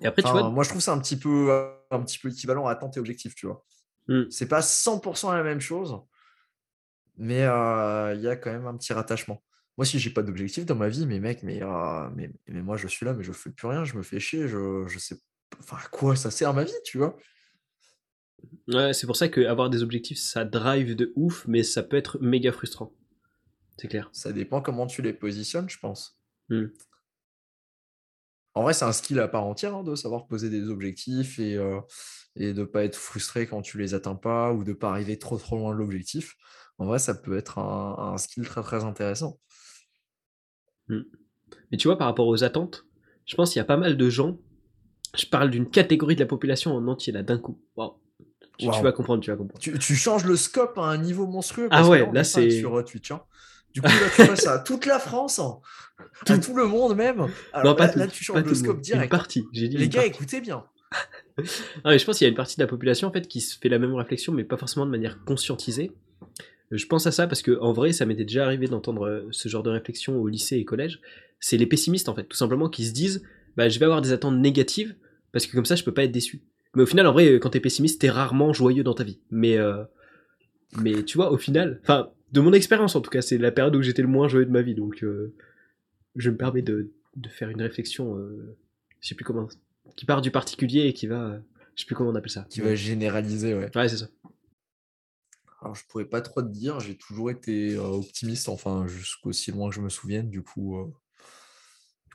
[0.00, 1.50] Et après, tu Enfin, vois, moi, je trouve ça un petit peu,
[1.90, 3.64] un petit peu équivalent à attente et objectif, tu vois.
[4.08, 4.24] Hmm.
[4.30, 6.00] C'est pas 100% la même chose,
[7.18, 9.42] mais euh, il y a quand même un petit rattachement.
[9.76, 12.76] Moi, si j'ai pas d'objectif dans ma vie, mais mec, mais, euh, mais, mais moi,
[12.76, 15.16] je suis là, mais je fais plus rien, je me fais chier, je, je sais
[15.60, 17.16] enfin, à quoi ça sert ma vie, tu vois?
[18.68, 22.18] Ouais, c'est pour ça qu'avoir des objectifs, ça drive de ouf, mais ça peut être
[22.20, 22.92] méga frustrant.
[23.78, 24.08] C'est clair.
[24.12, 26.20] Ça dépend comment tu les positionnes, je pense.
[26.48, 26.66] Hmm.
[28.58, 31.56] En vrai, c'est un skill à part entière hein, de savoir poser des objectifs et,
[31.56, 31.78] euh,
[32.34, 34.90] et de ne pas être frustré quand tu les atteins pas ou de ne pas
[34.90, 36.34] arriver trop trop loin de l'objectif.
[36.78, 39.38] En vrai, ça peut être un, un skill très très intéressant.
[40.88, 42.84] Mais tu vois, par rapport aux attentes,
[43.26, 44.38] je pense qu'il y a pas mal de gens.
[45.16, 47.60] Je parle d'une catégorie de la population en entier là d'un coup.
[47.76, 48.00] Wow.
[48.58, 49.60] Tu, tu vas comprendre, tu vas comprendre.
[49.60, 51.68] Tu, tu changes le scope à un niveau monstrueux.
[51.70, 53.12] Ah parce ouais, là, c'est- sur Twitch.
[53.12, 53.22] hein.
[53.78, 55.58] Du coup, là, tu passes à toute la France, hein,
[56.26, 56.56] à Tout.
[56.56, 57.28] le monde même.
[57.52, 58.80] Alors non, pas là, tout, là, tu changes le scope monde.
[58.80, 59.04] direct.
[59.04, 60.10] Une partie, j'ai dit Les gars, partie.
[60.16, 60.64] écoutez bien.
[61.84, 63.58] Mais je pense qu'il y a une partie de la population en fait qui se
[63.58, 65.92] fait la même réflexion, mais pas forcément de manière conscientisée.
[66.70, 69.48] Je pense à ça parce que en vrai, ça m'était déjà arrivé d'entendre euh, ce
[69.48, 71.00] genre de réflexion au lycée et collège.
[71.40, 73.22] C'est les pessimistes en fait, tout simplement, qui se disent,
[73.56, 74.96] bah, je vais avoir des attentes négatives
[75.32, 76.42] parce que comme ça, je peux pas être déçu.
[76.74, 79.20] Mais au final, en vrai, quand t'es pessimiste, t'es rarement joyeux dans ta vie.
[79.30, 79.84] Mais, euh,
[80.78, 83.74] mais tu vois, au final, enfin, de mon expérience en tout cas, c'est la période
[83.76, 85.34] où j'étais le moins joyeux de ma vie, donc euh,
[86.16, 88.56] je me permets de, de faire une réflexion, euh,
[89.00, 89.48] je sais plus comment,
[89.96, 91.38] qui part du particulier et qui va, euh,
[91.74, 92.46] je sais plus comment on appelle ça.
[92.50, 93.70] Qui va généraliser, ouais.
[93.76, 94.08] Ouais, c'est ça.
[95.60, 99.68] Alors, je pourrais pas trop te dire, j'ai toujours été euh, optimiste, enfin, jusqu'aussi loin
[99.70, 100.78] que je me souvienne, du coup.
[100.78, 100.86] euh,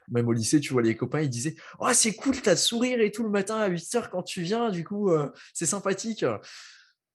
[0.10, 3.00] Même au lycée, tu vois, les copains, ils disaient Oh, c'est cool, t'as le sourire
[3.00, 6.26] et tout le matin à 8h quand tu viens, du coup, euh, c'est sympathique.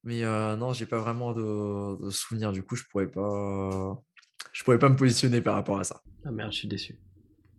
[0.04, 4.00] Mais euh, non, j'ai pas vraiment de, de souvenirs, du coup, je pourrais pas.
[4.52, 6.00] Je pourrais pas me positionner par rapport à ça.
[6.24, 6.98] Ah merde, je suis déçu.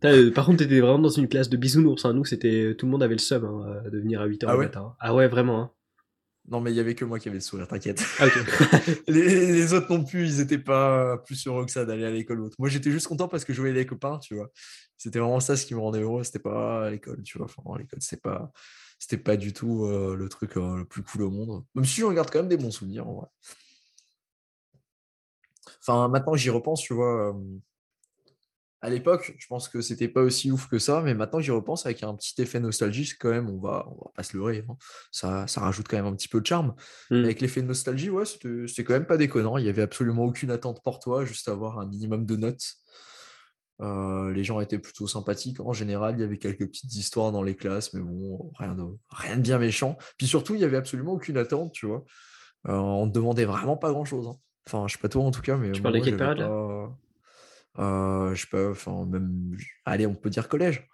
[0.06, 2.06] Euh, par contre, t'étais vraiment dans une classe de bisounours.
[2.06, 2.14] Hein.
[2.14, 4.54] Nous, c'était tout le monde avait le seum hein, euh, de venir à 8h Ah
[4.54, 4.66] le ouais?
[4.66, 4.82] matin.
[4.92, 4.96] hein.
[5.00, 5.62] Ah ouais, vraiment.
[5.62, 5.72] Hein.
[6.48, 8.04] Non, mais il y avait que moi qui avait le sourire, t'inquiète.
[8.20, 8.26] Ah,
[9.08, 12.40] les, les autres non plus, ils étaient pas plus heureux que ça d'aller à l'école
[12.40, 12.56] ou autre.
[12.58, 14.50] Moi, j'étais juste content parce que je voyais les copains, tu vois.
[14.98, 17.46] C'était vraiment ça ce qui me rendait heureux, c'était pas à l'école, tu vois.
[17.56, 18.52] Enfin, l'école, c'était pas,
[19.00, 21.64] c'était pas du tout euh, le truc euh, le plus cool au monde.
[21.74, 23.28] Même si je regarde quand même des bons souvenirs, en vrai.
[25.82, 27.34] Enfin, maintenant que j'y repense, tu vois, euh,
[28.82, 31.86] à l'époque, je pense que c'était pas aussi ouf que ça, mais maintenant j'y repense
[31.86, 34.76] avec un petit effet nostalgie, quand même, on va, on va pas se leurrer, hein.
[35.12, 36.76] ça, ça rajoute quand même un petit peu de charme.
[37.10, 37.24] Hmm.
[37.24, 39.58] Avec l'effet de nostalgie, ouais, c'était c'était quand même pas déconnant.
[39.58, 42.76] Il y avait absolument aucune attente pour toi, juste avoir un minimum de notes.
[43.82, 45.60] Euh, les gens étaient plutôt sympathiques.
[45.62, 48.84] En général, il y avait quelques petites histoires dans les classes, mais bon, rien de,
[49.10, 49.98] rien de bien méchant.
[50.18, 52.04] Puis surtout, il y avait absolument aucune attente, tu vois.
[52.68, 54.28] Euh, on ne demandait vraiment pas grand-chose.
[54.28, 54.36] hein.
[54.68, 56.98] Enfin, je sais pas toi en tout cas, mais Tu moi, quelle période, pas-
[57.80, 59.56] euh, je sais pas, enfin, même,
[59.86, 60.88] allez, on peut dire collège.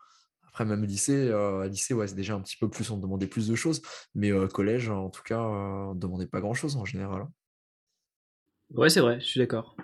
[0.47, 1.31] Après, même lycée,
[1.69, 3.81] lycée, ouais, c'est déjà un petit peu plus, on demandait plus de choses.
[4.13, 7.23] Mais collège, en tout cas, on demandait pas grand-chose en général.
[7.23, 7.31] hein.
[8.73, 9.75] Ouais, c'est vrai, je suis d'accord.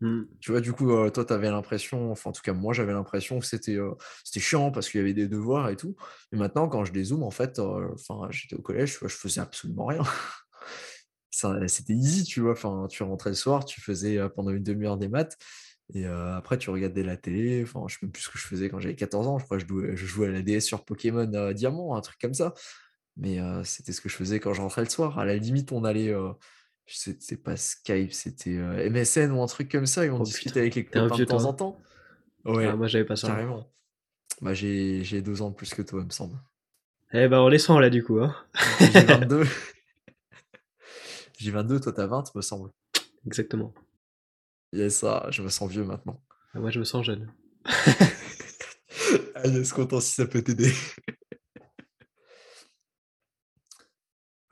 [0.00, 0.22] Hmm.
[0.40, 3.40] Tu vois, du coup, toi, tu avais l'impression, enfin, en tout cas, moi, j'avais l'impression
[3.40, 3.76] que c'était
[4.24, 5.96] c'était chiant parce qu'il y avait des devoirs et tout.
[6.30, 9.86] Mais maintenant, quand je dézoome, en fait, enfin, j'étais au collège, tu je faisais absolument
[9.86, 10.02] rien.
[11.30, 12.52] C'était easy, tu vois.
[12.52, 15.36] Enfin, tu rentrais le soir, tu faisais pendant une demi-heure des maths.
[15.94, 17.62] Et après, tu regardais la télé.
[17.64, 19.38] Enfin, je sais même plus ce que je faisais quand j'avais 14 ans.
[19.38, 22.18] Je crois que je jouais, je jouais à la DS sur Pokémon Diamant, un truc
[22.20, 22.54] comme ça.
[23.16, 25.18] Mais c'était ce que je faisais quand je rentrais le soir.
[25.18, 26.12] À la limite, on allait.
[26.88, 30.04] C'était pas Skype, c'était euh, MSN ou un truc comme ça.
[30.06, 30.60] Et on Oh, discutait putain.
[30.60, 31.80] avec les copains de temps en temps.
[32.44, 33.28] Ouais, Ah, moi, j'avais pas ça.
[33.28, 33.70] carrément.
[34.40, 36.38] Bah, j'ai j'ai deux ans de plus que toi, il me semble.
[37.12, 38.20] Eh ben, on les sent là, du coup.
[38.20, 38.34] Hein.
[38.80, 39.44] J'ai 22.
[41.38, 42.70] J'ai 22, toi t'as 20, me semble.
[43.26, 43.72] Exactement.
[44.72, 46.20] Yes, ça, je me sens vieux maintenant.
[46.54, 47.32] Ah, moi, je me sens jeune.
[49.34, 50.72] Ah, yes, content si ça peut t'aider.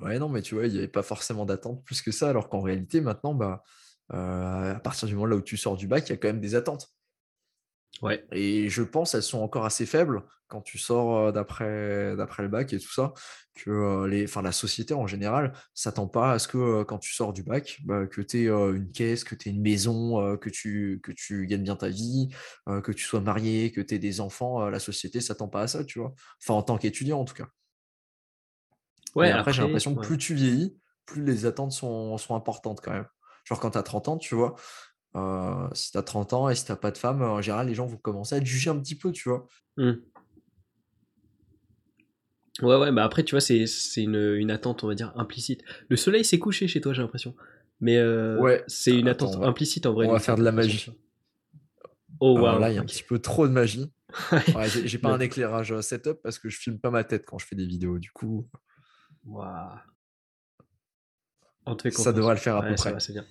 [0.01, 2.49] Ouais, non, mais tu vois, il n'y avait pas forcément d'attente plus que ça, alors
[2.49, 3.63] qu'en réalité, maintenant, bah,
[4.13, 6.29] euh, à partir du moment là où tu sors du bac, il y a quand
[6.29, 6.95] même des attentes.
[8.03, 8.23] Ouais.
[8.33, 12.51] Et je pense elles sont encore assez faibles quand tu sors euh, d'après d'après le
[12.51, 13.15] bac et tout ça,
[13.55, 17.15] que euh, les, enfin, la société en général s'attend pas à ce que quand tu
[17.15, 20.51] sors du bac, bah, que tu aies une caisse, que tu aies une maison, que,
[20.51, 22.29] tu, que tu gagnes bien ta vie,
[22.67, 24.69] que tu sois marié, que tu aies des enfants.
[24.69, 26.15] la société s'attend pas à ça, tu vois.
[26.43, 27.49] Enfin, en tant qu'étudiant en tout cas.
[29.17, 30.07] Ouais, après, j'ai l'impression que ouais.
[30.07, 33.07] plus tu vieillis, plus les attentes sont, sont importantes quand même.
[33.45, 34.57] Genre quand tu as 30 ans, tu vois,
[35.17, 37.75] euh, si tu as 30 ans et si tu pas de femme, en général, les
[37.75, 39.47] gens vont commencer à te juger un petit peu, tu vois.
[39.77, 39.93] Hmm.
[42.63, 43.65] Ouais, ouais, bah après, tu vois, c'est
[43.97, 45.63] une, une attente, on va dire, implicite.
[45.91, 47.35] Le soleil s'est couché chez toi, j'ai l'impression.
[47.81, 50.07] Mais euh, Ouais, c'est une attends, attente va- implicite en vrai.
[50.07, 50.91] on va faire de la magie.
[52.19, 52.59] Oh, waouh.
[52.59, 53.93] là, il y a un petit peu trop de magie.
[54.55, 54.69] Ouais.
[54.87, 57.37] J'ai pas Le- un éclairage euh, setup parce que je filme pas ma tête quand
[57.39, 57.99] je fais des vidéos.
[57.99, 58.49] Du coup,
[59.27, 59.79] Waouh.
[61.67, 62.93] On te fait ça devrait le faire à Ouais, peu ça près.
[62.93, 63.25] va, c'est bien.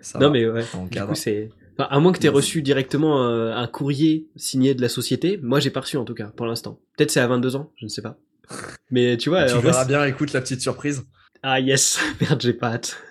[0.00, 1.50] Ça non, va, mais ouais, du coup, c'est.
[1.78, 5.38] Enfin, à moins que tu aies reçu directement euh, un courrier signé de la société.
[5.42, 6.80] Moi, j'ai pas reçu en tout cas, pour l'instant.
[6.96, 8.18] Peut-être c'est à 22 ans, je ne sais pas.
[8.90, 11.04] Mais tu vois, tu verras bien, écoute la petite surprise.
[11.42, 13.02] Ah yes, merde, j'ai pas hâte.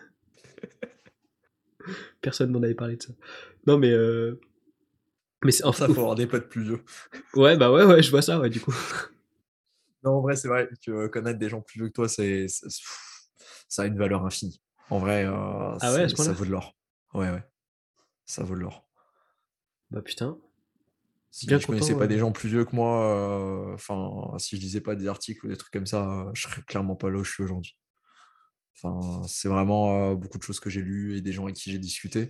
[2.22, 3.14] Personne m'en avait parlé de ça.
[3.68, 3.92] Non, mais.
[3.92, 4.40] Euh...
[5.44, 5.94] Mais c'est Pour ça, enfin.
[5.94, 6.82] faut avoir des potes plus vieux.
[7.36, 8.74] Ouais, bah ouais, ouais, je vois ça, ouais, du coup.
[10.04, 12.48] Non, en vrai, c'est vrai que euh, connaître des gens plus vieux que toi, c'est,
[13.70, 14.62] ça a une valeur infinie.
[14.90, 16.76] En vrai, euh, Ah ouais, ça vaut de l'or.
[17.14, 17.44] Ouais, ouais.
[18.26, 18.88] Ça vaut de l'or.
[19.92, 20.38] Bah putain.
[21.34, 22.08] Si Bien je connaissais content, pas euh.
[22.08, 25.50] des gens plus vieux que moi, euh, enfin, si je lisais pas des articles ou
[25.50, 27.76] des trucs comme ça, je serais clairement pas là où je suis aujourd'hui.
[28.78, 31.72] Enfin, c'est vraiment euh, beaucoup de choses que j'ai lues et des gens avec qui
[31.72, 32.30] j'ai discuté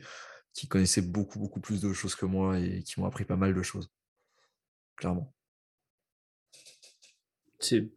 [0.53, 3.53] qui connaissaient beaucoup, beaucoup plus de choses que moi et qui m'ont appris pas mal
[3.53, 3.89] de choses.
[4.95, 5.34] Clairement.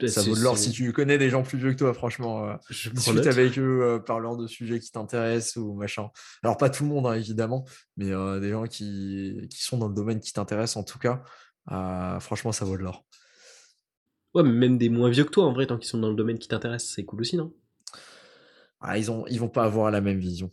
[0.00, 2.48] Bah, Ça vaut de l'or si tu connais des gens plus vieux que toi, franchement.
[2.48, 6.08] euh, Je discute avec eux, euh, parle-leur de sujets qui t'intéressent ou machin.
[6.42, 7.64] Alors, pas tout le monde, hein, évidemment,
[7.96, 11.22] mais euh, des gens qui, qui sont dans le domaine qui t'intéresse, en tout cas,
[11.72, 13.04] euh, franchement, ça vaut de l'or.
[14.34, 16.16] Ouais, mais même des moins vieux que toi, en vrai, tant qu'ils sont dans le
[16.16, 17.54] domaine qui t'intéresse, c'est cool aussi, non?
[18.80, 20.52] Ah, ils ont, ils vont pas avoir la même vision.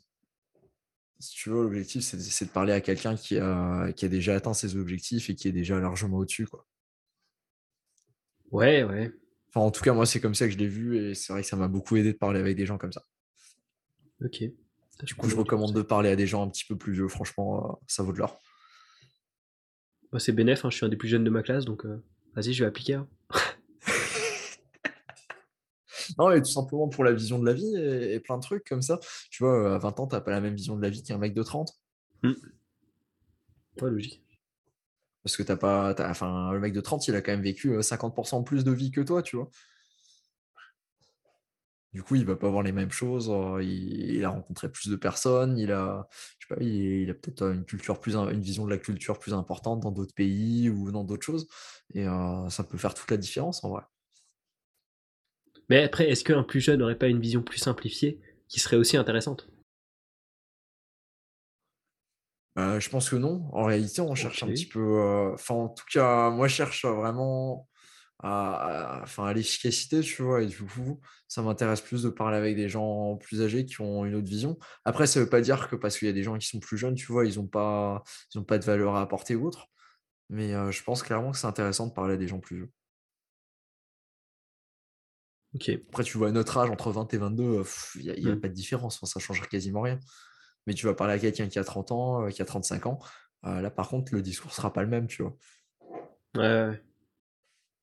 [1.20, 4.54] Si tu veux, l'objectif, c'est de, parler à quelqu'un qui a, qui a déjà atteint
[4.54, 6.48] ses objectifs et qui est déjà largement au-dessus.
[6.48, 6.66] quoi.
[8.54, 9.12] Ouais, ouais.
[9.50, 11.42] Enfin, en tout cas, moi, c'est comme ça que je l'ai vu et c'est vrai
[11.42, 13.04] que ça m'a beaucoup aidé de parler avec des gens comme ça.
[14.24, 14.44] Ok.
[15.04, 17.08] Du coup, je recommande de parler à des gens un petit peu plus vieux.
[17.08, 18.40] Franchement, euh, ça vaut de l'or.
[20.12, 22.04] Moi, c'est bénéf, hein, je suis un des plus jeunes de ma classe, donc euh,
[22.36, 22.94] vas-y, je vais appliquer.
[22.94, 23.08] hein.
[26.18, 28.66] Non, mais tout simplement pour la vision de la vie et, et plein de trucs
[28.66, 29.00] comme ça.
[29.32, 31.18] Tu vois, euh, à 20 ans, t'as pas la même vision de la vie qu'un
[31.18, 31.72] mec de 30.
[33.82, 34.23] Ouais, logique.
[35.24, 35.96] Parce que t'as pas.
[36.10, 38.92] Enfin, le mec de 30, il a quand même vécu euh, 50% plus de vie
[38.92, 39.50] que toi, tu vois.
[41.94, 43.30] Du coup, il va pas avoir les mêmes choses.
[43.30, 45.60] euh, il, a rencontré plus de personnes.
[45.60, 46.08] Il a,
[46.40, 49.20] je sais pas, il, a peut-être euh, une culture plus, une vision de la culture
[49.20, 51.48] plus importante dans d'autres pays ou dans d'autres choses.
[51.94, 53.84] Et euh, ça peut faire toute la différence en vrai.
[55.70, 58.98] Mais après, est-ce qu'un plus jeune n'aurait pas une vision plus simplifiée qui serait aussi
[58.98, 59.48] intéressante?
[62.60, 63.50] Euh, je pense que non.
[63.54, 65.32] En réalité, on cherche un petit peu.
[65.34, 67.68] Enfin, en tout cas, moi, je cherche vraiment
[68.20, 70.44] à, à- l'efficacité, tu vois.
[70.44, 74.06] Et du coup, ça m'intéresse plus de parler avec des gens plus âgés qui ont
[74.06, 74.58] une autre vision.
[74.86, 76.78] Après, ça veut pas dire que parce qu'il y a des gens qui sont plus
[76.78, 78.04] jeunes, tu vois, ils ont pas,
[78.34, 79.68] ils ont pas de valeur à apporter ou autre.
[80.30, 82.72] Mais euh, je pense clairement que c'est intéressant de parler à des gens plus vieux.
[85.90, 87.64] Après, tu vois, notre âge, entre 20 et 22,
[87.96, 88.42] il n'y a, y a Mm.
[88.42, 89.00] pas de différence.
[89.04, 90.00] Ça change quasiment rien.
[90.68, 93.00] Mais tu vas parler à quelqu'un qui a 30 ans, euh, qui a 35 ans.
[93.46, 95.36] euh, là, par contre, le discours sera pas le même, tu vois.
[96.36, 96.82] Ouais, ouais.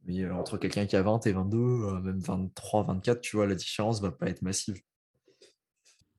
[0.05, 3.47] Mais euh, entre quelqu'un qui a 20 et 22, euh, même 23, 24, tu vois,
[3.47, 4.81] la différence va pas être massive.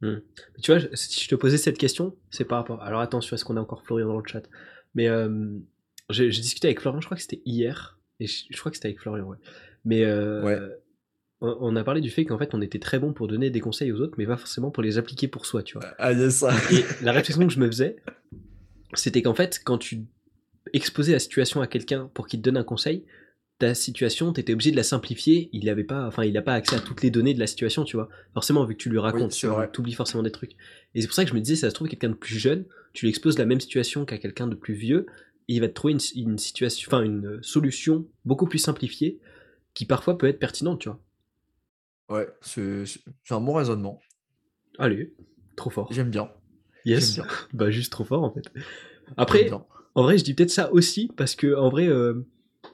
[0.02, 2.82] Mais Tu vois, si je te posais cette question, c'est par rapport.
[2.82, 4.44] Alors attention, est-ce qu'on a encore Florian dans le chat?
[4.96, 5.58] Mais euh,
[6.10, 8.78] j'ai j'ai discuté avec Florian, je crois que c'était hier, et je, je crois que
[8.78, 9.38] c'était avec Florian, ouais.
[9.86, 10.60] Mais euh, Ouais.
[11.42, 13.60] On, on a parlé du fait qu'en fait, on était très bon pour donner des
[13.60, 15.88] conseils aux autres, mais pas forcément pour les appliquer pour soi, tu vois.
[15.98, 16.54] Ah, yes, ça.
[16.72, 17.98] Et la réflexion que je me faisais,
[18.94, 20.06] c'était qu'en fait, quand tu
[20.74, 23.04] exposais la situation à quelqu'un pour qu'il te donne un conseil,
[23.58, 25.50] ta situation, t'étais obligé de la simplifier.
[25.54, 27.84] Il avait pas, enfin, il n'a pas accès à toutes les données de la situation,
[27.84, 28.10] tu vois.
[28.34, 30.54] Forcément, vu que tu lui racontes, tu t'oublies forcément des trucs.
[30.96, 32.66] Et c'est pour ça que je me disais, ça se trouve quelqu'un de plus jeune,
[32.94, 35.06] tu lui exposes la même situation qu'à quelqu'un de plus vieux,
[35.48, 39.20] et il va te trouver une, une situation, enfin, une solution beaucoup plus simplifiée,
[39.76, 41.00] qui parfois peut être pertinente, tu vois.
[42.10, 42.84] Ouais, c'est
[43.30, 44.00] un bon raisonnement.
[44.80, 45.14] Allez,
[45.56, 45.88] trop fort.
[45.92, 46.30] J'aime bien.
[46.86, 47.16] Yes.
[47.16, 47.36] J'aime bien.
[47.54, 48.44] Bah juste trop fort en fait.
[48.56, 48.64] J'aime
[49.18, 49.66] Après, bien.
[49.96, 52.26] En vrai, je dis peut-être ça aussi parce que en vrai, euh,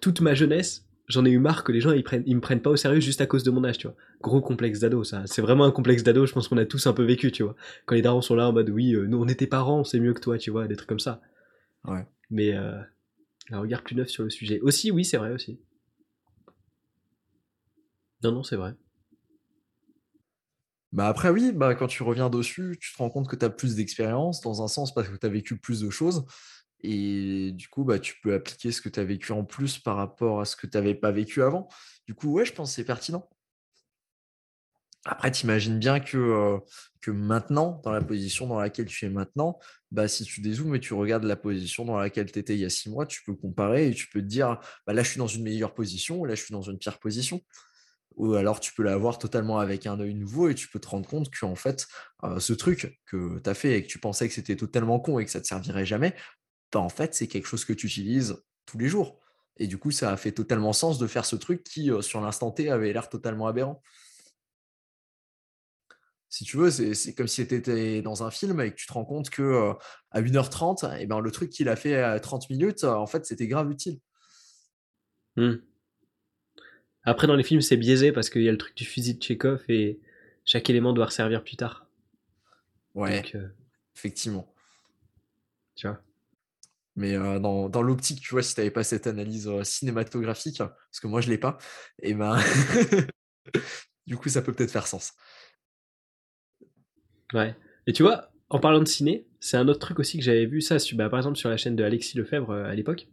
[0.01, 2.61] toute ma jeunesse, j'en ai eu marre que les gens ils, prennent, ils me prennent
[2.61, 3.95] pas au sérieux juste à cause de mon âge, tu vois.
[4.21, 5.23] Gros complexe d'ado, ça.
[5.25, 6.25] C'est vraiment un complexe d'ado.
[6.25, 7.55] Je pense qu'on a tous un peu vécu, tu vois.
[7.85, 9.99] Quand les darons sont là en mode oui, euh, nous on est tes parents, c'est
[9.99, 11.21] mieux que toi, tu vois, des trucs comme ça.
[11.85, 12.05] Ouais.
[12.29, 12.79] Mais euh,
[13.51, 14.59] un regard plus neuf sur le sujet.
[14.61, 15.59] Aussi, oui, c'est vrai aussi.
[18.23, 18.73] Non, non, c'est vrai.
[20.93, 23.49] Bah après, oui, bah, quand tu reviens dessus, tu te rends compte que tu as
[23.49, 26.26] plus d'expérience, dans un sens parce que tu as vécu plus de choses.
[26.81, 29.97] Et du coup, bah, tu peux appliquer ce que tu as vécu en plus par
[29.97, 31.68] rapport à ce que tu n'avais pas vécu avant.
[32.07, 33.27] Du coup, ouais, je pense que c'est pertinent.
[35.05, 36.59] Après, t'imagines bien que,
[37.07, 39.57] maintenant, dans la position dans laquelle tu es maintenant,
[39.91, 42.65] bah, si tu dézoomes et tu regardes la position dans laquelle tu étais il y
[42.65, 45.18] a six mois, tu peux comparer et tu peux te dire, bah, là, je suis
[45.18, 47.41] dans une meilleure position là, je suis dans une pire position.
[48.18, 50.88] Ou alors, tu peux la voir totalement avec un œil nouveau et tu peux te
[50.88, 51.88] rendre compte qu'en fait,
[52.23, 55.19] euh, ce truc que tu as fait et que tu pensais que c'était totalement con
[55.19, 56.15] et que ça te servirait jamais,
[56.72, 59.19] bah, en fait, c'est quelque chose que tu utilises tous les jours.
[59.57, 62.19] Et du coup, ça a fait totalement sens de faire ce truc qui, euh, sur
[62.19, 63.84] l'instant T, avait l'air totalement aberrant.
[66.30, 68.94] Si tu veux, c'est comme si tu étais dans un film et que tu te
[68.94, 69.73] rends compte que euh,
[70.11, 73.48] à 1h30, eh ben, le truc qu'il a fait à 30 minutes, en fait, c'était
[73.48, 73.99] grave utile.
[75.35, 75.66] Hmm.
[77.07, 79.23] Après, dans les films, c'est biaisé parce qu'il y a le truc du fusil de
[79.23, 79.99] Chekhov et
[80.45, 81.88] chaque élément doit servir plus tard.
[82.95, 83.47] Ouais, Donc, euh,
[83.95, 84.53] effectivement.
[85.75, 86.01] tu vois.
[86.95, 90.57] Mais euh, dans, dans l'optique, tu vois, si tu n'avais pas cette analyse euh, cinématographique,
[90.57, 91.57] parce que moi, je ne l'ai pas,
[92.01, 92.38] et ben,
[94.07, 95.13] du coup, ça peut peut-être faire sens.
[97.34, 97.55] Ouais.
[97.85, 100.61] Et tu vois, en parlant de ciné, c'est un autre truc aussi que j'avais vu
[100.61, 103.07] ça, sur- bah, par exemple sur la chaîne de Alexis Lefebvre à l'époque,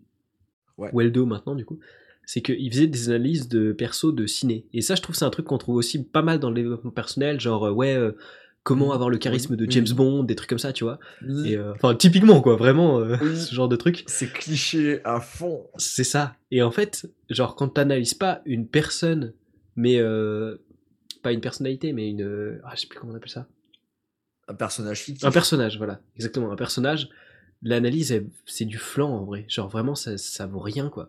[0.79, 0.91] Ouais.
[0.93, 1.79] ou Eldo maintenant du coup,
[2.27, 4.67] c'est qu'il faisait des analyses de persos de ciné.
[4.73, 6.91] Et ça, je trouve c'est un truc qu'on trouve aussi pas mal dans le développement
[6.91, 8.13] personnel, genre euh, ouais, euh,
[8.63, 9.89] comment Oui, avoir le charisme de oui, James.
[9.95, 10.99] Bond, des trucs comme ça, tu vois.
[11.45, 13.01] Et euh, enfin typiquement quoi, vraiment
[13.35, 14.05] ce genre de truc.
[14.07, 15.67] c'est cliché à fond.
[15.77, 16.37] C'est ça.
[16.51, 19.35] Et en fait, genre quand t'analyses pas une personne,
[19.77, 20.01] mais
[21.23, 23.47] pas une personnalité, mais une, ah, je sais plus comment on appelle ça.
[24.47, 25.25] Un personnage fictif.
[25.25, 27.09] Un personnage, voilà, exactement, un personnage.
[27.63, 29.47] L'analyse, c'est du flanc en vrai.
[29.49, 31.09] Genre vraiment, ça, ça vaut rien quoi.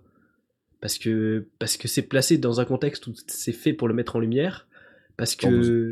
[0.81, 4.15] Parce que parce que c'est placé dans un contexte où c'est fait pour le mettre
[4.15, 4.67] en lumière.
[5.17, 5.91] Parce que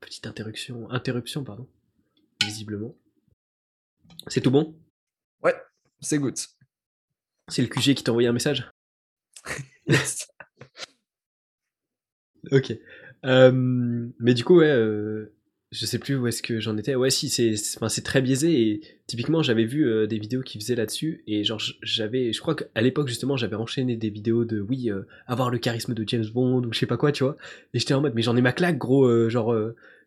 [0.00, 1.68] petite interruption, interruption pardon,
[2.42, 2.94] visiblement.
[4.28, 4.74] C'est tout bon?
[5.42, 5.54] Ouais,
[6.00, 6.36] c'est good.
[7.48, 8.70] C'est le QG qui t'a envoyé un message?
[12.52, 12.72] Ok.
[13.24, 13.52] Euh,
[14.20, 15.34] mais du coup, ouais, euh,
[15.72, 16.94] je sais plus où est-ce que j'en étais.
[16.94, 18.60] Ouais, si, c'est enfin, c'est très biaisé.
[18.60, 21.22] Et typiquement, j'avais vu euh, des vidéos qui faisaient là-dessus.
[21.26, 25.02] Et genre, j'avais, je crois qu'à l'époque, justement, j'avais enchaîné des vidéos de, oui, euh,
[25.26, 27.36] avoir le charisme de James Bond ou je sais pas quoi, tu vois.
[27.74, 29.06] Et j'étais en mode, mais j'en ai ma claque, gros.
[29.06, 29.54] euh, genre,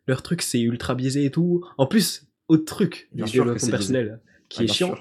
[0.06, 1.64] leur truc, c'est ultra biaisé et tout.
[1.78, 3.70] En plus, autre truc du développement biaisé.
[3.70, 4.96] personnel qui Ah, est chiant,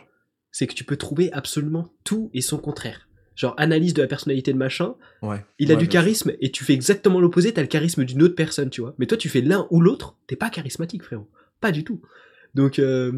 [0.51, 3.08] c'est que tu peux trouver absolument tout et son contraire.
[3.39, 5.45] Genre, analyse de la personnalité de machin, Ouais.
[5.59, 8.35] il a Ouais, du charisme et tu fais exactement l'opposé, t'as le charisme d'une autre
[8.35, 8.93] personne, tu vois.
[8.97, 11.29] Mais toi, tu fais l'un ou l'autre, t'es pas charismatique, frérot.
[11.61, 12.01] Pas du tout.
[12.53, 13.13] Donc, euh,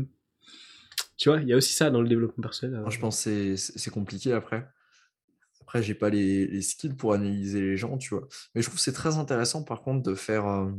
[1.17, 2.75] tu vois, il y a aussi ça dans le développement personnel.
[2.77, 2.81] euh.
[2.81, 4.67] Moi, je pense que c'est- compliqué après.
[5.61, 8.27] Après, j'ai pas les, les skills pour analyser les gens, tu vois.
[8.53, 10.69] Mais je trouve que c'est très intéressant, par contre, de faire, euh,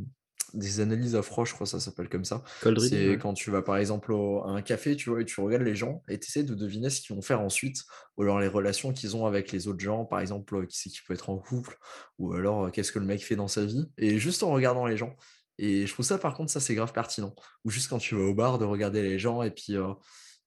[0.54, 2.42] des analyses à froid, je crois que ça s'appelle comme ça.
[2.88, 3.18] C'est ouais.
[3.18, 5.74] quand tu vas par exemple au- à un café, tu vois, et tu regardes les
[5.74, 7.84] gens et tu essaies de deviner ce qu'ils vont faire ensuite,
[8.16, 10.90] ou alors les relations qu'ils ont avec les autres gens, par exemple, euh, qui c'est
[10.90, 11.78] qui peut être en couple,
[12.18, 14.86] ou alors euh, qu'est-ce que le mec fait dans sa vie, et juste en regardant
[14.86, 15.14] les gens.
[15.58, 17.34] Et je trouve ça, par contre, ça c'est grave pertinent.
[17.64, 19.92] Ou juste quand tu vas au bar, de regarder les gens et puis euh,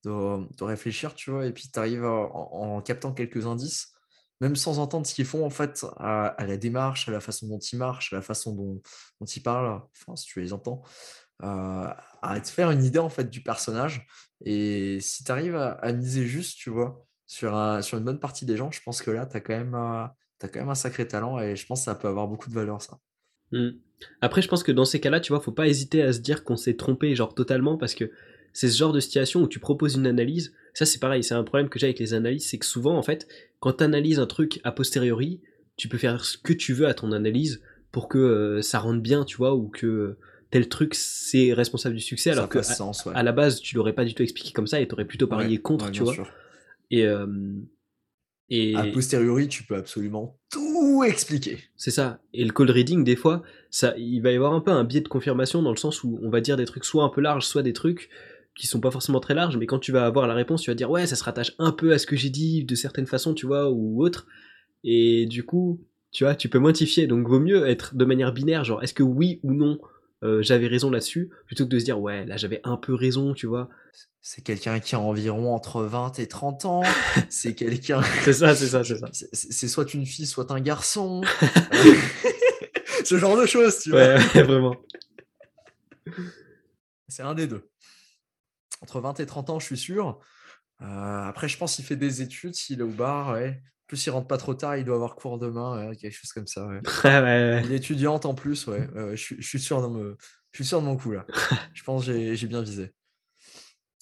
[0.03, 3.93] de, de réfléchir, tu vois, et puis tu arrives en, en captant quelques indices
[4.41, 7.59] même sans entendre ce qu'ils font, en fait, à, la démarche, à la façon dont
[7.59, 8.81] ils marchent, à la façon dont,
[9.21, 10.83] ils parlent, enfin, si tu les entends,
[11.43, 11.89] euh,
[12.21, 14.07] à te faire une idée, en fait, du personnage.
[14.43, 17.51] Et si tu arrives à, miser juste, tu vois, sur,
[17.83, 20.69] sur une bonne partie des gens, je pense que là, tu as, t'as quand même
[20.69, 22.99] un sacré talent et je pense que ça peut avoir beaucoup de valeur, ça.
[23.51, 23.69] Mm.
[24.21, 26.43] Après, je pense que dans ces cas-là, tu vois, faut pas hésiter à se dire
[26.43, 28.11] qu'on s'est trompé, genre totalement, parce que
[28.53, 30.53] c'est ce genre de situation où tu proposes une analyse.
[30.75, 33.01] Ça, c'est pareil, c'est un problème que j'ai avec les analyses, c'est que souvent, en
[33.01, 33.27] fait,
[33.59, 35.41] quand tu analyses un truc a posteriori,
[35.77, 37.61] tu peux faire ce que tu veux à ton analyse
[37.93, 40.17] pour que euh, ça rentre bien, tu vois, ou que
[40.51, 43.13] tel truc c'est responsable du succès, alors que à, sens, ouais.
[43.15, 45.55] à la base, tu l'aurais pas du tout expliqué comme ça et t'aurais plutôt parié
[45.55, 46.13] Ouais, contre, ouais, tu vois.
[46.13, 46.29] sûr.
[46.91, 47.25] Et, euh,
[48.49, 51.57] et A posteriori, tu peux absolument tout expliquer.
[51.77, 52.19] C'est ça.
[52.33, 55.01] Et le cold reading, des fois, ça, il va y avoir un peu un biais
[55.01, 57.45] de confirmation dans le sens où on va dire des trucs soit un peu larges,
[57.45, 58.09] soit des trucs
[58.55, 60.75] qui sont pas forcément très larges, mais quand tu vas avoir la réponse, tu vas
[60.75, 63.33] dire ouais, ça se rattache un peu à ce que j'ai dit de certaines façons,
[63.33, 64.27] tu vois, ou autre.
[64.83, 67.07] Et du coup, tu vois, tu peux moins t'y fier.
[67.07, 69.79] Donc vaut mieux être de manière binaire, genre est-ce que oui ou non
[70.23, 73.33] euh, j'avais raison là-dessus, plutôt que de se dire ouais, là j'avais un peu raison,
[73.33, 73.69] tu vois.
[74.21, 76.81] C'est quelqu'un qui a environ entre 20 et 30 ans.
[77.29, 78.01] C'est quelqu'un.
[78.23, 79.09] C'est ça, c'est ça, c'est ça.
[79.11, 81.21] C'est soit une fille, soit un garçon.
[83.05, 84.15] Ce genre de choses, tu vois.
[84.15, 84.75] Ouais, vraiment.
[87.07, 87.69] C'est un des deux.
[88.81, 90.19] Entre 20 et 30 ans, je suis sûr.
[90.81, 90.85] Euh,
[91.23, 93.61] après, je pense qu'il fait des études, s'il est au bar, ouais.
[93.63, 96.31] En plus, il rentre pas trop tard, il doit avoir cours demain, ouais, quelque chose
[96.33, 96.67] comme ça.
[96.67, 96.81] Ouais.
[97.03, 98.87] Ouais, ouais, Il est étudiante en plus, ouais.
[99.11, 100.17] je, suis- je suis sûr de me-
[100.51, 101.25] je suis sûr de mon coup là.
[101.73, 102.93] Je pense que j'ai bien visé.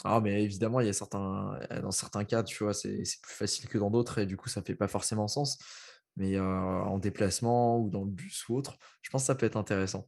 [0.06, 3.34] Ah, mais évidemment, il y a certains, dans certains cas, tu vois, c'est c'est plus
[3.34, 5.58] facile que dans d'autres et du coup, ça fait pas forcément sens.
[6.18, 9.46] Mais euh, en déplacement ou dans le bus ou autre, je pense que ça peut
[9.46, 10.08] être intéressant.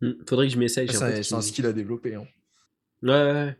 [0.00, 0.88] Hmm, Faudrait que je m'essaye.
[0.88, 2.14] C'est un, skill à développer.
[2.14, 2.26] hein.
[3.02, 3.56] Ouais, ouais.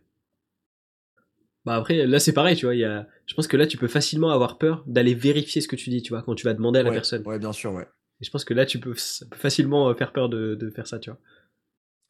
[1.64, 2.74] Bah après, là c'est pareil, tu vois.
[2.76, 3.08] Y a...
[3.26, 6.00] Je pense que là tu peux facilement avoir peur d'aller vérifier ce que tu dis,
[6.00, 7.26] tu vois, quand tu vas demander à la Ouais, personne.
[7.26, 7.88] ouais, bien sûr, ouais.
[8.20, 8.94] Et je pense que là tu peux,
[9.34, 11.18] facilement euh, faire peur de, de faire ça, tu vois.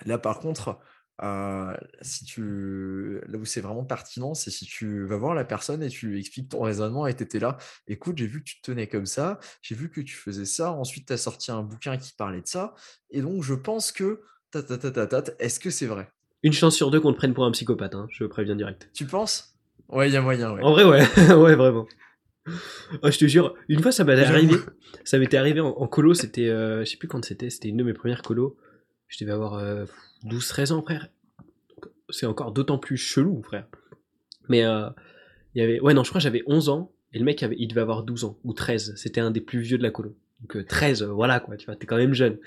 [0.04, 0.78] Là, par contre,
[1.22, 3.20] euh, si tu...
[3.26, 6.20] là où c'est vraiment pertinent, c'est si tu vas voir la personne et tu lui
[6.20, 7.56] expliques ton raisonnement et tu étais là.
[7.88, 10.72] Écoute, j'ai vu que tu te tenais comme ça, j'ai vu que tu faisais ça.
[10.72, 12.74] Ensuite, tu as sorti un bouquin qui parlait de ça.
[13.10, 14.20] Et donc, je pense que.
[14.50, 16.08] ta, ta, ta, ta, ta, ta, Est-ce que c'est vrai?
[16.42, 18.90] Une chance sur deux qu'on te prenne pour un psychopathe, hein, je préviens direct.
[18.94, 19.56] Tu penses?
[19.88, 20.62] Ouais, il y a moyen, ouais.
[20.62, 21.00] En vrai, ouais,
[21.34, 21.86] ouais, vraiment.
[23.02, 24.54] Oh, je te jure, une fois ça m'était arrivé,
[25.04, 27.76] ça m'était arrivé en, en colo, c'était, euh, je sais plus quand c'était, c'était une
[27.76, 28.56] de mes premières colos.
[29.08, 29.84] Je devais avoir euh,
[30.24, 31.08] 12-13 ans, frère.
[32.10, 33.66] C'est encore d'autant plus chelou, frère.
[34.48, 34.88] Mais euh,
[35.54, 37.56] il y avait, ouais, non, je crois que j'avais 11 ans, et le mec, avait,
[37.58, 40.16] il devait avoir 12 ans, ou 13, c'était un des plus vieux de la colo.
[40.40, 42.38] Donc euh, 13, euh, voilà, quoi, tu vois, t'es quand même jeune.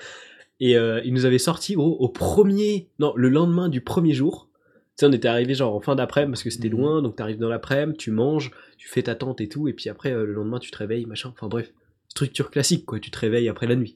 [0.59, 4.49] Et euh, il nous avait sorti, gros, au premier, non, le lendemain du premier jour,
[4.97, 6.77] tu sais, on était arrivé genre en fin d'après-midi parce que c'était Mhm.
[6.77, 9.89] loin, donc t'arrives dans l'après-midi, tu manges, tu fais ta tente et tout, et puis
[9.89, 11.29] après, euh, le lendemain, tu te réveilles, machin.
[11.29, 11.71] Enfin bref,
[12.09, 13.95] structure classique, quoi, tu te réveilles après la nuit.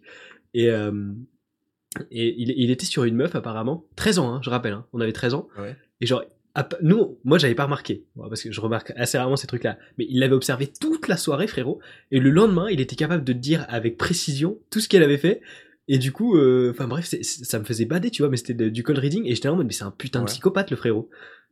[0.53, 1.11] Et, euh,
[2.11, 4.99] et il, il était sur une meuf, apparemment, 13 ans, hein, je rappelle, hein, on
[5.02, 5.76] avait 13 ans, Ouais.
[6.02, 6.24] et genre,
[6.82, 10.20] nous, moi, j'avais pas remarqué, parce que je remarque assez rarement ces trucs-là, mais il
[10.20, 11.80] l'avait observé toute la soirée, frérot,
[12.11, 15.41] et le lendemain, il était capable de dire avec précision tout ce qu'elle avait fait,
[15.88, 18.84] et du coup, euh, enfin bref, ça me faisait bader, tu vois, mais c'était du
[18.84, 20.32] cold reading, et j'étais en mode, mais c'est un putain de Ouais.
[20.32, 21.10] psychopathe, le frérot.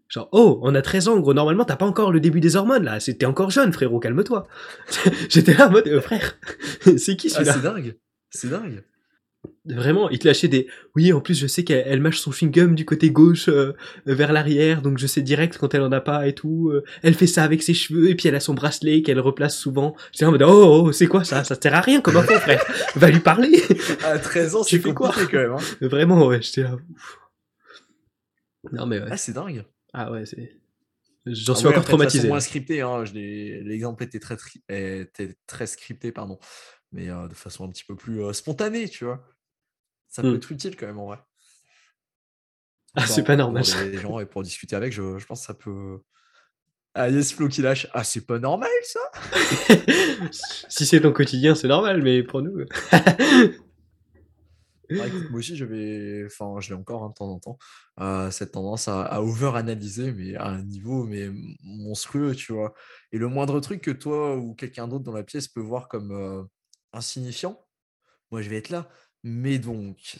[0.08, 2.84] Genre, oh, on a 13 ans, gros, normalement, t'as pas encore le début des hormones,
[2.84, 4.48] là, c'était encore jeune, frérot, calme-toi.
[5.30, 6.38] J'étais là en mode, euh, frère,
[6.98, 7.96] c'est qui Ah, celui-là c'est dingue.
[8.30, 8.84] C'est dingue.
[9.66, 10.68] Vraiment, il te lâchait des.
[10.96, 13.74] Oui, en plus, je sais qu'elle elle mâche son chewing-gum du côté gauche euh,
[14.08, 16.70] vers l'arrière, donc je sais direct quand elle en a pas et tout.
[16.70, 19.56] euh, elle fait ça avec ses cheveux et puis elle a son bracelet qu'elle replace
[19.56, 19.96] souvent.
[20.14, 21.44] J'étais en mode oh, oh c'est quoi ça?
[21.44, 22.64] Ça sert à rien comme info, frère.
[22.96, 23.62] Va lui parler.
[24.04, 25.12] À 13 ans, Tu c'est fais quoi?
[25.14, 25.52] quand même.
[25.52, 25.58] hein.
[25.82, 26.74] Vraiment, ouais, j'étais là.
[26.76, 27.20] ouf.
[28.72, 29.08] Non mais ouais.
[29.12, 29.64] Ah, c'est dingue.
[29.94, 30.58] Ah ouais, c'est.
[31.28, 32.28] J'en Ah suis ouais, encore après, traumatisé.
[32.28, 36.40] moins scripté, hein, l'exemple était très, tri- était très scripté, pardon,
[36.92, 39.24] mais euh, de façon un petit peu plus euh, spontanée, tu vois.
[40.12, 40.36] Ça peut Hmm.
[40.36, 41.18] être utile quand même en vrai.
[42.96, 43.64] Ah, c'est pas normal.
[43.64, 43.84] Pour ça.
[43.88, 46.02] des gens et pour discuter avec, je, je pense que ça peut.
[46.94, 47.88] Ah, yes, Flo qui lâche.
[47.94, 49.00] Ah, c'est pas normal ça
[50.70, 52.66] si c'est ton quotidien, c'est normal, mais pour nous.
[55.00, 56.24] Ah, écoute, Moi aussi, j'avais.
[56.26, 57.58] Enfin, je l'ai encore hein, de temps en temps.
[58.02, 61.30] euh, cette tendance à, à over-analyser, mais à un niveau mais
[61.64, 62.74] monstrueux, tu vois.
[63.14, 66.12] Et le moindre truc que toi ou quelqu'un d'autre dans la pièce peut voir comme
[66.12, 66.44] euh,
[66.92, 67.66] insignifiant,
[68.32, 68.90] moi je vais être là.
[69.24, 70.18] Mais donc,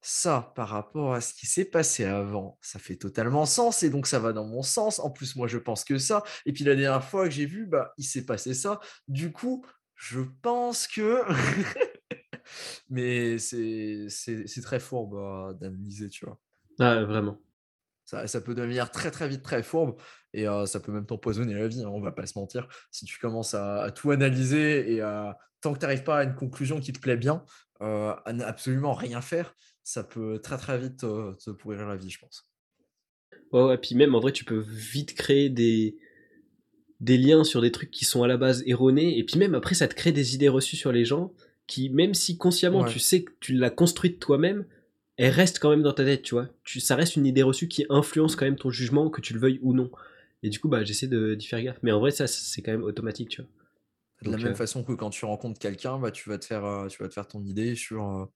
[0.00, 4.06] ça, par rapport à ce qui s'est passé avant, ça fait totalement sens et donc
[4.06, 4.98] ça va dans mon sens.
[4.98, 6.24] En plus, moi, je pense que ça.
[6.44, 8.80] Et puis la dernière fois que j'ai vu, bah, il s'est passé ça.
[9.06, 9.64] Du coup,
[9.94, 11.22] je pense que.
[12.90, 14.08] Mais c'est
[14.62, 16.38] très fourbe bah, d'analyser, tu vois.
[16.80, 17.40] Ah, vraiment.
[18.04, 19.96] Ça, ça, peut devenir très très vite très fourbe
[20.34, 22.66] et euh, ça peut même t'empoisonner la vie, hein, on va pas se mentir.
[22.90, 26.34] Si tu commences à, tout analyser et à, tant que tu n'arrives pas à une
[26.34, 27.44] conclusion qui te plaît bien,
[27.82, 32.10] euh, à absolument rien faire, ça peut très très vite euh, te pourrir la vie,
[32.10, 32.48] je pense.
[33.52, 35.96] Ouais, ouais, puis même en vrai, tu peux vite créer des,
[37.00, 39.74] des liens sur des trucs qui sont à la base erronés, et puis même après,
[39.74, 41.32] ça te crée des idées reçues sur les gens
[41.66, 44.66] qui, même si consciemment tu sais que tu l'as construite toi-même,
[45.16, 46.48] elle reste quand même dans ta tête, tu vois.
[46.64, 49.40] Tu, ça reste une idée reçue qui influence quand même ton jugement, que tu le
[49.40, 49.90] veuilles ou non.
[50.42, 51.78] Et du coup, bah, j'essaie d'y faire gaffe.
[51.82, 53.50] Mais en vrai, ça, c'est quand même automatique, tu vois.
[54.22, 56.64] De la même euh, façon que quand tu rencontres quelqu'un, bah, tu, vas te faire,
[56.64, 58.28] euh, tu vas te faire ton idée sur,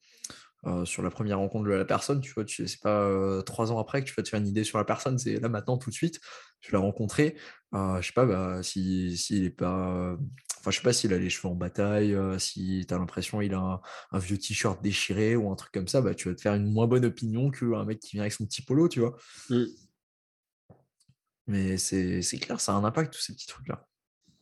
[0.67, 2.21] euh, sur la première rencontre de la personne.
[2.21, 4.79] Tu vois, c'est pas trois ans après que tu vas te faire une idée sur
[4.79, 5.19] la personne.
[5.19, 6.21] C'est là maintenant, tout de suite.
[6.61, 7.37] Tu l'as rencontré.
[7.73, 10.17] je sais pas bah, s'il si, est pas.
[10.59, 13.55] Enfin, je sais pas s'il a les cheveux en bataille, si tu as l'impression qu'il
[13.55, 13.81] a
[14.11, 16.73] un, vieux t-shirt déchiré ou un truc comme ça, bah, tu vas te faire une
[16.73, 19.17] moins bonne opinion qu'un mec qui vient avec son petit polo, tu vois.
[19.51, 19.65] Mmh.
[21.47, 23.87] Mais c'est clair, ça a un impact, tous ces petits trucs-là.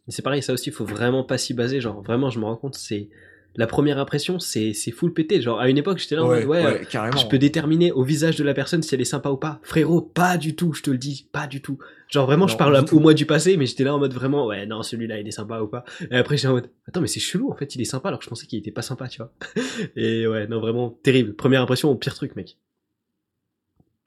[0.09, 1.81] C'est pareil, ça aussi, il faut vraiment pas s'y baser.
[1.81, 3.09] Genre, vraiment, je me rends compte, c'est
[3.57, 5.41] la première impression, c'est full pété.
[5.41, 8.45] Genre, à une époque, j'étais là en mode, ouais, je peux déterminer au visage de
[8.45, 9.61] la personne si elle est sympa ou pas.
[9.63, 11.79] Frérot, pas du tout, je te le dis, pas du tout.
[12.11, 14.67] Genre, vraiment, je parle au mois du passé, mais j'étais là en mode vraiment, ouais,
[14.67, 15.85] non, celui-là, il est sympa ou pas.
[16.11, 18.19] Et après, j'étais en mode, attends, mais c'est chelou, en fait, il est sympa alors
[18.19, 19.33] que je pensais qu'il était pas sympa, tu vois.
[19.97, 21.35] Et ouais, non, vraiment, terrible.
[21.35, 22.59] Première impression, au pire truc, mec.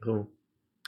[0.01, 0.29] Vraiment.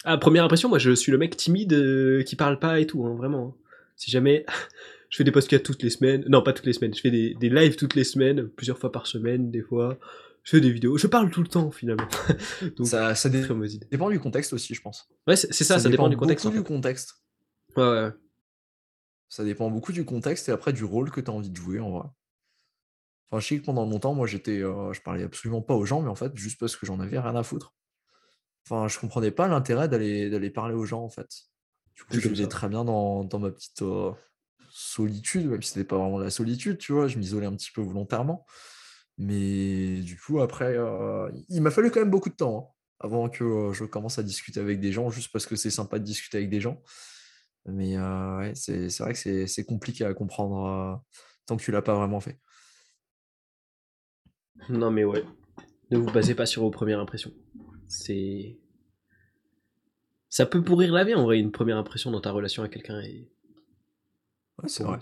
[0.03, 3.05] Ah, première impression, moi je suis le mec timide euh, qui parle pas et tout,
[3.05, 3.47] hein, vraiment.
[3.47, 3.61] Hein.
[3.97, 4.45] Si jamais
[5.09, 7.33] je fais des podcasts toutes les semaines, non pas toutes les semaines, je fais des,
[7.33, 9.97] des lives toutes les semaines, plusieurs fois par semaine, des fois.
[10.43, 12.07] Je fais des vidéos, je parle tout le temps finalement.
[12.77, 15.09] Donc, ça, ça dépend du contexte aussi, je pense.
[15.27, 16.45] Ouais, c'est ça, ça, dépend, du contexte.
[16.45, 17.15] Beaucoup du contexte.
[17.75, 18.11] Ouais, ouais.
[19.27, 21.79] Ça dépend beaucoup du contexte et après du rôle que tu as envie de jouer
[21.79, 22.07] en vrai.
[23.29, 26.01] Enfin, je sais que pendant longtemps, moi j'étais, euh, je parlais absolument pas aux gens,
[26.01, 27.75] mais en fait, juste parce que j'en avais rien à foutre.
[28.65, 31.27] Enfin, je comprenais pas l'intérêt d'aller d'aller parler aux gens en fait.
[31.95, 34.11] Du coup, je vivais très bien dans, dans ma petite euh,
[34.71, 37.07] solitude, même si c'était pas vraiment la solitude, tu vois.
[37.07, 38.45] Je m'isolais un petit peu volontairement.
[39.17, 43.29] Mais du coup, après, euh, il m'a fallu quand même beaucoup de temps hein, avant
[43.29, 46.03] que euh, je commence à discuter avec des gens, juste parce que c'est sympa de
[46.03, 46.81] discuter avec des gens.
[47.65, 51.03] Mais ouais, c'est vrai que c'est compliqué à comprendre
[51.45, 52.39] tant que tu l'as pas vraiment fait.
[54.69, 55.23] Non, mais ouais.
[55.91, 57.33] Ne vous basez pas sur vos premières impressions.
[57.87, 58.59] C'est.
[60.29, 63.01] Ça peut pourrir la vie en vrai, une première impression dans ta relation avec quelqu'un.
[64.61, 64.99] Ouais, c'est vrai.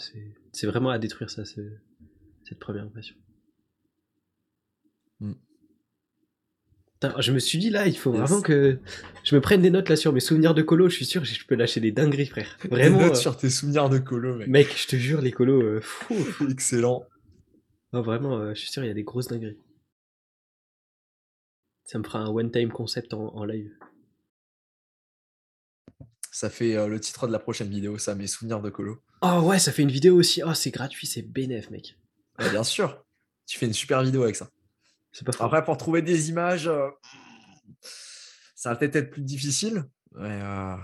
[0.52, 3.16] C'est vraiment à détruire ça, cette première impression.
[5.20, 5.34] Hmm.
[7.20, 8.80] je me suis dit là, il faut vraiment que
[9.24, 10.90] je me prenne des notes là sur mes souvenirs de colo.
[10.90, 12.58] Je suis sûr que je peux lâcher des dingueries, frère.
[12.70, 12.98] Vraiment.
[12.98, 14.48] Des notes euh, sur tes souvenirs de colo, mec.
[14.48, 16.16] Mec, je te jure, les colos, euh, fou,
[16.50, 17.06] Excellent.
[17.94, 19.58] Non, vraiment, euh, je suis sûr, il y a des grosses dingueries.
[21.86, 23.72] Ça me fera un one-time concept en, live.
[26.38, 29.02] Ça fait euh, le titre de la prochaine vidéo, ça, mes souvenirs de colo.
[29.24, 30.44] Oh ouais, ça fait une vidéo aussi.
[30.46, 31.98] Oh, c'est gratuit, c'est bénéf, mec.
[32.38, 33.04] bien sûr.
[33.48, 34.52] Tu fais une super vidéo avec ça.
[35.12, 36.90] C'est pas Après, pour trouver des images, euh,
[38.54, 39.86] ça va peut-être être plus difficile.
[40.12, 40.76] Mais euh,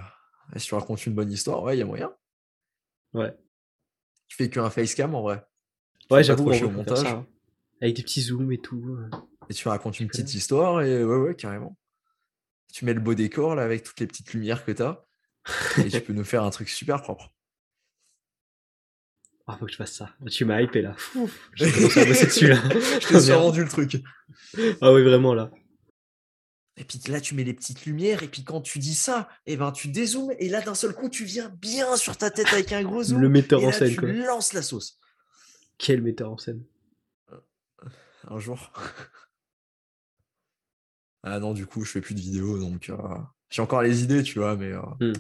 [0.56, 2.12] si tu racontes une bonne histoire, ouais, il y a moyen.
[3.14, 3.32] Ouais.
[4.30, 5.46] Tu fais qu'un facecam en vrai.
[6.10, 7.06] Ouais, j'avoue, au montage.
[7.06, 7.28] Hein.
[7.80, 8.98] Avec des petits zooms et tout.
[9.52, 11.78] Et tu racontes une petite histoire et ouais, ouais, carrément.
[12.74, 15.06] Tu mets le beau décor là avec toutes les petites lumières que tu as
[15.78, 17.34] et tu peux nous faire un truc super propre.
[19.45, 20.15] Ah, faut que je fasse ça.
[20.32, 20.95] Tu m'as hypé là.
[21.53, 22.61] je vais bosser dessus là.
[23.10, 23.98] je rendu le truc.
[24.82, 25.52] Ah oui, vraiment là.
[26.78, 29.53] Et puis là, tu mets les petites lumières, et puis quand tu dis ça, et
[29.53, 32.52] eh ben, tu dézoomes, et là, d'un seul coup, tu viens bien sur ta tête
[32.52, 33.22] avec un gros zoom.
[33.22, 34.99] Le metteur et en scène, tu lances la sauce.
[35.78, 36.64] Quel metteur en scène
[38.28, 38.72] Un jour.
[41.26, 42.98] Ah non, du coup, je fais plus de vidéos, donc euh,
[43.49, 45.14] j'ai encore les idées, tu vois, mais euh, hmm.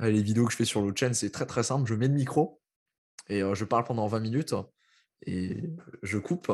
[0.00, 1.88] Les vidéos que je fais sur l'autre chaîne, c'est très très simple.
[1.88, 2.60] Je mets le micro
[3.28, 4.54] et euh, je parle pendant 20 minutes
[5.26, 5.62] et
[6.02, 6.52] je coupe.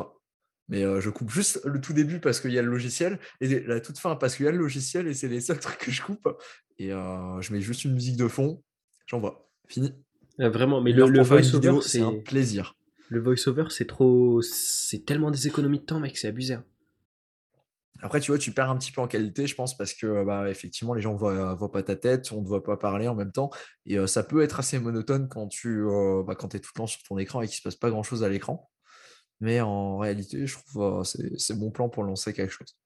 [0.69, 3.81] Mais je coupe juste le tout début parce qu'il y a le logiciel et la
[3.81, 6.01] toute fin parce qu'il y a le logiciel et c'est les seuls trucs que je
[6.01, 6.27] coupe.
[6.79, 8.63] Et je mets juste une musique de fond,
[9.07, 9.51] j'envoie.
[9.69, 9.93] Fini.
[10.39, 12.77] Ah, vraiment, mais le, le voice-over, c'est un plaisir.
[13.09, 14.41] Le voice-over, c'est trop.
[14.43, 16.55] C'est tellement des économies de temps, mec, c'est abusé.
[16.55, 16.65] Hein.
[18.03, 20.51] Après, tu vois, tu perds un petit peu en qualité, je pense, parce que bah,
[20.51, 23.15] effectivement, les gens ne voient, pas ta tête, on ne te voit pas parler en
[23.15, 23.51] même temps.
[23.87, 25.85] Et ça peut être assez monotone quand tu
[26.27, 27.91] bah, quand es tout le temps sur ton écran et qu'il ne se passe pas
[27.91, 28.69] grand-chose à l'écran.
[29.41, 31.05] Mais en réalité, je trouve euh,
[31.37, 32.77] c'est bon plan pour lancer quelque chose.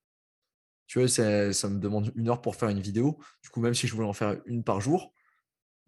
[0.87, 3.19] Tu vois, ça me demande une heure pour faire une vidéo.
[3.43, 5.13] Du coup, même si je voulais en faire une par jour,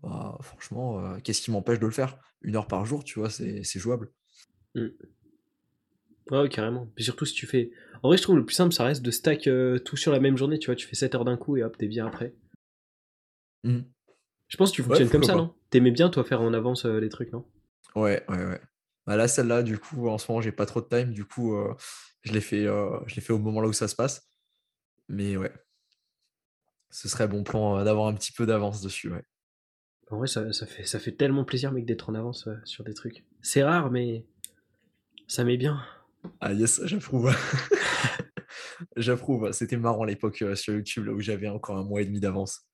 [0.03, 2.19] bah, franchement, euh, qu'est-ce qui m'empêche de le faire?
[2.43, 4.13] Une heure par jour, tu vois, c'est jouable.
[4.75, 4.93] Ouais,
[6.31, 6.87] ouais, carrément.
[6.95, 7.71] Puis surtout si tu fais.
[8.03, 10.21] En vrai, je trouve le plus simple, ça reste de stack euh, tout sur la
[10.21, 10.77] même journée, tu vois.
[10.77, 12.35] Tu fais 7 heures d'un coup et hop, t'es bien après.
[13.65, 13.85] Mhm.
[14.49, 15.55] Je pense que tu fonctionnes comme ça, non?
[15.71, 17.45] T'aimais bien, toi, faire en avance euh, les trucs, non?
[17.95, 18.61] Ouais, ouais, ouais.
[19.07, 21.13] Bah là, celle-là, du coup, en ce moment, j'ai pas trop de time.
[21.13, 21.75] Du coup, euh,
[22.23, 24.29] je l'ai fait, je fait au moment là où ça se passe.
[25.09, 25.53] Mais ouais,
[26.91, 29.25] ce serait bon plan d'avoir un petit peu d'avance dessus, ouais.
[30.11, 32.95] En vrai, ça, ça fait, ça fait tellement plaisir, mec, d'être en avance sur des
[32.95, 33.25] trucs.
[33.43, 34.27] C'est rare, mais
[35.29, 35.81] ça met bien.
[36.41, 37.35] Ah yes, j'approuve.
[38.97, 39.53] J'approuve.
[39.53, 42.21] C'était marrant à l'époque euh, sur YouTube, là où j'avais encore un mois et demi
[42.21, 42.67] d'avance.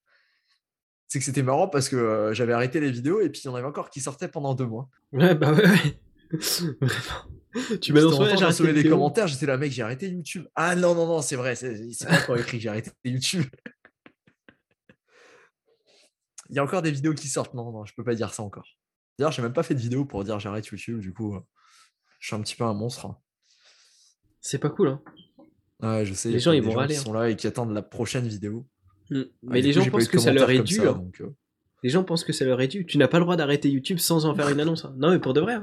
[1.08, 3.48] C'est que c'était marrant parce que euh, j'avais arrêté les vidéos et puis il y
[3.48, 4.88] en avait encore qui sortaient pendant deux mois.
[5.12, 6.00] Ouais, bah ouais, ouais.
[7.80, 10.46] Tu ouais, temps, j'ai recevais les commentaires, j'étais là, mec, j'ai arrêté YouTube.
[10.54, 13.46] Ah non, non, non, c'est vrai, c'est pas encore écrit, j'ai arrêté YouTube.
[16.50, 18.42] Il y a encore des vidéos qui sortent, non, non, je peux pas dire ça
[18.42, 18.68] encore.
[19.18, 21.40] D'ailleurs, j'ai même pas fait de vidéo pour dire j'arrête YouTube, du coup, euh,
[22.18, 23.06] je suis un petit peu un monstre.
[24.46, 25.00] C'est pas cool, hein.
[25.82, 26.30] Ouais, je sais.
[26.30, 27.04] Les gens, ils vont gens râler, qui hein.
[27.04, 28.64] sont là et qui attendent la prochaine vidéo.
[29.10, 29.20] Mm.
[29.20, 30.74] Ah, Mais les gens pensent que ça leur est dû.
[30.76, 30.92] ça, hein.
[30.92, 31.34] donc, euh,
[31.82, 32.86] Les gens pensent que ça leur est dû.
[32.86, 34.84] Tu n'as pas le droit d'arrêter YouTube sans en faire une annonce.
[34.84, 34.94] hein.
[34.98, 35.54] Non, mais pour de vrai.
[35.54, 35.62] hein.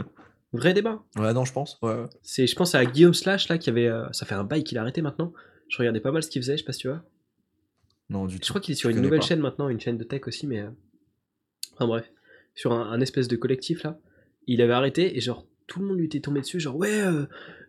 [0.52, 1.02] Vrai débat.
[1.18, 1.80] Ouais, non, je pense.
[1.82, 2.06] Ouais, ouais.
[2.22, 4.78] C'est, je pense à Guillaume Slash là qui avait, euh, ça fait un bail qu'il
[4.78, 5.34] a arrêté maintenant.
[5.70, 7.02] Je regardais pas mal ce qu'il faisait, je sais pas si tu vois.
[8.10, 8.44] Non, du tout.
[8.46, 9.26] Je crois qu'il est sur Je une nouvelle pas.
[9.26, 10.60] chaîne maintenant, une chaîne de tech aussi, mais.
[10.60, 10.70] euh,
[11.74, 12.12] Enfin bref,
[12.54, 13.98] sur un, un espèce de collectif là,
[14.46, 17.02] il avait arrêté et genre tout le monde lui était tombé dessus, genre ouais,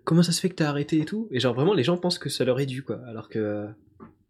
[0.05, 1.29] comment ça se fait que t'as arrêté et tout?
[1.31, 3.67] Et genre vraiment les gens pensent que ça leur est dû quoi, alors que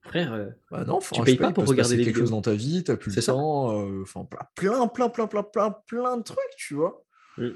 [0.02, 2.24] frère, euh, Bah non, Tu payes pas pour regarder les quelque vidéos.
[2.26, 3.32] chose dans ta vie, t'as plus le ça.
[3.32, 7.04] temps, euh, enfin plein, plein, plein, plein, plein, plein de trucs, tu vois.
[7.38, 7.48] Mm.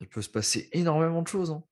[0.00, 1.50] Il peut se passer énormément de choses.
[1.50, 1.62] hein.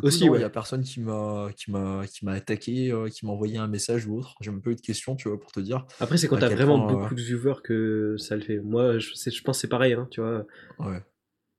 [0.00, 0.40] Coup, Aussi, il ouais.
[0.40, 3.68] y a personne qui m'a qui m'a qui m'a attaqué, euh, qui m'a envoyé un
[3.68, 4.34] message ou autre.
[4.40, 5.86] J'ai même pas eu de questions, tu vois, pour te dire.
[6.00, 8.58] après c'est quand t'as vraiment point, euh, beaucoup de viewers que ça le fait.
[8.58, 10.46] Moi je, je pense c'est pareil, hein, tu vois.
[10.80, 11.00] Ouais.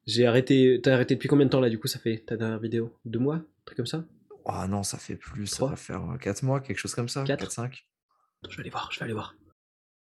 [0.05, 2.59] J'ai arrêté, t'as arrêté depuis combien de temps là du coup ça fait ta dernière
[2.59, 2.95] vidéo?
[3.05, 4.05] Deux mois, un truc comme ça?
[4.45, 5.69] Ah non, ça fait plus, ça Trois?
[5.71, 7.23] va faire 4 mois, quelque chose comme ça.
[7.23, 7.45] Quatre?
[7.49, 7.63] 4-5.
[7.63, 9.35] Attends, Je vais aller voir, je vais aller voir.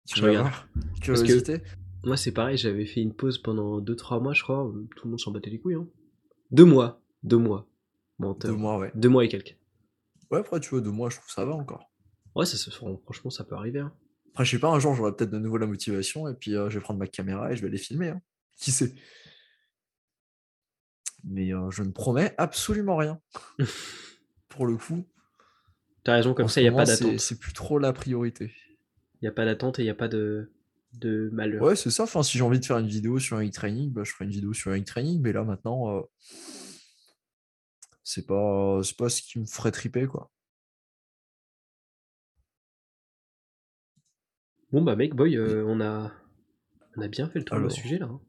[0.08, 0.48] Tu Je regarde.
[0.48, 0.68] voir?
[1.00, 1.60] que-.
[2.04, 4.70] Moi, c'est pareil, j'avais fait une pause pendant 2-3 mois, je crois.
[4.96, 5.76] Tout le monde s'en battait les couilles.
[5.76, 5.86] Hein.
[6.50, 7.00] Deux mois.
[7.22, 7.66] Deux mois.
[8.18, 8.50] Menteur.
[8.50, 8.90] Deux mois, ouais.
[8.96, 9.56] Deux mois et quelques.
[10.30, 11.90] Ouais, après, tu vois, deux mois, je trouve ça va encore.
[12.34, 13.80] Ouais, ça se franchement, ça peut arriver.
[13.80, 13.92] hein.
[14.32, 16.68] Après, je sais pas, un jour, j'aurai peut-être de nouveau la motivation et puis euh,
[16.68, 18.08] je vais prendre ma caméra et je vais les filmer.
[18.08, 18.20] hein.
[18.56, 18.92] Qui sait?
[21.26, 23.20] Mais euh, je ne promets absolument rien.
[24.48, 25.04] Pour le coup,
[26.04, 27.18] T'as raison, comme en ça, il n'y a pas d'attente.
[27.18, 28.52] C'est plus trop la priorité.
[29.14, 30.52] Il n'y a pas d'attente et il n'y a pas de,
[30.92, 31.62] de malheur.
[31.62, 32.02] Ouais, c'est ça.
[32.02, 34.30] Enfin, si j'ai envie de faire une vidéo sur un training, bah, je ferai une
[34.30, 35.22] vidéo sur un training.
[35.22, 36.02] Mais là, maintenant, euh,
[38.02, 40.30] c'est pas, pas ce qui me ferait triper, quoi.
[44.72, 46.12] Bon, bah, mec, boy, euh, on, a,
[46.96, 48.06] on a bien fait le tour du sujet là.
[48.06, 48.20] hein.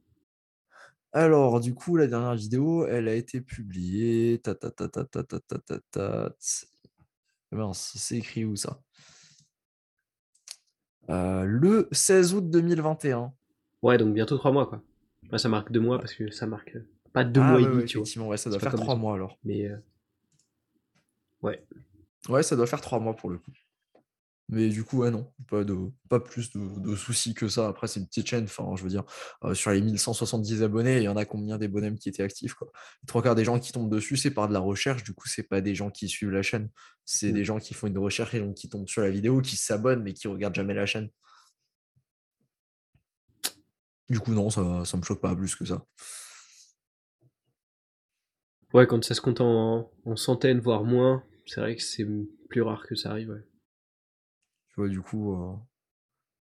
[1.16, 4.38] Alors, du coup, la dernière vidéo, elle a été publiée.
[4.44, 4.70] Ta ta
[7.74, 8.82] c'est écrit où ça?
[11.10, 13.34] Euh, le 16 août 2021.
[13.82, 14.80] Ouais, donc bientôt trois mois, quoi.
[14.80, 15.28] Mmh.
[15.28, 17.64] Enfin, ça marque deux mois parce que ça marque euh, pas deux ah mois et
[17.64, 18.32] demi, ouais, tu effectivement, vois.
[18.32, 19.38] Ouais, ça doit faire trois mois alors.
[19.46, 19.78] Mais euh,
[21.44, 21.66] ouais.
[22.28, 23.52] Ouais, ça doit faire trois mois pour le coup.
[24.48, 25.76] Mais du coup, ouais, non, pas, de,
[26.08, 27.68] pas plus de, de soucis que ça.
[27.68, 29.04] Après, c'est une petite chaîne, enfin, je veux dire,
[29.44, 32.54] euh, sur les 1170 abonnés, il y en a combien des bonhommes qui étaient actifs,
[32.54, 32.72] quoi?
[33.02, 35.28] Les trois quarts des gens qui tombent dessus, c'est par de la recherche, du coup,
[35.28, 36.70] c'est pas des gens qui suivent la chaîne,
[37.06, 37.34] c'est Mm.
[37.34, 40.04] des gens qui font une recherche et donc qui tombent sur la vidéo, qui s'abonnent,
[40.04, 41.10] mais qui regardent jamais la chaîne.
[44.10, 45.86] Du coup, non, ça, ça me choque pas plus que ça.
[48.74, 52.06] ouais, quand ça se compte en, en centaines, voire moins, c'est vrai que c'est
[52.50, 53.44] plus rare que ça arrive, ouais.
[54.76, 55.56] Tu vois, du coup, euh,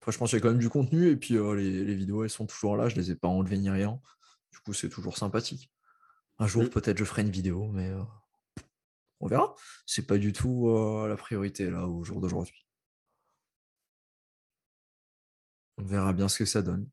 [0.00, 1.94] après, je pense qu'il y a quand même du contenu, et puis euh, les, les
[1.94, 4.00] vidéos, elles sont toujours là, je les ai pas enlevées ni rien.
[4.52, 5.72] Du coup, c'est toujours sympathique.
[6.38, 6.68] Un jour, Mm.
[6.70, 8.02] peut-être, je ferai une vidéo, mais euh,
[9.20, 9.54] on verra.
[9.86, 12.66] C'est pas du tout euh, la priorité, là, au jour d'aujourd'hui.
[15.78, 16.88] On verra bien ce que ça donne.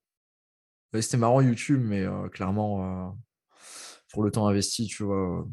[0.94, 3.18] Ouais, C'était marrant YouTube, mais clairement,
[4.12, 5.48] pour le temps investi, tu vois,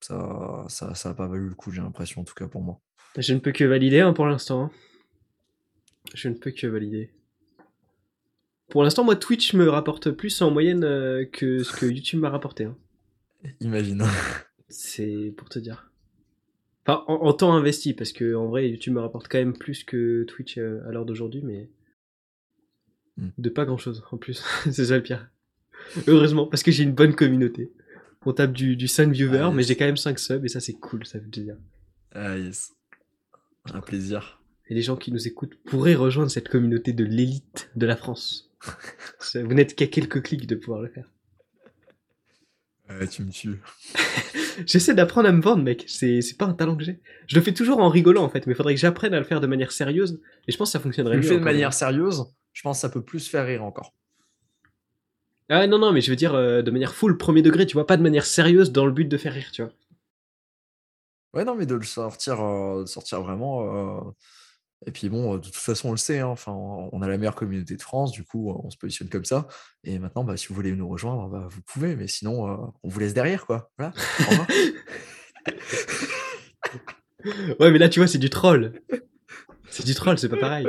[0.00, 2.80] ça, ça, ça a pas valu le coup, j'ai l'impression, en tout cas pour moi.
[3.18, 4.62] Je ne peux que valider hein, pour l'instant.
[4.64, 4.70] hein.
[6.14, 7.10] Je ne peux que valider.
[8.70, 12.30] Pour l'instant, moi, Twitch me rapporte plus en moyenne euh, que ce que YouTube m'a
[12.30, 12.64] rapporté.
[12.64, 12.76] hein.
[13.60, 14.04] Imagine.
[14.68, 15.90] C'est pour te dire.
[16.86, 19.84] Enfin, en, en temps investi, parce que en vrai, YouTube me rapporte quand même plus
[19.84, 21.68] que Twitch euh, à l'heure d'aujourd'hui, mais
[23.16, 23.30] Hmm.
[23.36, 24.44] de pas grand chose en plus.
[24.70, 25.28] C'est ça le pire.
[26.06, 27.72] Heureusement, parce que j'ai une bonne communauté.
[28.24, 30.60] On tape du, du 5 viewers, Ah, mais j'ai quand même 5 subs et ça
[30.60, 31.56] c'est cool, ça veut dire.
[32.12, 32.76] Ah, yes.
[33.74, 34.40] Un plaisir.
[34.68, 38.50] Et les gens qui nous écoutent pourraient rejoindre cette communauté de l'élite de la France.
[39.34, 41.10] Vous n'êtes qu'à quelques clics de pouvoir le faire.
[42.90, 43.60] Ouais, tu me tues.
[44.66, 45.84] J'essaie d'apprendre à me vendre, mec.
[45.86, 47.00] C'est c'est pas un talent que j'ai.
[47.26, 49.24] Je le fais toujours en rigolant, en fait, mais il faudrait que j'apprenne à le
[49.24, 50.20] faire de manière sérieuse.
[50.46, 51.28] Et je pense que ça Tu fonctionnerait le mieux.
[51.28, 53.94] fais de manière sérieuse, je pense que ça peut plus faire rire encore.
[55.50, 57.86] Ah non, non, mais je veux dire euh, de manière full premier degré, tu vois,
[57.86, 59.72] pas de manière sérieuse dans le but de faire rire, tu vois.
[61.34, 63.62] Ouais, non, mais de le sortir, euh, de sortir vraiment.
[63.98, 64.00] euh,
[64.86, 67.18] Et puis bon, euh, de toute façon, on le sait, hein, enfin, on a la
[67.18, 69.46] meilleure communauté de France, du coup, euh, on se positionne comme ça.
[69.84, 72.88] Et maintenant, bah, si vous voulez nous rejoindre, bah, vous pouvez, mais sinon, euh, on
[72.88, 73.70] vous laisse derrière, quoi.
[73.78, 73.92] Voilà.
[74.20, 74.46] Au revoir.
[77.58, 78.80] Ouais, mais là, tu vois, c'est du troll.
[79.70, 80.66] C'est du troll, c'est pas pareil.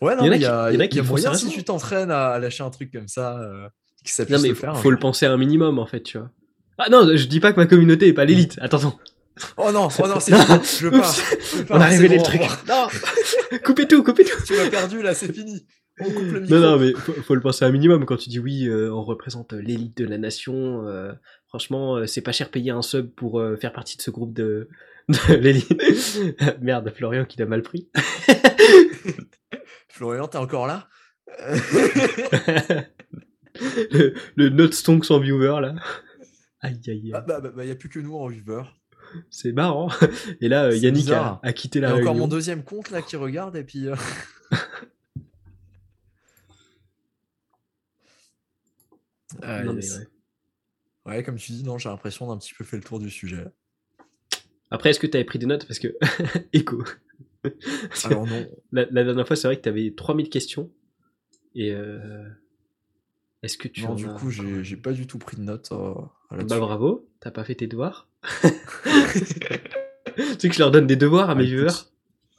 [0.00, 0.88] Ouais, non, Il y en a mais il y qui- il y en a il
[0.88, 1.58] qui y a font moyen, si sérieusement.
[1.60, 3.68] tu t'entraînes à, lâcher un truc comme ça, euh,
[4.02, 4.70] que ça puisse Non, mais le faut, faire.
[4.70, 5.00] un faut le jour.
[5.02, 6.30] penser un minimum, en fait, tu vois.
[6.78, 8.56] Ah non, je dis pas que ma communauté est pas l'élite.
[8.62, 8.98] Attends,
[9.56, 11.08] Oh non, oh non, c'est je veux pas.
[11.08, 11.56] Oups.
[11.56, 12.40] je on a révélé bon, le truc.
[12.68, 12.86] Non
[13.64, 15.66] Coupez tout, coupez tout Tu m'as perdu, là, c'est fini.
[16.00, 16.56] On coupe le micro.
[16.56, 19.02] Non, non, mais faut, faut le penser un minimum quand tu dis oui, euh, on
[19.02, 20.86] représente l'élite de la nation.
[20.86, 21.12] euh,
[21.48, 24.32] franchement, euh, c'est pas cher payer un sub pour euh, faire partie de ce groupe
[24.34, 24.68] de,
[25.08, 25.70] de l'élite.
[26.60, 27.90] Merde, Florian qui l'a mal pris.
[29.88, 30.88] Florian, t'es encore là?
[33.90, 35.74] Le, le Note Stonk sans viewer là.
[36.60, 37.24] Aïe aïe Ah aïe.
[37.26, 38.62] bah, bah, bah, y a plus que nous en viewer.
[39.30, 39.88] C'est marrant.
[40.40, 43.02] Et là, euh, Yannick a, quitté Il y la a encore mon deuxième compte là
[43.02, 43.88] qui regarde et puis.
[43.88, 43.94] euh,
[49.42, 49.98] Ah, Non, mais yes.
[49.98, 50.06] ouais.
[51.04, 53.44] Ouais, comme tu dis, non, j'ai l'impression d'un petit peu fait le tour du sujet.
[54.70, 55.66] Après, est-ce que tu avais pris des notes?
[55.66, 55.88] Parce que.
[56.52, 56.82] Écho.
[58.04, 58.46] Alors non.
[58.72, 60.70] la, la dernière fois, c'est vrai que tu avais 3000 questions.
[61.54, 61.72] Et.
[61.72, 62.24] euh,
[63.42, 65.70] Est-ce que tu non, en du as coup, j'ai pas du tout pris de notes.
[66.30, 68.08] Bah bravo, t'as pas fait tes devoirs.
[68.42, 68.50] tu
[70.38, 71.72] sais que je leur donne des devoirs à mes Ah, viewers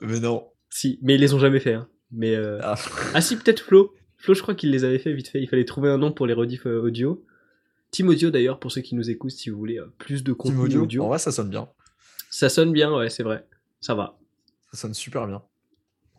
[0.01, 0.47] Mais non.
[0.69, 1.73] Si, mais ils les ont jamais fait.
[1.73, 1.87] Hein.
[2.11, 2.59] Mais euh...
[2.61, 2.75] Ah.
[3.13, 3.93] ah si, peut-être Flo.
[4.17, 5.41] Flo, je crois qu'il les avait fait vite fait.
[5.41, 7.25] Il fallait trouver un nom pour les rediff euh, audio.
[7.91, 10.37] Team Audio d'ailleurs, pour ceux qui nous écoutent, si vous voulez euh, plus de Team
[10.37, 10.83] contenu audio.
[10.83, 11.03] audio.
[11.03, 11.69] En vrai, ça sonne bien.
[12.29, 13.45] Ça sonne bien, ouais, c'est vrai.
[13.79, 14.17] Ça va.
[14.71, 15.41] Ça sonne super bien.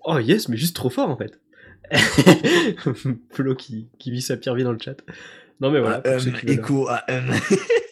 [0.04, 1.40] Oh yes, mais juste trop fort en fait.
[3.30, 4.96] Flo qui, qui vit sa pire vie dans le chat.
[5.60, 6.00] Non mais voilà.
[6.00, 6.88] veulent- écho.
[6.88, 7.66] C'est ça.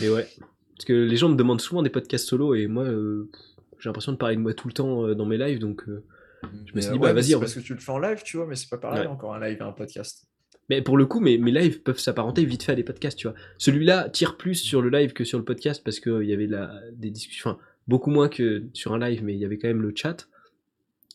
[0.00, 0.26] Mais ouais.
[0.76, 3.28] Parce que les gens me demandent souvent des podcasts solo et moi, euh,
[3.78, 5.82] j'ai l'impression de parler de moi tout le temps euh, dans mes lives, donc.
[5.88, 6.02] euh,
[6.66, 8.36] Je me suis dit, ouais, bah, vas-y, Parce que tu le fais en live, tu
[8.38, 9.06] vois, mais c'est pas pareil Ouais.
[9.06, 10.26] encore un live et un podcast.
[10.70, 13.26] Mais pour le coup, mes, mes lives peuvent s'apparenter vite fait à des podcasts, tu
[13.26, 13.36] vois.
[13.58, 16.72] Celui-là tire plus sur le live que sur le podcast parce qu'il y avait la,
[16.92, 17.58] des discussions, enfin,
[17.88, 20.28] beaucoup moins que sur un live, mais il y avait quand même le chat.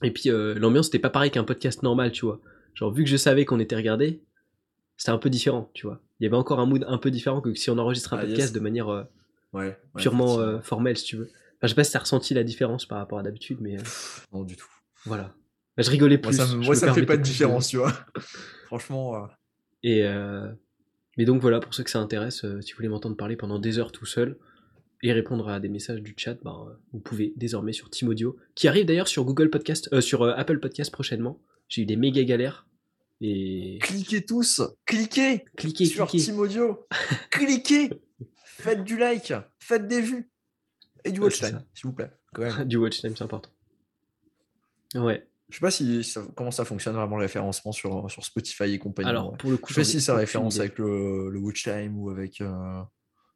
[0.03, 2.41] Et puis, l'ambiance n'était pas pareil qu'un podcast normal, tu vois.
[2.73, 4.19] Genre, vu que je savais qu'on était regardé,
[4.97, 6.01] c'était un peu différent, tu vois.
[6.19, 8.21] Il y avait encore un mood un peu différent que si on enregistre un Ah,
[8.21, 8.53] podcast yes.
[8.53, 9.03] de manière euh,
[9.53, 9.67] Ouais.
[9.67, 11.25] ouais, purement euh, formelle, si tu veux.
[11.57, 13.83] Enfin, je sais pas si t'as ressenti la différence par rapport à d'habitude, mais euh,
[14.33, 14.67] Non, du tout.
[15.05, 15.33] voilà.
[15.77, 16.37] Bah, je rigolais Moi, plus.
[16.37, 17.93] ça me, moi, ça me fait pas de différence, tu vois.
[18.67, 19.27] Franchement.
[19.83, 20.03] Et
[21.17, 23.57] mais donc voilà, pour ceux que ça intéresse, euh, si vous voulez m'entendre parler pendant
[23.59, 24.37] des heures tout seul
[25.01, 28.35] et répondre à des messages du chat, ben, euh, vous pouvez désormais sur Team Audio,
[28.53, 31.39] qui arrive d'ailleurs sur Google Podcast, euh, sur Apple Podcast prochainement.
[31.69, 32.67] J'ai eu des méga galères
[33.21, 36.25] et Cliquez tous, cliquez cliquez, sur cliquez.
[36.25, 36.85] Team Audio.
[37.31, 37.89] cliquez
[38.57, 40.29] Faites du like, faites des vues.
[41.03, 42.11] Et du watch time, s'il vous plaît.
[42.33, 42.63] Quand même.
[42.67, 43.49] du watch time, c'est important.
[44.95, 45.27] Ouais.
[45.49, 48.79] Je sais pas si ça- comment ça fonctionne vraiment le référencement sur, sur Spotify et
[48.79, 49.09] compagnie.
[49.09, 49.37] Alors ouais.
[49.37, 52.41] pour le coup, je sais si ça référence avec le, le watch time ou avec.
[52.41, 52.81] euh,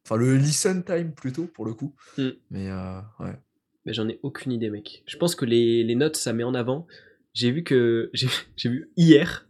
[0.04, 1.94] Enfin, le listen time plutôt, pour le coup.
[2.16, 2.30] Hmm.
[2.50, 3.38] Mais euh, ouais.
[3.84, 5.02] Mais j'en ai aucune idée, mec.
[5.06, 6.86] Je pense que les, les notes, ça met en avant.
[7.34, 8.10] J'ai vu que.
[8.56, 9.46] J'ai vu hier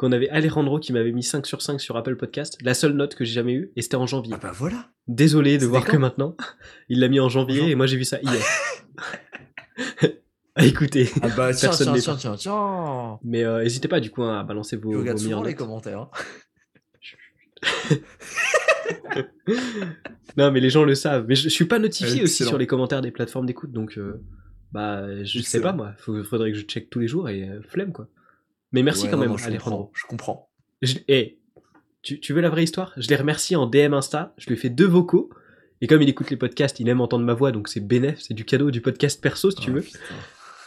[0.00, 2.56] qu'on avait Alejandro qui m'avait mis 5 sur 5 sur Apple Podcast.
[2.62, 4.32] La seule note que j'ai jamais eue, et c'était en janvier.
[4.34, 6.38] Ah bah voilà Désolé de voir que maintenant.
[6.88, 8.42] Il l'a mis en janvier et moi j'ai vu ça hier.
[10.54, 11.10] à écouter.
[11.20, 14.40] Ah bah tiens, Personne tiens, tiens, tiens, tiens Mais euh, n'hésitez pas du coup hein,
[14.40, 16.00] à balancer vos, Je vos regarde meilleures souvent les commentaires.
[16.00, 16.10] hein.
[20.38, 21.26] Non mais les gens le savent.
[21.28, 24.22] Mais je, je suis pas notifié aussi sur les commentaires des plateformes d'écoute donc euh,
[24.72, 25.62] bah je sais Excellent.
[25.64, 25.92] pas moi.
[25.98, 28.08] Faudrait que je check tous les jours et euh, flemme quoi.
[28.72, 29.70] Mais merci Ouais, quand non, même non, je Alejandro.
[29.70, 30.50] comprends, je comprends.
[30.82, 31.38] Je, eh,
[32.02, 32.92] tu, tu veux la vraie histoire?
[32.96, 35.30] Je l'ai remercié en DM Insta, je lui ai fait deux vocaux,
[35.80, 38.34] et comme il écoute les podcasts, il aime entendre ma voix, donc c'est bénéf, c'est
[38.34, 39.80] du cadeau du podcast perso si tu Ah, veux.
[39.82, 39.98] putain.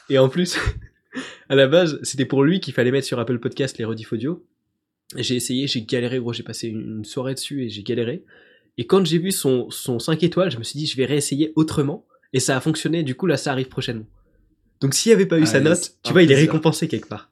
[0.10, 0.58] Et en plus,
[1.50, 4.46] à la base, c'était pour lui qu'il fallait mettre sur Apple Podcast les rediff audio.
[5.16, 8.24] J'ai essayé, j'ai galéré, gros, j'ai passé une soirée dessus et j'ai galéré.
[8.78, 11.54] Et quand j'ai vu son, son 5 étoiles, je me suis dit, je vais réessayer
[11.56, 12.08] autrement.
[12.34, 14.08] Et ça a fonctionné, du coup, là, ça arrive prochainement.
[14.82, 16.52] Donc s'il n'y avait pas eu Ah, sa note, tu vois, il est plaisir.
[16.52, 17.30] récompensé quelque part.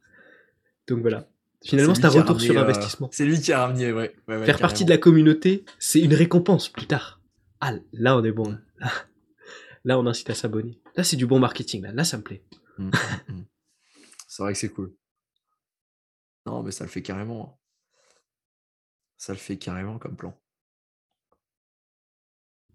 [0.91, 1.29] Donc voilà.
[1.63, 3.09] Finalement, C'est un retour sur ramené, euh, investissement.
[3.11, 4.13] C'est lui qui a ramené, ouais.
[4.27, 7.21] ouais, ouais, Faire partie de la communauté, c'est une récompense plus tard.
[7.61, 8.57] Ah, là, on est bon.
[8.79, 8.91] Là,
[9.85, 10.79] Là, on incite à s'abonner.
[10.95, 11.81] Là, c'est du bon marketing.
[11.83, 12.43] Là, là ça me plaît.
[12.77, 13.45] Mm, mm, mm.
[14.27, 14.93] C'est vrai que c'est cool.
[16.45, 17.45] Non, mais ça le fait carrément.
[17.45, 17.57] hein.
[19.17, 20.35] Ça le fait carrément comme plan.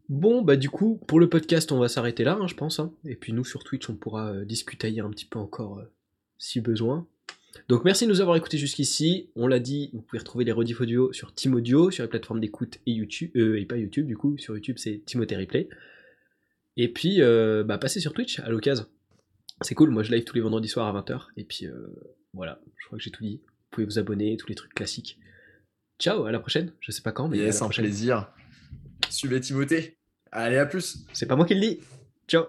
[0.08, 2.78] Bon, bah du coup, pour le podcast, on va s'arrêter là, hein, je pense.
[2.78, 2.92] hein.
[3.04, 5.92] Et puis nous, sur Twitch, on pourra euh, discuter un petit peu encore euh,
[6.38, 7.08] si besoin.
[7.68, 9.30] Donc merci de nous avoir écoutés jusqu'ici.
[9.36, 12.40] On l'a dit, vous pouvez retrouver les rediff audio sur Team Audio, sur les plateformes
[12.40, 14.38] d'écoute et YouTube, euh, et pas YouTube du coup.
[14.38, 15.68] Sur YouTube, c'est Timothée Replay.
[16.76, 18.86] Et puis, euh, bah passez sur Twitch à l'occasion.
[19.62, 21.26] C'est cool, moi je live tous les vendredis soirs à 20h.
[21.36, 21.86] Et puis euh,
[22.34, 23.40] voilà, je crois que j'ai tout dit.
[23.44, 25.18] Vous pouvez vous abonner, tous les trucs classiques.
[25.98, 26.72] Ciao, à la prochaine.
[26.80, 28.30] Je sais pas quand, mais à Yes, la un plaisir.
[29.08, 29.96] Suivez Timothée.
[30.30, 31.06] Allez, à plus.
[31.12, 31.80] C'est pas moi qui le dis.
[32.28, 32.44] Ciao.